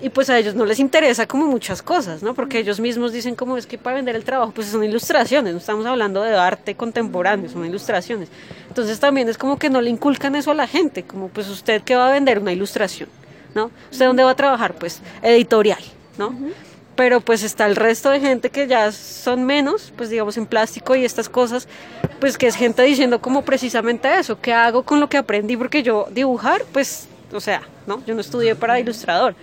y 0.01 0.09
pues 0.09 0.29
a 0.29 0.37
ellos 0.37 0.55
no 0.55 0.65
les 0.65 0.79
interesa 0.79 1.27
como 1.27 1.45
muchas 1.45 1.81
cosas, 1.81 2.23
¿no? 2.23 2.33
Porque 2.33 2.59
ellos 2.59 2.79
mismos 2.79 3.13
dicen 3.13 3.35
como 3.35 3.57
es 3.57 3.67
que 3.67 3.77
para 3.77 3.97
vender 3.97 4.15
el 4.15 4.23
trabajo 4.23 4.51
pues 4.51 4.67
son 4.67 4.83
ilustraciones, 4.83 5.53
no 5.53 5.59
estamos 5.59 5.85
hablando 5.85 6.23
de 6.23 6.35
arte 6.35 6.75
contemporáneo, 6.75 7.49
son 7.49 7.65
ilustraciones. 7.65 8.29
Entonces 8.67 8.99
también 8.99 9.29
es 9.29 9.37
como 9.37 9.59
que 9.59 9.69
no 9.69 9.79
le 9.79 9.89
inculcan 9.89 10.35
eso 10.35 10.51
a 10.51 10.55
la 10.55 10.67
gente, 10.67 11.03
como 11.03 11.27
pues 11.27 11.47
usted 11.49 11.83
que 11.83 11.95
va 11.95 12.09
a 12.09 12.11
vender 12.11 12.39
una 12.39 12.51
ilustración, 12.51 13.09
¿no? 13.53 13.69
¿Usted 13.91 14.05
dónde 14.07 14.23
va 14.23 14.31
a 14.31 14.35
trabajar? 14.35 14.73
Pues 14.73 15.01
editorial, 15.21 15.83
¿no? 16.17 16.33
Pero 16.95 17.21
pues 17.21 17.43
está 17.43 17.67
el 17.67 17.75
resto 17.75 18.09
de 18.09 18.19
gente 18.19 18.49
que 18.49 18.67
ya 18.67 18.91
son 18.91 19.45
menos, 19.45 19.93
pues 19.95 20.09
digamos 20.09 20.35
en 20.37 20.45
plástico 20.47 20.95
y 20.95 21.05
estas 21.05 21.29
cosas, 21.29 21.67
pues 22.19 22.37
que 22.37 22.47
es 22.47 22.55
gente 22.55 22.81
diciendo 22.83 23.21
como 23.21 23.43
precisamente 23.43 24.19
eso, 24.19 24.39
¿qué 24.41 24.53
hago 24.53 24.83
con 24.83 24.99
lo 24.99 25.09
que 25.09 25.17
aprendí? 25.17 25.55
Porque 25.57 25.83
yo 25.83 26.07
dibujar, 26.11 26.63
pues, 26.73 27.07
o 27.31 27.39
sea, 27.39 27.61
¿no? 27.87 28.03
Yo 28.05 28.13
no 28.13 28.21
estudié 28.21 28.55
para 28.55 28.79
ilustrador 28.79 29.35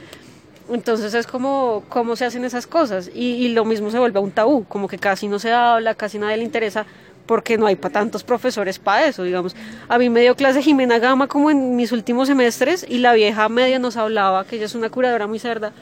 entonces 0.71 1.15
es 1.15 1.27
como 1.27 1.83
cómo 1.89 2.17
se 2.17 2.25
hacen 2.25 2.45
esas 2.45 2.67
cosas 2.67 3.11
y, 3.15 3.49
lo 3.49 3.65
mismo 3.65 3.91
se 3.91 3.99
vuelve 3.99 4.21
un 4.21 4.31
tabú, 4.31 4.65
como 4.65 4.89
que 4.89 4.99
casi 4.99 5.29
no 5.29 5.39
se 5.39 5.53
habla, 5.53 5.95
casi 5.95 6.19
nadie 6.19 6.37
le 6.37 6.45
interesa 6.45 6.87
porque 7.27 7.59
no 7.59 7.67
hay 7.67 7.77
para 7.77 7.93
tantos 7.93 8.25
profesores 8.25 8.79
para 8.79 9.07
eso, 9.07 9.23
digamos. 9.23 9.55
A 9.89 9.99
mí 9.99 10.09
me 10.09 10.23
dio 10.23 10.35
clase 10.35 10.63
Jimena 10.63 10.99
Gama 10.99 11.29
como 11.29 11.51
en 11.51 11.77
mis 11.77 11.93
últimos 11.93 12.29
semestres 12.29 12.87
y 12.89 12.99
la 12.99 13.13
vieja 13.13 13.49
media 13.49 13.79
nos 13.79 13.97
hablaba, 13.97 14.45
que 14.45 14.57
ella 14.57 14.65
es 14.65 14.75
una 14.75 14.89
curadora 14.89 15.27
muy 15.27 15.39
cerda, 15.39 15.73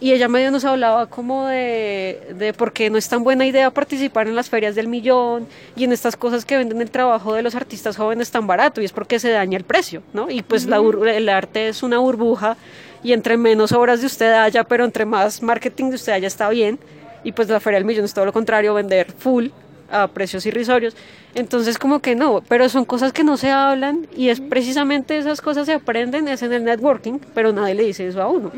y 0.00 0.12
ella 0.12 0.28
medio 0.28 0.50
nos 0.50 0.64
hablaba 0.64 1.06
como 1.06 1.46
de, 1.46 2.34
de 2.38 2.54
por 2.54 2.72
qué 2.72 2.88
no 2.88 2.96
es 2.96 3.06
tan 3.08 3.22
buena 3.22 3.44
idea 3.44 3.70
participar 3.70 4.26
en 4.26 4.34
las 4.34 4.48
ferias 4.48 4.74
del 4.74 4.88
millón 4.88 5.46
y 5.76 5.84
en 5.84 5.92
estas 5.92 6.16
cosas 6.16 6.46
que 6.46 6.56
venden 6.56 6.80
el 6.80 6.90
trabajo 6.90 7.34
de 7.34 7.42
los 7.42 7.54
artistas 7.54 7.98
jóvenes 7.98 8.30
tan 8.30 8.46
barato 8.46 8.80
y 8.80 8.86
es 8.86 8.92
porque 8.92 9.18
se 9.18 9.28
daña 9.28 9.58
el 9.58 9.64
precio, 9.64 10.02
¿no? 10.14 10.30
Y 10.30 10.40
pues 10.40 10.64
la 10.66 10.78
el 10.78 11.28
arte 11.28 11.68
es 11.68 11.82
una 11.82 11.98
burbuja 11.98 12.56
y 13.02 13.12
entre 13.12 13.36
menos 13.36 13.72
obras 13.72 14.00
de 14.00 14.06
usted 14.06 14.32
haya, 14.32 14.64
pero 14.64 14.84
entre 14.84 15.04
más 15.04 15.42
marketing 15.42 15.90
de 15.90 15.96
usted 15.96 16.12
haya 16.12 16.26
está 16.26 16.48
bien 16.48 16.78
y 17.24 17.32
pues 17.32 17.48
la 17.48 17.60
feria 17.60 17.78
del 17.78 17.84
millón 17.84 18.04
es 18.04 18.14
todo 18.14 18.24
lo 18.24 18.32
contrario, 18.32 18.74
vender 18.74 19.12
full 19.12 19.48
a 19.90 20.06
precios 20.08 20.46
irrisorios. 20.46 20.96
Entonces 21.34 21.78
como 21.78 22.00
que 22.00 22.14
no, 22.14 22.42
pero 22.48 22.68
son 22.68 22.84
cosas 22.84 23.12
que 23.12 23.24
no 23.24 23.36
se 23.36 23.50
hablan 23.50 24.06
y 24.16 24.28
es 24.28 24.40
precisamente 24.40 25.16
esas 25.16 25.40
cosas 25.40 25.66
se 25.66 25.74
aprenden 25.74 26.28
es 26.28 26.42
en 26.42 26.52
el 26.52 26.64
networking, 26.64 27.18
pero 27.34 27.52
nadie 27.52 27.74
le 27.74 27.84
dice 27.84 28.06
eso 28.06 28.22
a 28.22 28.28
uno. 28.28 28.50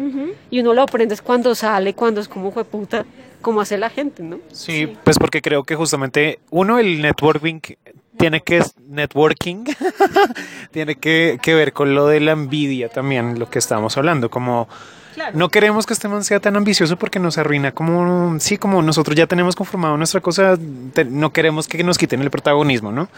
Y 0.50 0.60
uno 0.60 0.72
lo 0.74 0.82
aprende 0.82 1.14
es 1.14 1.22
cuando 1.22 1.54
sale, 1.54 1.94
cuando 1.94 2.20
es 2.20 2.28
como 2.28 2.50
fue 2.50 2.64
puta, 2.64 3.04
como 3.42 3.60
hace 3.60 3.76
la 3.76 3.90
gente, 3.90 4.22
¿no? 4.22 4.38
Sí, 4.52 4.96
pues 5.04 5.18
porque 5.18 5.42
creo 5.42 5.64
que 5.64 5.74
justamente 5.74 6.38
uno, 6.50 6.78
el 6.78 7.02
networking 7.02 7.60
tiene 8.22 8.40
que 8.40 8.62
networking 8.88 9.64
tiene 10.70 10.94
que, 10.94 11.38
que 11.42 11.54
ver 11.54 11.72
con 11.72 11.94
lo 11.94 12.06
de 12.06 12.20
la 12.20 12.32
envidia 12.32 12.88
también, 12.88 13.38
lo 13.38 13.50
que 13.50 13.58
estábamos 13.58 13.96
hablando, 13.96 14.30
como 14.30 14.68
no 15.34 15.50
queremos 15.50 15.84
que 15.86 15.92
este 15.92 16.08
man 16.08 16.24
sea 16.24 16.40
tan 16.40 16.56
ambicioso 16.56 16.96
porque 16.96 17.18
nos 17.18 17.36
arruina 17.36 17.72
como, 17.72 18.38
sí, 18.40 18.56
como 18.56 18.80
nosotros 18.80 19.14
ya 19.16 19.26
tenemos 19.26 19.54
conformado 19.56 19.96
nuestra 19.98 20.20
cosa, 20.20 20.56
te- 20.94 21.04
no 21.04 21.32
queremos 21.32 21.68
que 21.68 21.82
nos 21.84 21.98
quiten 21.98 22.22
el 22.22 22.30
protagonismo, 22.30 22.92
¿no? 22.92 23.08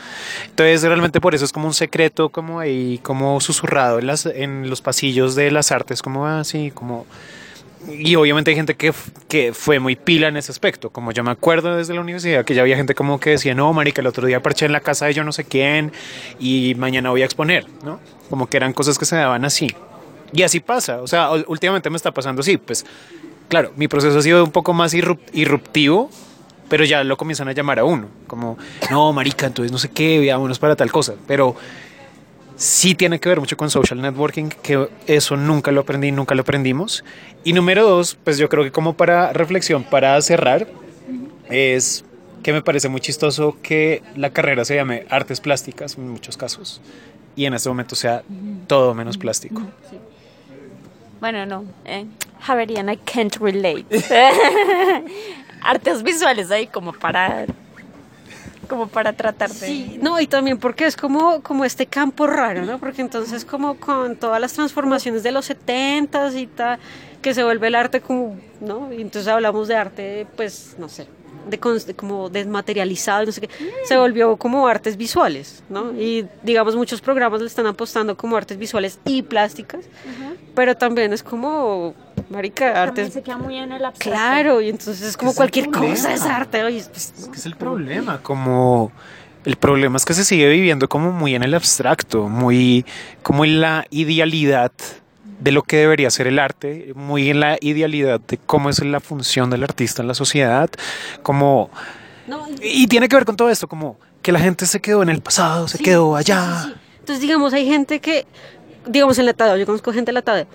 Entonces 0.47 0.83
realmente 0.83 1.21
por 1.21 1.35
eso 1.37 1.45
es 1.45 1.53
como 1.53 1.67
un 1.69 1.75
secreto, 1.75 2.31
como 2.31 2.59
ahí, 2.59 2.99
como 3.03 3.41
susurrado 3.41 4.01
en, 4.01 4.07
las, 4.09 4.27
en 4.27 4.69
los 4.69 4.81
pasillos 4.81 5.35
de 5.37 5.51
las 5.53 5.71
artes, 5.71 6.03
como 6.03 6.27
así, 6.27 6.73
como... 6.75 7.07
Y 7.89 8.15
obviamente 8.17 8.51
hay 8.51 8.57
gente 8.57 8.75
que, 8.75 8.93
que 9.29 9.53
fue 9.53 9.79
muy 9.79 9.95
pila 9.97 10.29
en 10.29 10.37
ese 10.37 10.51
aspecto. 10.53 10.91
Como 10.91 11.13
yo 11.13 11.23
me 11.23 11.31
acuerdo 11.31 11.77
desde 11.77 11.95
la 11.95 12.01
universidad 12.01 12.45
que 12.45 12.55
ya 12.55 12.63
había 12.63 12.77
gente 12.77 12.95
como 12.95 13.21
que 13.21 13.31
decía, 13.31 13.55
no, 13.55 13.73
marica, 13.73 14.01
el 14.01 14.07
otro 14.07 14.27
día 14.27 14.43
parché 14.43 14.67
en 14.67 14.73
la 14.73 14.81
casa 14.81 15.07
de 15.07 15.15
yo 15.15 15.25
no 15.25 15.33
sé 15.33 15.45
quién 15.45 15.93
y 16.39 16.75
mañana 16.77 17.11
voy 17.11 17.23
a 17.23 17.25
exponer, 17.25 17.67
¿no? 17.85 18.01
Como 18.31 18.49
que 18.49 18.57
eran 18.57 18.73
cosas 18.73 18.99
que 18.99 19.05
se 19.05 19.17
daban 19.17 19.45
así. 19.45 19.75
Y 20.33 20.43
así 20.43 20.61
pasa. 20.61 21.03
O 21.03 21.07
sea, 21.07 21.31
últimamente 21.47 21.91
me 21.91 21.97
está 21.97 22.13
pasando 22.13 22.41
así. 22.41 22.57
Pues, 22.57 22.87
claro, 23.49 23.73
mi 23.77 23.87
proceso 23.87 24.19
ha 24.19 24.23
sido 24.23 24.43
un 24.45 24.51
poco 24.51 24.73
más 24.73 24.95
irrup- 24.95 25.21
irruptivo, 25.33 26.11
pero 26.69 26.85
ya 26.85 27.05
lo 27.05 27.17
comienzan 27.17 27.49
a 27.49 27.53
llamar 27.53 27.79
a 27.79 27.85
uno. 27.85 28.09
Como, 28.27 28.57
no, 28.91 29.13
marica, 29.13 29.47
entonces 29.47 29.71
no 29.71 29.79
sé 29.79 29.91
qué, 29.91 30.19
veámonos 30.19 30.59
para 30.59 30.75
tal 30.75 30.91
cosa. 30.91 31.15
Pero 31.27 31.55
sí 32.57 32.95
tiene 32.95 33.21
que 33.21 33.29
ver 33.29 33.41
mucho 33.41 33.57
con 33.57 33.71
social 33.71 34.01
networking, 34.01 34.49
que 34.49 34.89
eso 35.07 35.37
nunca 35.37 35.73
lo 35.73 35.83
aprendí, 35.83 36.13
nunca 36.13 36.35
lo 36.35 36.43
aprendimos. 36.43 37.05
Y 37.43 37.53
número 37.53 37.89
dos, 37.89 38.17
pues 38.23 38.39
yo 38.39 38.49
creo 38.49 38.65
que 38.65 38.73
como 38.73 38.95
para 38.95 39.33
reflexión, 39.33 39.85
para 39.85 40.21
cerrar, 40.23 40.67
es 41.49 42.05
que 42.43 42.53
me 42.53 42.63
parece 42.63 42.89
muy 42.89 43.01
chistoso 43.01 43.57
que 43.63 44.03
la 44.17 44.31
carrera 44.31 44.65
se 44.65 44.77
llame 44.77 45.07
artes 45.11 45.41
plásticas 45.41 45.97
en 45.97 46.09
muchos 46.11 46.37
casos 46.37 46.81
y 47.37 47.47
en 47.47 47.55
este 47.55 47.69
momento 47.69 47.97
sea 47.97 48.23
todo 48.67 48.95
menos 48.95 49.19
plástico. 49.19 49.63
Bueno, 51.21 51.47
no. 51.47 51.65
Eh, 51.87 52.07
Javerian, 52.41 52.91
I 52.91 52.99
can't 52.99 53.35
relate. 53.37 53.87
Artes 55.63 56.03
visuales 56.03 56.51
ahí 56.51 56.67
como 56.67 56.93
para 56.93 57.47
como 58.67 58.89
para 58.89 59.13
tratar 59.13 59.51
de 59.51 59.67
Sí, 59.67 59.99
no, 60.01 60.21
y 60.21 60.27
también 60.27 60.59
porque 60.59 60.87
es 60.87 60.97
como, 60.97 61.43
como 61.43 61.65
este 61.65 61.87
campo 61.87 62.27
raro, 62.27 62.65
¿no? 62.65 62.79
Porque 62.79 63.03
entonces 63.03 63.45
como 63.45 63.77
con 63.77 64.17
todas 64.17 64.41
las 64.41 64.53
transformaciones 64.53 65.23
de 65.23 65.33
los 65.33 65.51
70s 65.51 66.39
y 66.39 66.47
tal, 66.47 66.79
que 67.23 67.35
se 67.35 67.43
vuelve 67.43 67.69
el 67.69 67.75
arte 67.75 68.01
como, 68.01 68.37
¿no? 68.61 68.93
Y 68.93 69.01
entonces 69.01 69.29
hablamos 69.29 69.69
de 69.69 69.77
arte, 69.77 70.27
pues, 70.37 70.77
no 70.79 70.89
sé, 70.89 71.07
de, 71.49 71.95
como 71.95 72.29
desmaterializado, 72.29 73.27
no 73.27 73.33
sé 73.33 73.43
qué, 73.43 73.49
se 73.85 73.97
volvió 73.97 74.37
como 74.37 74.67
artes 74.67 74.97
visuales, 74.97 75.63
¿no? 75.69 75.93
Y 75.93 76.27
digamos 76.43 76.77
muchos 76.77 77.01
programas 77.01 77.41
le 77.41 77.47
están 77.47 77.67
apostando 77.67 78.17
como 78.17 78.37
artes 78.37 78.59
visuales 78.59 78.99
y 79.05 79.23
plásticas, 79.23 79.87
pero 80.55 80.77
también 80.77 81.13
es 81.13 81.23
como, 81.23 81.95
marica, 82.31 82.73
También 82.73 82.89
artes... 82.89 83.13
se 83.13 83.23
queda 83.23 83.39
muy 83.39 83.57
en 83.57 83.73
el 83.73 83.85
abstracto. 83.85 84.11
Claro, 84.11 84.61
y 84.61 84.71
entonces 84.71 85.03
es 85.03 85.17
como 85.17 85.31
es 85.31 85.37
cualquier 85.37 85.71
cosa 85.71 86.13
es 86.13 86.23
arte, 86.23 86.63
oye, 86.65 86.85
pues, 86.91 87.15
Es 87.19 87.29
que 87.29 87.37
es 87.37 87.47
el 87.47 87.57
problema, 87.57 88.21
como 88.23 88.93
el 89.45 89.57
problema 89.57 89.97
es 89.97 90.05
que 90.05 90.15
se 90.15 90.25
sigue 90.25 90.49
viviendo 90.49 90.89
como 90.89 91.13
muy 91.13 91.35
en 91.35 91.43
el 91.43 91.55
abstracto, 91.55 92.29
muy 92.29 92.85
como 93.23 93.45
en 93.45 93.61
la 93.61 93.87
idealidad 93.91 94.73
de 95.41 95.53
lo 95.53 95.63
que 95.63 95.77
debería 95.79 96.11
ser 96.11 96.27
el 96.27 96.39
arte, 96.39 96.93
muy 96.95 97.31
en 97.31 97.41
la 97.41 97.59
idealidad 97.61 98.21
de 98.21 98.39
cómo 98.39 98.71
es 98.71 98.83
la 98.85 99.01
función 99.01 99.51
del 99.51 99.63
artista 99.65 100.03
en 100.03 100.09
la 100.09 100.15
sociedad, 100.15 100.71
como 101.23 101.71
no, 102.27 102.47
y 102.63 102.87
tiene 102.87 103.09
que 103.09 103.17
ver 103.17 103.25
con 103.25 103.37
todo 103.37 103.51
esto, 103.51 103.69
como 103.69 103.99
que 104.23 104.33
la 104.33 104.39
gente 104.41 104.65
se 104.67 104.81
quedó 104.81 105.03
en 105.03 105.11
el 105.11 105.21
pasado, 105.21 105.69
se 105.69 105.79
Sí, 105.79 105.85
quedó 105.85 106.17
allá. 106.17 106.63
sí, 106.63 106.69
sí. 106.71 106.75
Entonces, 107.01 107.21
digamos, 107.21 107.53
hay 107.53 107.67
gente 107.67 108.01
que, 108.01 108.27
digamos, 108.87 109.19
en 109.19 109.27
la 109.27 109.35
Tadeo, 109.35 109.57
yo 109.59 109.67
conozco 109.67 109.93
gente 109.93 110.11
en 110.11 110.15
la 110.15 110.23
Tadeo, 110.23 110.47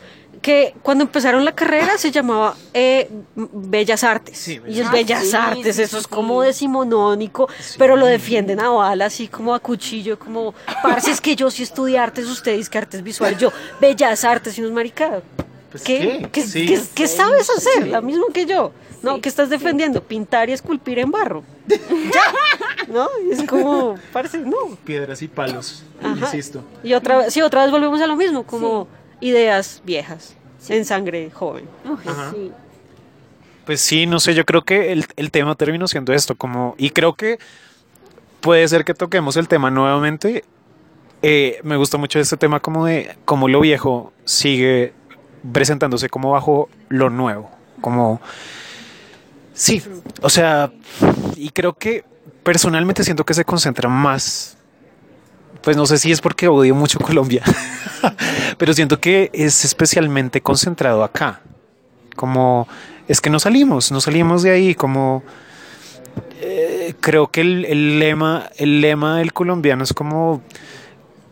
que 0.42 0.74
cuando 0.82 1.04
empezaron 1.04 1.44
la 1.46 1.54
carrera 1.54 1.98
se 1.98 2.12
llamaba 2.12 2.56
eh, 2.74 3.10
Bellas 3.36 4.04
Artes. 4.04 4.38
Sí, 4.38 4.60
y 4.68 4.80
es 4.80 4.88
Ah, 4.88 4.92
Bellas 4.92 5.28
sí, 5.30 5.36
Artes, 5.36 5.76
sí, 5.76 5.82
eso 5.84 5.98
sí, 5.98 6.02
es 6.02 6.04
sí. 6.04 6.10
como 6.10 6.42
decimonónico, 6.42 7.48
pero 7.78 7.96
lo 7.96 8.06
defienden 8.06 8.60
a 8.60 8.70
bala, 8.70 9.06
así 9.06 9.28
como 9.28 9.54
a 9.54 9.60
cuchillo, 9.60 10.18
como, 10.18 10.54
parce, 10.84 11.12
es 11.12 11.22
que 11.22 11.36
yo 11.36 11.50
sí 11.52 11.64
estudié 11.64 11.98
artes, 12.00 12.26
ustedes 12.28 12.70
que 12.70 12.78
artes 12.78 13.04
visuales, 13.04 13.38
yo, 13.40 13.52
Bellas 13.82 14.24
Artes, 14.24 14.58
y 14.58 14.62
unos 14.62 14.74
maricados. 14.74 15.24
Pues, 15.72 15.84
¿Qué, 15.84 16.00
¿qué? 16.00 16.30
¿Qué, 16.32 16.42
Sí. 16.44 16.66
qué- 16.66 16.82
qué 16.96 17.08
sabes 17.08 17.48
hacer? 17.50 17.88
La 17.88 18.02
mismo 18.02 18.28
que 18.34 18.46
yo. 18.46 18.72
¿No? 19.02 19.22
¿Qué 19.22 19.30
estás 19.30 19.50
defendiendo? 19.50 20.04
Pintar 20.04 20.50
y 20.50 20.54
esculpir 20.54 21.00
en 21.00 21.10
barro. 21.12 21.44
Ya. 21.70 22.86
¿No? 22.88 23.08
Es 23.32 23.44
como, 23.44 23.96
parece, 24.12 24.40
no. 24.40 24.76
Piedras 24.84 25.22
y 25.22 25.28
palos, 25.30 25.84
Ajá. 26.04 26.32
Y 26.84 26.94
otra 26.94 27.20
vez, 27.20 27.34
sí, 27.34 27.42
otra 27.42 27.62
vez 27.64 27.72
volvemos 27.72 28.02
a 28.02 28.08
lo 28.08 28.16
mismo, 28.16 28.44
como 28.44 28.88
ideas 29.22 29.82
viejas 29.86 30.36
en 30.68 30.86
sangre 30.86 31.30
joven. 31.32 31.66
Uy, 31.86 31.98
Ajá. 32.06 32.32
sí. 32.32 32.52
Pues 33.66 33.82
sí, 33.82 34.08
no 34.08 34.20
sé, 34.20 34.34
yo 34.34 34.46
creo 34.46 34.64
que 34.64 34.92
el, 34.92 35.06
el 35.16 35.30
tema 35.30 35.54
terminó 35.56 35.88
siendo 35.88 36.12
esto, 36.14 36.36
como, 36.36 36.76
y 36.78 36.90
creo 36.90 37.14
que 37.14 37.38
puede 38.42 38.68
ser 38.68 38.84
que 38.84 38.94
toquemos 38.94 39.38
el 39.38 39.48
tema 39.48 39.70
nuevamente. 39.70 40.44
Eh, 41.22 41.60
me 41.64 41.76
gusta 41.76 41.98
mucho 41.98 42.20
este 42.20 42.38
tema 42.38 42.62
como 42.62 42.86
de 42.86 43.16
cómo 43.26 43.48
lo 43.48 43.60
viejo 43.60 44.14
sigue 44.24 44.94
presentándose 45.52 46.10
como 46.10 46.32
bajo 46.32 46.70
lo 46.88 47.10
nuevo, 47.10 47.52
como, 47.82 48.22
sí, 49.54 49.84
o 50.22 50.30
sea, 50.30 50.72
y 51.36 51.50
creo 51.50 51.74
que 51.74 52.04
personalmente 52.44 53.04
siento 53.04 53.26
que 53.26 53.34
se 53.34 53.46
concentra 53.46 53.90
más, 53.90 54.58
pues 55.62 55.78
no 55.78 55.86
sé 55.86 55.97
si 55.97 56.12
es 56.12 56.22
porque 56.22 56.47
odio 56.47 56.76
mucho 56.76 56.99
Colombia, 57.01 57.43
pero 58.57 58.74
siento 58.74 58.99
que 58.99 59.30
es 59.34 59.66
especialmente 59.66 60.41
concentrado 60.41 61.03
acá, 61.03 61.41
como 62.16 62.68
es 63.07 63.22
que 63.22 63.30
no 63.30 63.39
salimos, 63.39 63.91
no 63.91 64.01
salimos 64.01 64.43
de 64.43 64.51
ahí, 64.51 64.76
como 64.76 65.24
eh, 66.41 66.93
creo 66.99 67.28
que 67.28 67.41
el, 67.41 67.66
el 67.66 67.99
lema, 67.99 68.49
el 68.57 68.82
lema 68.82 69.18
del 69.18 69.34
colombiano 69.34 69.84
es 69.84 69.93
como 69.93 70.41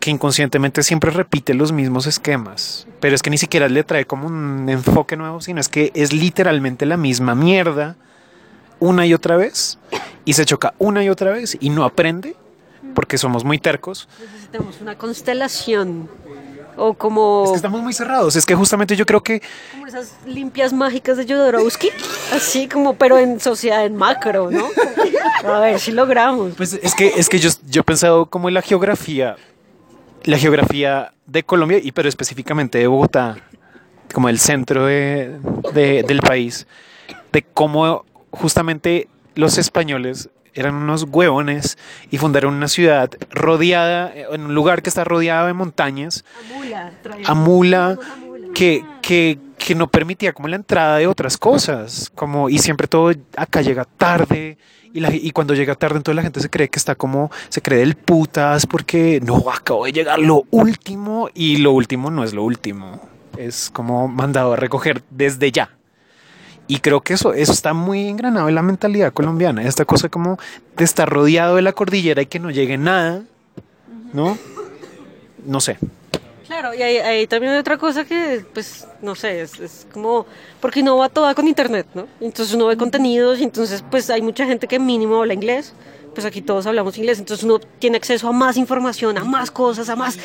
que 0.00 0.10
inconscientemente 0.10 0.82
siempre 0.82 1.10
repite 1.10 1.54
los 1.54 1.72
mismos 1.72 2.06
esquemas, 2.06 2.86
pero 3.00 3.14
es 3.14 3.22
que 3.22 3.30
ni 3.30 3.38
siquiera 3.38 3.68
le 3.68 3.84
trae 3.84 4.04
como 4.04 4.26
un 4.26 4.68
enfoque 4.68 5.16
nuevo, 5.16 5.40
sino 5.40 5.60
es 5.60 5.68
que 5.68 5.90
es 5.94 6.12
literalmente 6.12 6.86
la 6.86 6.96
misma 6.96 7.34
mierda 7.34 7.96
una 8.80 9.06
y 9.06 9.14
otra 9.14 9.36
vez 9.36 9.78
y 10.24 10.34
se 10.34 10.44
choca 10.44 10.74
una 10.78 11.02
y 11.02 11.08
otra 11.08 11.30
vez 11.30 11.56
y 11.60 11.70
no 11.70 11.84
aprende 11.84 12.36
porque 12.94 13.18
somos 13.18 13.44
muy 13.44 13.58
tercos. 13.58 14.08
Necesitamos 14.20 14.80
una 14.80 14.96
constelación 14.96 16.08
o 16.76 16.94
como, 16.94 17.42
Es 17.46 17.50
que 17.50 17.56
estamos 17.56 17.80
muy 17.82 17.92
cerrados, 17.92 18.36
es 18.36 18.46
que 18.46 18.54
justamente 18.54 18.94
yo 18.94 19.04
creo 19.04 19.20
que 19.22 19.42
como 19.72 19.86
esas 19.88 20.14
limpias 20.26 20.72
mágicas 20.72 21.16
de 21.16 21.24
Jodorowsky, 21.26 21.90
así 22.32 22.68
como, 22.68 22.94
pero 22.94 23.18
en 23.18 23.40
sociedad 23.40 23.84
en 23.84 23.96
macro, 23.96 24.50
¿no? 24.50 24.66
A 25.44 25.58
ver 25.60 25.80
si 25.80 25.90
logramos. 25.90 26.54
Pues 26.56 26.74
es 26.80 26.94
que, 26.94 27.08
es 27.16 27.28
que 27.28 27.38
yo, 27.40 27.50
yo 27.68 27.80
he 27.80 27.84
pensado 27.84 28.26
como 28.26 28.46
en 28.48 28.54
la 28.54 28.62
geografía, 28.62 29.34
la 30.24 30.38
geografía 30.38 31.12
de 31.26 31.42
Colombia, 31.42 31.78
y 31.82 31.90
pero 31.92 32.08
específicamente 32.08 32.78
de 32.78 32.86
Bogotá, 32.86 33.38
como 34.14 34.28
el 34.28 34.38
centro 34.38 34.86
de, 34.86 35.36
de- 35.74 36.04
del 36.04 36.20
país, 36.20 36.66
de 37.32 37.42
cómo 37.42 38.04
justamente 38.30 39.08
los 39.34 39.58
españoles 39.58 40.28
eran 40.54 40.74
unos 40.74 41.04
huevones 41.10 41.78
y 42.10 42.18
fundaron 42.18 42.54
una 42.54 42.68
ciudad 42.68 43.10
rodeada, 43.30 44.12
en 44.14 44.42
un 44.46 44.54
lugar 44.54 44.82
que 44.82 44.88
está 44.88 45.04
rodeado 45.04 45.46
de 45.46 45.52
montañas, 45.54 46.24
a 47.26 47.34
mula, 47.34 47.96
que, 48.54 48.84
que, 49.02 49.38
que 49.58 49.74
no 49.74 49.88
permitía 49.88 50.32
como 50.32 50.48
la 50.48 50.56
entrada 50.56 50.96
de 50.98 51.06
otras 51.06 51.36
cosas, 51.36 52.10
como, 52.14 52.48
y 52.48 52.58
siempre 52.58 52.88
todo 52.88 53.12
acá 53.36 53.60
llega 53.62 53.84
tarde, 53.84 54.58
y, 54.92 55.00
la- 55.00 55.14
y 55.14 55.30
cuando 55.32 55.54
llega 55.54 55.74
tarde 55.74 55.98
entonces 55.98 56.16
la 56.16 56.22
gente 56.22 56.40
se 56.40 56.48
cree 56.50 56.68
que 56.68 56.78
está 56.78 56.94
como, 56.94 57.30
se 57.50 57.60
cree 57.60 57.80
del 57.80 57.94
putas, 57.94 58.66
porque 58.66 59.20
no, 59.22 59.44
acabo 59.50 59.84
de 59.84 59.92
llegar 59.92 60.18
lo 60.18 60.44
último, 60.50 61.28
y 61.34 61.58
lo 61.58 61.72
último 61.72 62.10
no 62.10 62.24
es 62.24 62.32
lo 62.32 62.42
último, 62.42 63.00
es 63.36 63.70
como 63.72 64.08
mandado 64.08 64.54
a 64.54 64.56
recoger 64.56 65.02
desde 65.10 65.52
ya. 65.52 65.70
Y 66.68 66.80
creo 66.80 67.00
que 67.00 67.14
eso, 67.14 67.32
eso 67.32 67.50
está 67.50 67.72
muy 67.72 68.06
engranado 68.08 68.48
en 68.48 68.54
la 68.54 68.62
mentalidad 68.62 69.12
colombiana. 69.12 69.62
Esta 69.62 69.86
cosa 69.86 70.10
como 70.10 70.38
de 70.76 70.84
estar 70.84 71.08
rodeado 71.08 71.56
de 71.56 71.62
la 71.62 71.72
cordillera 71.72 72.22
y 72.22 72.26
que 72.26 72.38
no 72.38 72.50
llegue 72.50 72.76
nada, 72.76 73.22
¿no? 74.12 74.36
No 75.46 75.60
sé. 75.60 75.78
Claro, 76.46 76.74
y 76.74 76.82
ahí, 76.82 76.96
ahí 76.98 77.26
también 77.26 77.52
hay 77.52 77.58
otra 77.58 77.76
cosa 77.76 78.04
que, 78.04 78.44
pues, 78.54 78.86
no 79.02 79.14
sé, 79.14 79.42
es, 79.42 79.60
es 79.60 79.86
como, 79.92 80.26
porque 80.60 80.82
no 80.82 80.96
va 80.96 81.08
toda 81.08 81.34
con 81.34 81.46
internet, 81.46 81.86
¿no? 81.94 82.06
Entonces 82.20 82.54
uno 82.54 82.66
ve 82.66 82.76
contenidos 82.76 83.38
y 83.40 83.44
entonces, 83.44 83.84
pues, 83.90 84.08
hay 84.08 84.22
mucha 84.22 84.46
gente 84.46 84.66
que 84.66 84.78
mínimo 84.78 85.18
habla 85.18 85.34
inglés, 85.34 85.74
pues 86.14 86.26
aquí 86.26 86.40
todos 86.40 86.66
hablamos 86.66 86.96
inglés, 86.96 87.18
entonces 87.18 87.44
uno 87.44 87.58
tiene 87.78 87.98
acceso 87.98 88.28
a 88.28 88.32
más 88.32 88.56
información, 88.56 89.18
a 89.18 89.24
más 89.24 89.50
cosas, 89.50 89.88
a 89.88 89.96
más... 89.96 90.18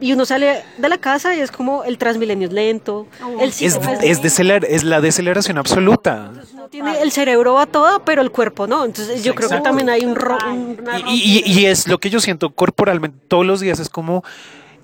Y 0.00 0.12
uno 0.12 0.26
sale 0.26 0.64
de 0.76 0.88
la 0.88 0.98
casa 0.98 1.34
y 1.36 1.40
es 1.40 1.50
como 1.50 1.84
el 1.84 1.98
transmilenio 1.98 2.48
es 2.48 2.54
lento, 2.54 3.06
el 3.40 3.48
Es, 3.48 3.54
ciclo 3.56 3.80
es, 4.02 4.20
deceler- 4.22 4.66
es 4.68 4.82
la 4.84 5.00
deceleración 5.00 5.56
absoluta. 5.56 6.32
uno 6.52 6.68
tiene 6.68 7.00
el 7.00 7.12
cerebro 7.12 7.54
va 7.54 7.66
todo, 7.66 8.04
pero 8.04 8.20
el 8.20 8.30
cuerpo 8.30 8.66
no. 8.66 8.84
Entonces 8.84 9.22
yo 9.22 9.34
creo 9.34 9.48
que 9.48 9.60
también 9.60 9.88
hay 9.88 10.04
un, 10.04 10.16
ro- 10.16 10.36
una 10.46 10.98
Y, 11.08 11.42
y- 11.46 11.50
y 11.60 11.66
es 11.66 11.86
lo 11.88 11.98
que 11.98 12.10
yo 12.10 12.20
siento 12.20 12.50
corporalmente 12.50 13.18
todos 13.28 13.46
los 13.46 13.60
días, 13.60 13.78
es 13.78 13.88
como, 13.88 14.24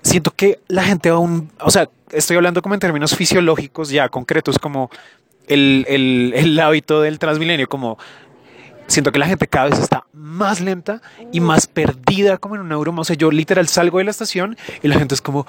siento 0.01 0.31
que 0.35 0.59
la 0.67 0.83
gente 0.83 1.11
va 1.11 1.17
a 1.17 1.19
un, 1.19 1.51
o 1.59 1.69
sea, 1.69 1.89
estoy 2.11 2.37
hablando 2.37 2.61
como 2.61 2.73
en 2.73 2.79
términos 2.79 3.15
fisiológicos 3.15 3.89
ya 3.89 4.07
concretos, 4.09 4.57
como 4.59 4.89
el, 5.47 5.85
el, 5.89 6.33
el 6.35 6.59
hábito 6.59 7.01
del 7.01 7.19
transmilenio, 7.19 7.67
como 7.67 7.97
siento 8.91 9.11
que 9.11 9.19
la 9.19 9.27
gente 9.27 9.47
cada 9.47 9.69
vez 9.69 9.79
está 9.79 10.05
más 10.13 10.59
lenta 10.61 11.01
y 11.31 11.39
más 11.39 11.67
perdida 11.67 12.37
como 12.37 12.55
en 12.55 12.61
una 12.61 12.77
broma. 12.77 13.01
O 13.01 13.05
sea, 13.05 13.15
yo 13.15 13.31
literal 13.31 13.67
salgo 13.67 13.97
de 13.99 14.03
la 14.03 14.11
estación 14.11 14.57
y 14.83 14.87
la 14.87 14.97
gente 14.99 15.15
es 15.15 15.21
como, 15.21 15.47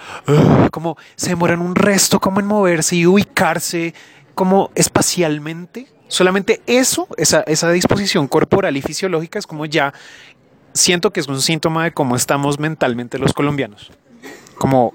como 0.71 0.97
se 1.17 1.31
demoran 1.31 1.61
un 1.61 1.75
resto 1.75 2.21
como 2.21 2.41
en 2.41 2.47
moverse 2.47 2.97
y 2.97 3.07
ubicarse 3.07 3.95
como 4.35 4.71
espacialmente. 4.75 5.87
Solamente 6.09 6.61
eso, 6.67 7.07
esa, 7.17 7.43
disposición 7.73 8.29
corporal 8.29 8.77
y 8.77 8.83
fisiológica 8.83 9.39
es 9.39 9.47
como 9.47 9.67
ya 9.67 9.93
siento 10.75 11.11
que 11.11 11.21
es 11.21 11.27
un 11.29 11.41
síntoma 11.41 11.85
de 11.85 11.93
cómo 11.93 12.17
estamos 12.17 12.59
mentalmente 12.59 13.19
los 13.19 13.33
colombianos. 13.33 13.91
Como 14.57 14.93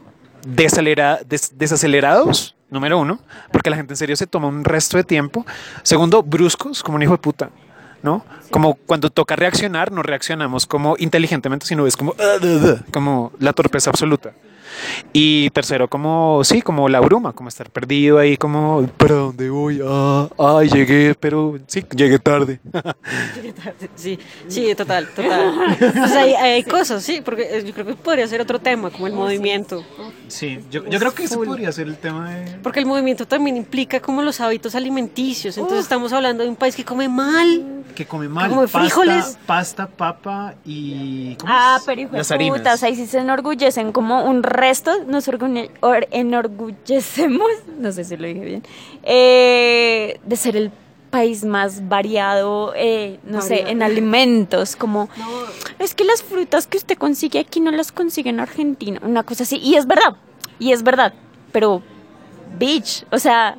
desacelera- 0.47 1.19
des- 1.27 1.57
desacelerados, 1.57 2.55
número 2.69 2.99
uno, 2.99 3.19
porque 3.51 3.69
la 3.69 3.75
gente 3.75 3.93
en 3.93 3.97
serio 3.97 4.15
se 4.15 4.27
toma 4.27 4.47
un 4.47 4.63
resto 4.63 4.97
de 4.97 5.03
tiempo. 5.03 5.45
Segundo, 5.83 6.21
bruscos, 6.23 6.83
como 6.83 6.95
un 6.97 7.03
hijo 7.03 7.13
de 7.13 7.17
puta. 7.19 7.49
¿No? 8.03 8.23
Como 8.51 8.75
cuando 8.75 9.09
toca 9.09 9.35
reaccionar, 9.35 9.91
no 9.91 10.03
reaccionamos 10.03 10.65
como 10.65 10.95
inteligentemente, 10.99 11.65
sino 11.65 11.87
es 11.87 11.97
como, 11.97 12.15
como 12.91 13.31
la 13.39 13.53
torpeza 13.53 13.89
absoluta. 13.89 14.33
Y 15.13 15.49
tercero, 15.51 15.87
como, 15.87 16.43
sí, 16.43 16.61
como 16.61 16.89
la 16.89 16.99
bruma, 16.99 17.33
como 17.33 17.49
estar 17.49 17.69
perdido 17.69 18.19
ahí, 18.19 18.37
como, 18.37 18.85
¿para 18.97 19.15
dónde 19.15 19.49
voy? 19.49 19.81
Ah, 19.85 20.27
ay, 20.37 20.69
llegué, 20.69 21.15
pero 21.19 21.57
sí, 21.67 21.83
llegué 21.95 22.19
tarde. 22.19 22.59
Sí, 23.95 24.19
sí, 24.47 24.73
total, 24.75 25.07
total. 25.15 25.77
Pues 25.79 26.11
hay, 26.11 26.33
hay 26.33 26.63
cosas, 26.63 27.03
sí, 27.03 27.21
porque 27.23 27.43
eh, 27.49 27.63
yo 27.65 27.73
creo 27.73 27.85
que 27.85 27.95
podría 27.95 28.27
ser 28.27 28.41
otro 28.41 28.59
tema, 28.59 28.89
como 28.89 29.07
el 29.07 29.13
movimiento. 29.13 29.83
Sí, 30.27 30.59
yo, 30.69 30.85
yo 30.85 30.99
creo 30.99 31.13
que 31.13 31.23
ese 31.23 31.35
Full. 31.35 31.47
podría 31.47 31.71
ser 31.71 31.87
el 31.87 31.97
tema 31.97 32.29
de... 32.31 32.57
Porque 32.61 32.79
el 32.79 32.85
movimiento 32.85 33.25
también 33.27 33.57
implica 33.57 33.99
como 33.99 34.21
los 34.21 34.39
hábitos 34.39 34.75
alimenticios. 34.75 35.57
Entonces 35.57 35.81
estamos 35.83 36.13
hablando 36.13 36.43
de 36.43 36.49
un 36.49 36.55
país 36.55 36.75
que 36.75 36.85
come 36.85 37.07
mal. 37.09 37.83
Que 37.95 38.05
come 38.05 38.27
mal. 38.27 38.49
Como 38.49 38.61
de 38.61 38.67
pasta, 38.67 38.79
frijoles. 38.79 39.37
Pasta, 39.45 39.87
papa 39.87 40.53
y... 40.65 41.35
¿cómo 41.35 41.51
Ah, 41.51 41.79
pero 41.85 42.01
hijo 42.01 42.11
de 42.11 42.17
Las 42.19 42.31
harinas. 42.31 42.57
putas, 42.59 42.83
ahí 42.83 42.95
sí 42.95 43.07
se 43.07 43.19
enorgullecen 43.19 43.91
como 43.91 44.23
un 44.25 44.43
resto, 44.57 45.03
nos 45.05 45.27
orgulle- 45.27 45.71
or- 45.81 46.07
enorgullecemos, 46.11 47.47
no 47.79 47.91
sé 47.91 48.03
si 48.03 48.17
lo 48.17 48.27
dije 48.27 48.41
bien, 48.43 48.63
eh, 49.03 50.19
de 50.25 50.35
ser 50.35 50.55
el 50.57 50.71
país 51.09 51.45
más 51.45 51.87
variado, 51.87 52.73
eh, 52.75 53.19
no 53.23 53.41
sé, 53.41 53.69
en 53.69 53.81
alimentos, 53.81 54.75
como 54.75 55.07
es 55.79 55.95
que 55.95 56.03
las 56.03 56.21
frutas 56.21 56.67
que 56.67 56.77
usted 56.77 56.97
consigue 56.97 57.39
aquí 57.39 57.59
no 57.61 57.71
las 57.71 57.91
consigue 57.93 58.29
en 58.29 58.39
Argentina, 58.41 58.99
una 59.03 59.23
cosa 59.23 59.43
así, 59.43 59.57
y 59.57 59.75
es 59.75 59.87
verdad, 59.87 60.17
y 60.59 60.73
es 60.73 60.83
verdad, 60.83 61.13
pero, 61.53 61.81
bitch, 62.59 63.05
o 63.11 63.19
sea, 63.19 63.57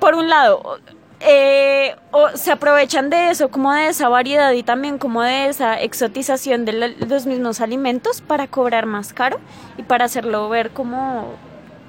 por 0.00 0.14
un 0.14 0.28
lado, 0.28 0.78
eh, 1.20 1.96
o 2.10 2.28
se 2.34 2.52
aprovechan 2.52 3.08
de 3.08 3.30
eso, 3.30 3.48
como 3.48 3.72
de 3.72 3.88
esa 3.88 4.08
variedad 4.08 4.52
y 4.52 4.62
también 4.62 4.98
como 4.98 5.22
de 5.22 5.48
esa 5.48 5.80
exotización 5.80 6.64
de 6.64 6.94
los 7.08 7.26
mismos 7.26 7.60
alimentos 7.60 8.20
para 8.20 8.46
cobrar 8.48 8.86
más 8.86 9.12
caro 9.12 9.38
y 9.78 9.82
para 9.82 10.04
hacerlo 10.04 10.48
ver 10.48 10.70
como, 10.70 11.32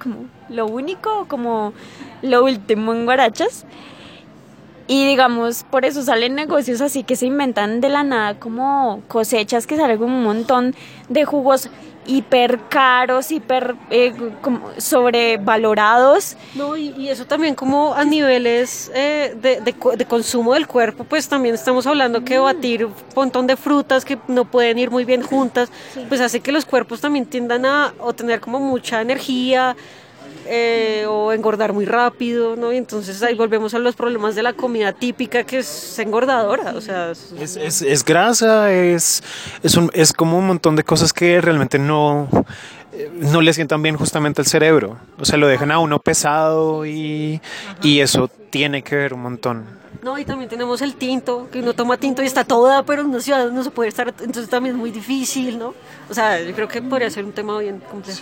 como 0.02 0.16
lo 0.50 0.66
único, 0.68 1.26
como 1.28 1.74
lo 2.22 2.44
último 2.44 2.94
en 2.94 3.06
guarachas. 3.06 3.66
Y 4.90 5.06
digamos, 5.06 5.66
por 5.70 5.84
eso 5.84 6.02
salen 6.02 6.34
negocios 6.36 6.80
así 6.80 7.04
que 7.04 7.18
se 7.18 7.26
inventan 7.26 7.82
de 7.82 7.90
la 7.90 8.04
nada 8.04 8.40
como 8.40 9.02
cosechas 9.10 9.68
que 9.68 9.76
salen 9.76 10.02
un 10.02 10.24
montón 10.24 10.74
de 11.10 11.26
jugos 11.26 11.70
hiper 12.08 12.60
caros, 12.70 13.32
hiper 13.32 13.76
eh, 13.90 14.14
como 14.42 14.72
sobrevalorados. 14.78 16.38
No, 16.56 16.76
y, 16.76 16.90
y 16.98 17.10
eso 17.10 17.26
también 17.26 17.54
como 17.56 17.94
a 17.94 18.04
niveles 18.06 18.92
eh, 18.96 19.36
de, 19.40 19.62
de 19.62 19.76
de 19.96 20.06
consumo 20.06 20.54
del 20.54 20.68
cuerpo, 20.68 21.04
pues 21.04 21.28
también 21.28 21.54
estamos 21.56 21.86
hablando 21.86 22.24
que 22.24 22.38
batir 22.40 22.86
un 22.86 22.94
montón 23.16 23.46
de 23.48 23.56
frutas 23.56 24.06
que 24.06 24.18
no 24.28 24.46
pueden 24.46 24.80
ir 24.80 24.90
muy 24.90 25.06
bien 25.06 25.22
juntas, 25.22 25.70
pues 26.10 26.22
hace 26.22 26.40
que 26.40 26.52
los 26.52 26.66
cuerpos 26.66 27.02
también 27.02 27.26
tiendan 27.26 27.66
a 27.66 27.94
o 28.00 28.14
tener 28.14 28.40
como 28.40 28.60
mucha 28.60 29.02
energía 29.02 29.76
eh, 30.50 31.06
o 31.08 31.32
engordar 31.34 31.74
muy 31.74 31.86
rápido, 31.86 32.56
¿no? 32.56 32.72
Y 32.74 32.78
entonces 32.78 33.22
ahí 33.24 33.36
volvemos 33.36 33.74
a 33.74 33.80
los 33.80 33.96
problemas 33.96 34.36
de 34.36 34.44
la 34.44 34.54
comida 34.54 34.94
típica 34.94 35.44
que 35.44 35.60
es 35.60 36.00
engordadora, 36.00 36.74
o 36.76 36.82
sea, 36.82 37.12
es- 37.12 37.34
Es, 37.58 37.82
es, 37.82 38.06
grasa, 38.06 38.72
es, 38.74 39.24
es, 39.64 39.76
un, 39.78 39.90
es 39.94 40.14
como 40.14 40.38
un 40.38 40.48
montón 40.48 40.76
de 40.76 40.84
cosas 40.84 41.14
que 41.14 41.42
realmente 41.42 41.80
no, 41.80 42.28
eh, 42.94 43.12
no 43.14 43.42
le 43.42 43.54
sientan 43.54 43.82
bien 43.82 43.98
justamente 43.98 44.42
al 44.42 44.48
cerebro. 44.48 44.98
O 45.20 45.26
sea, 45.26 45.38
lo 45.38 45.48
dejan 45.48 45.72
a 45.72 45.80
uno 45.80 46.00
pesado 46.00 46.86
y, 46.86 47.42
y 47.84 48.00
eso 48.00 48.30
tiene 48.50 48.82
que 48.84 48.96
ver 48.96 49.14
un 49.14 49.22
montón. 49.22 49.66
No, 50.02 50.18
y 50.18 50.26
también 50.26 50.50
tenemos 50.50 50.82
el 50.82 50.96
tinto, 50.96 51.48
que 51.52 51.60
uno 51.60 51.74
toma 51.74 51.98
tinto 51.98 52.24
y 52.24 52.26
está 52.26 52.44
toda, 52.44 52.84
pero 52.84 53.02
en 53.02 53.10
una 53.10 53.20
ciudad 53.20 53.52
no 53.52 53.64
se 53.64 53.72
puede 53.72 53.90
estar, 53.90 54.08
entonces 54.08 54.50
también 54.50 54.76
es 54.76 54.80
muy 54.80 54.92
difícil, 54.92 55.58
¿no? 55.58 55.74
O 56.10 56.14
sea, 56.14 56.42
yo 56.42 56.54
creo 56.54 56.68
que 56.68 56.82
podría 56.82 57.10
ser 57.10 57.26
un 57.26 57.34
tema 57.34 57.58
bien 57.60 57.82
complejo. 57.90 58.20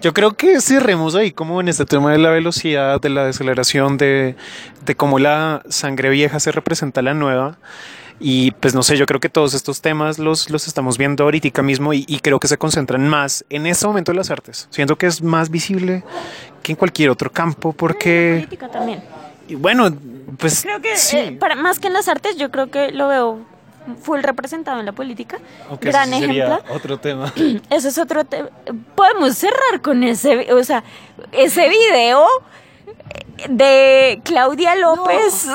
Yo 0.00 0.12
creo 0.12 0.32
que 0.32 0.60
cerremos 0.60 1.14
ahí 1.14 1.30
como 1.30 1.60
en 1.60 1.68
este 1.68 1.84
tema 1.84 2.12
de 2.12 2.18
la 2.18 2.30
velocidad, 2.30 3.00
de 3.00 3.10
la 3.10 3.26
deceleración, 3.26 3.96
de, 3.96 4.34
de 4.84 4.94
cómo 4.96 5.18
la 5.18 5.62
sangre 5.68 6.10
vieja 6.10 6.40
se 6.40 6.50
representa 6.50 7.00
a 7.00 7.04
la 7.04 7.14
nueva. 7.14 7.58
Y 8.18 8.52
pues 8.52 8.74
no 8.74 8.82
sé, 8.82 8.96
yo 8.96 9.06
creo 9.06 9.18
que 9.20 9.28
todos 9.28 9.52
estos 9.54 9.80
temas 9.80 10.18
los, 10.18 10.48
los 10.50 10.68
estamos 10.68 10.96
viendo 10.96 11.24
ahorita 11.24 11.62
mismo 11.62 11.92
y, 11.92 12.04
y 12.06 12.20
creo 12.20 12.38
que 12.38 12.46
se 12.46 12.56
concentran 12.56 13.08
más 13.08 13.44
en 13.50 13.66
este 13.66 13.86
momento 13.86 14.12
en 14.12 14.18
las 14.18 14.30
artes. 14.30 14.68
Siento 14.70 14.96
que 14.96 15.06
es 15.06 15.22
más 15.22 15.50
visible 15.50 16.04
que 16.62 16.72
en 16.72 16.76
cualquier 16.76 17.10
otro 17.10 17.30
campo 17.32 17.72
porque, 17.72 18.34
política 18.44 18.68
también. 18.68 19.02
Y 19.48 19.54
bueno, 19.54 19.88
pues 20.38 20.62
Creo 20.62 20.80
que 20.80 20.96
sí. 20.96 21.16
eh, 21.18 21.36
para 21.38 21.54
más 21.54 21.78
que 21.78 21.88
en 21.88 21.92
las 21.94 22.08
artes, 22.08 22.36
yo 22.36 22.50
creo 22.50 22.70
que 22.70 22.90
lo 22.92 23.08
veo 23.08 23.38
full 24.02 24.20
representado 24.22 24.78
en 24.80 24.86
la 24.86 24.92
política. 24.92 25.38
Gran 25.80 26.10
sería 26.10 26.46
ejemplo. 26.56 26.74
otro 26.74 26.98
tema. 26.98 27.32
Eso 27.70 27.88
es 27.88 27.98
otro 27.98 28.24
tema. 28.24 28.48
Podemos 28.94 29.34
cerrar 29.36 29.80
con 29.82 30.02
ese, 30.04 30.52
o 30.52 30.62
sea, 30.64 30.84
ese 31.32 31.68
video 31.68 32.24
de 33.48 34.20
Claudia 34.24 34.74
López 34.76 35.46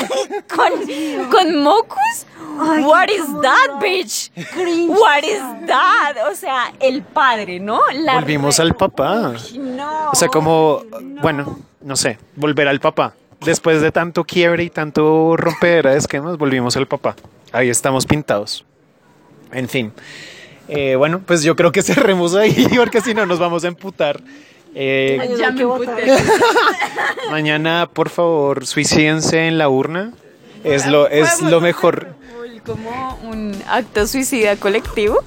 con, 0.54 1.30
con 1.30 1.62
Mocus. 1.62 2.26
What 2.58 3.08
is 3.10 3.24
that, 3.42 3.80
bitch? 3.80 4.30
What 4.88 5.22
is 5.24 5.42
that? 5.66 6.16
O 6.30 6.34
sea, 6.34 6.72
el 6.80 7.02
padre, 7.02 7.60
¿no? 7.60 7.80
La 7.92 8.14
Volvimos 8.14 8.56
re- 8.58 8.64
al 8.64 8.74
papá. 8.74 9.34
No. 9.58 10.10
O 10.10 10.14
sea, 10.14 10.28
como, 10.28 10.82
bueno, 11.20 11.58
no 11.82 11.96
sé, 11.96 12.18
volver 12.34 12.66
al 12.68 12.80
papá. 12.80 13.12
Después 13.40 13.80
de 13.80 13.92
tanto 13.92 14.24
quiebre 14.24 14.64
y 14.64 14.70
tanto 14.70 15.36
rompedera 15.36 15.92
de 15.92 15.98
esquemas, 15.98 16.36
volvimos 16.38 16.76
al 16.76 16.86
papá. 16.86 17.14
Ahí 17.52 17.68
estamos 17.70 18.06
pintados. 18.06 18.64
En 19.52 19.68
fin. 19.68 19.92
Eh, 20.68 20.96
bueno, 20.96 21.20
pues 21.24 21.42
yo 21.42 21.54
creo 21.54 21.70
que 21.70 21.82
cerremos 21.82 22.34
ahí, 22.34 22.66
porque 22.76 23.00
si 23.00 23.14
no 23.14 23.26
nos 23.26 23.38
vamos 23.38 23.64
a 23.64 23.68
emputar. 23.68 24.20
Eh, 24.74 25.36
Ya 25.38 25.52
me 25.52 25.64
mañana, 27.30 27.88
por 27.92 28.10
favor, 28.10 28.66
suicídense 28.66 29.46
en 29.46 29.58
la 29.58 29.68
urna. 29.68 30.12
Es 30.64 30.86
lo, 30.86 31.08
es 31.08 31.40
lo 31.40 31.60
mejor. 31.60 32.14
Como 32.64 33.18
un 33.22 33.54
acto 33.68 34.06
suicida 34.08 34.56
colectivo. 34.56 35.20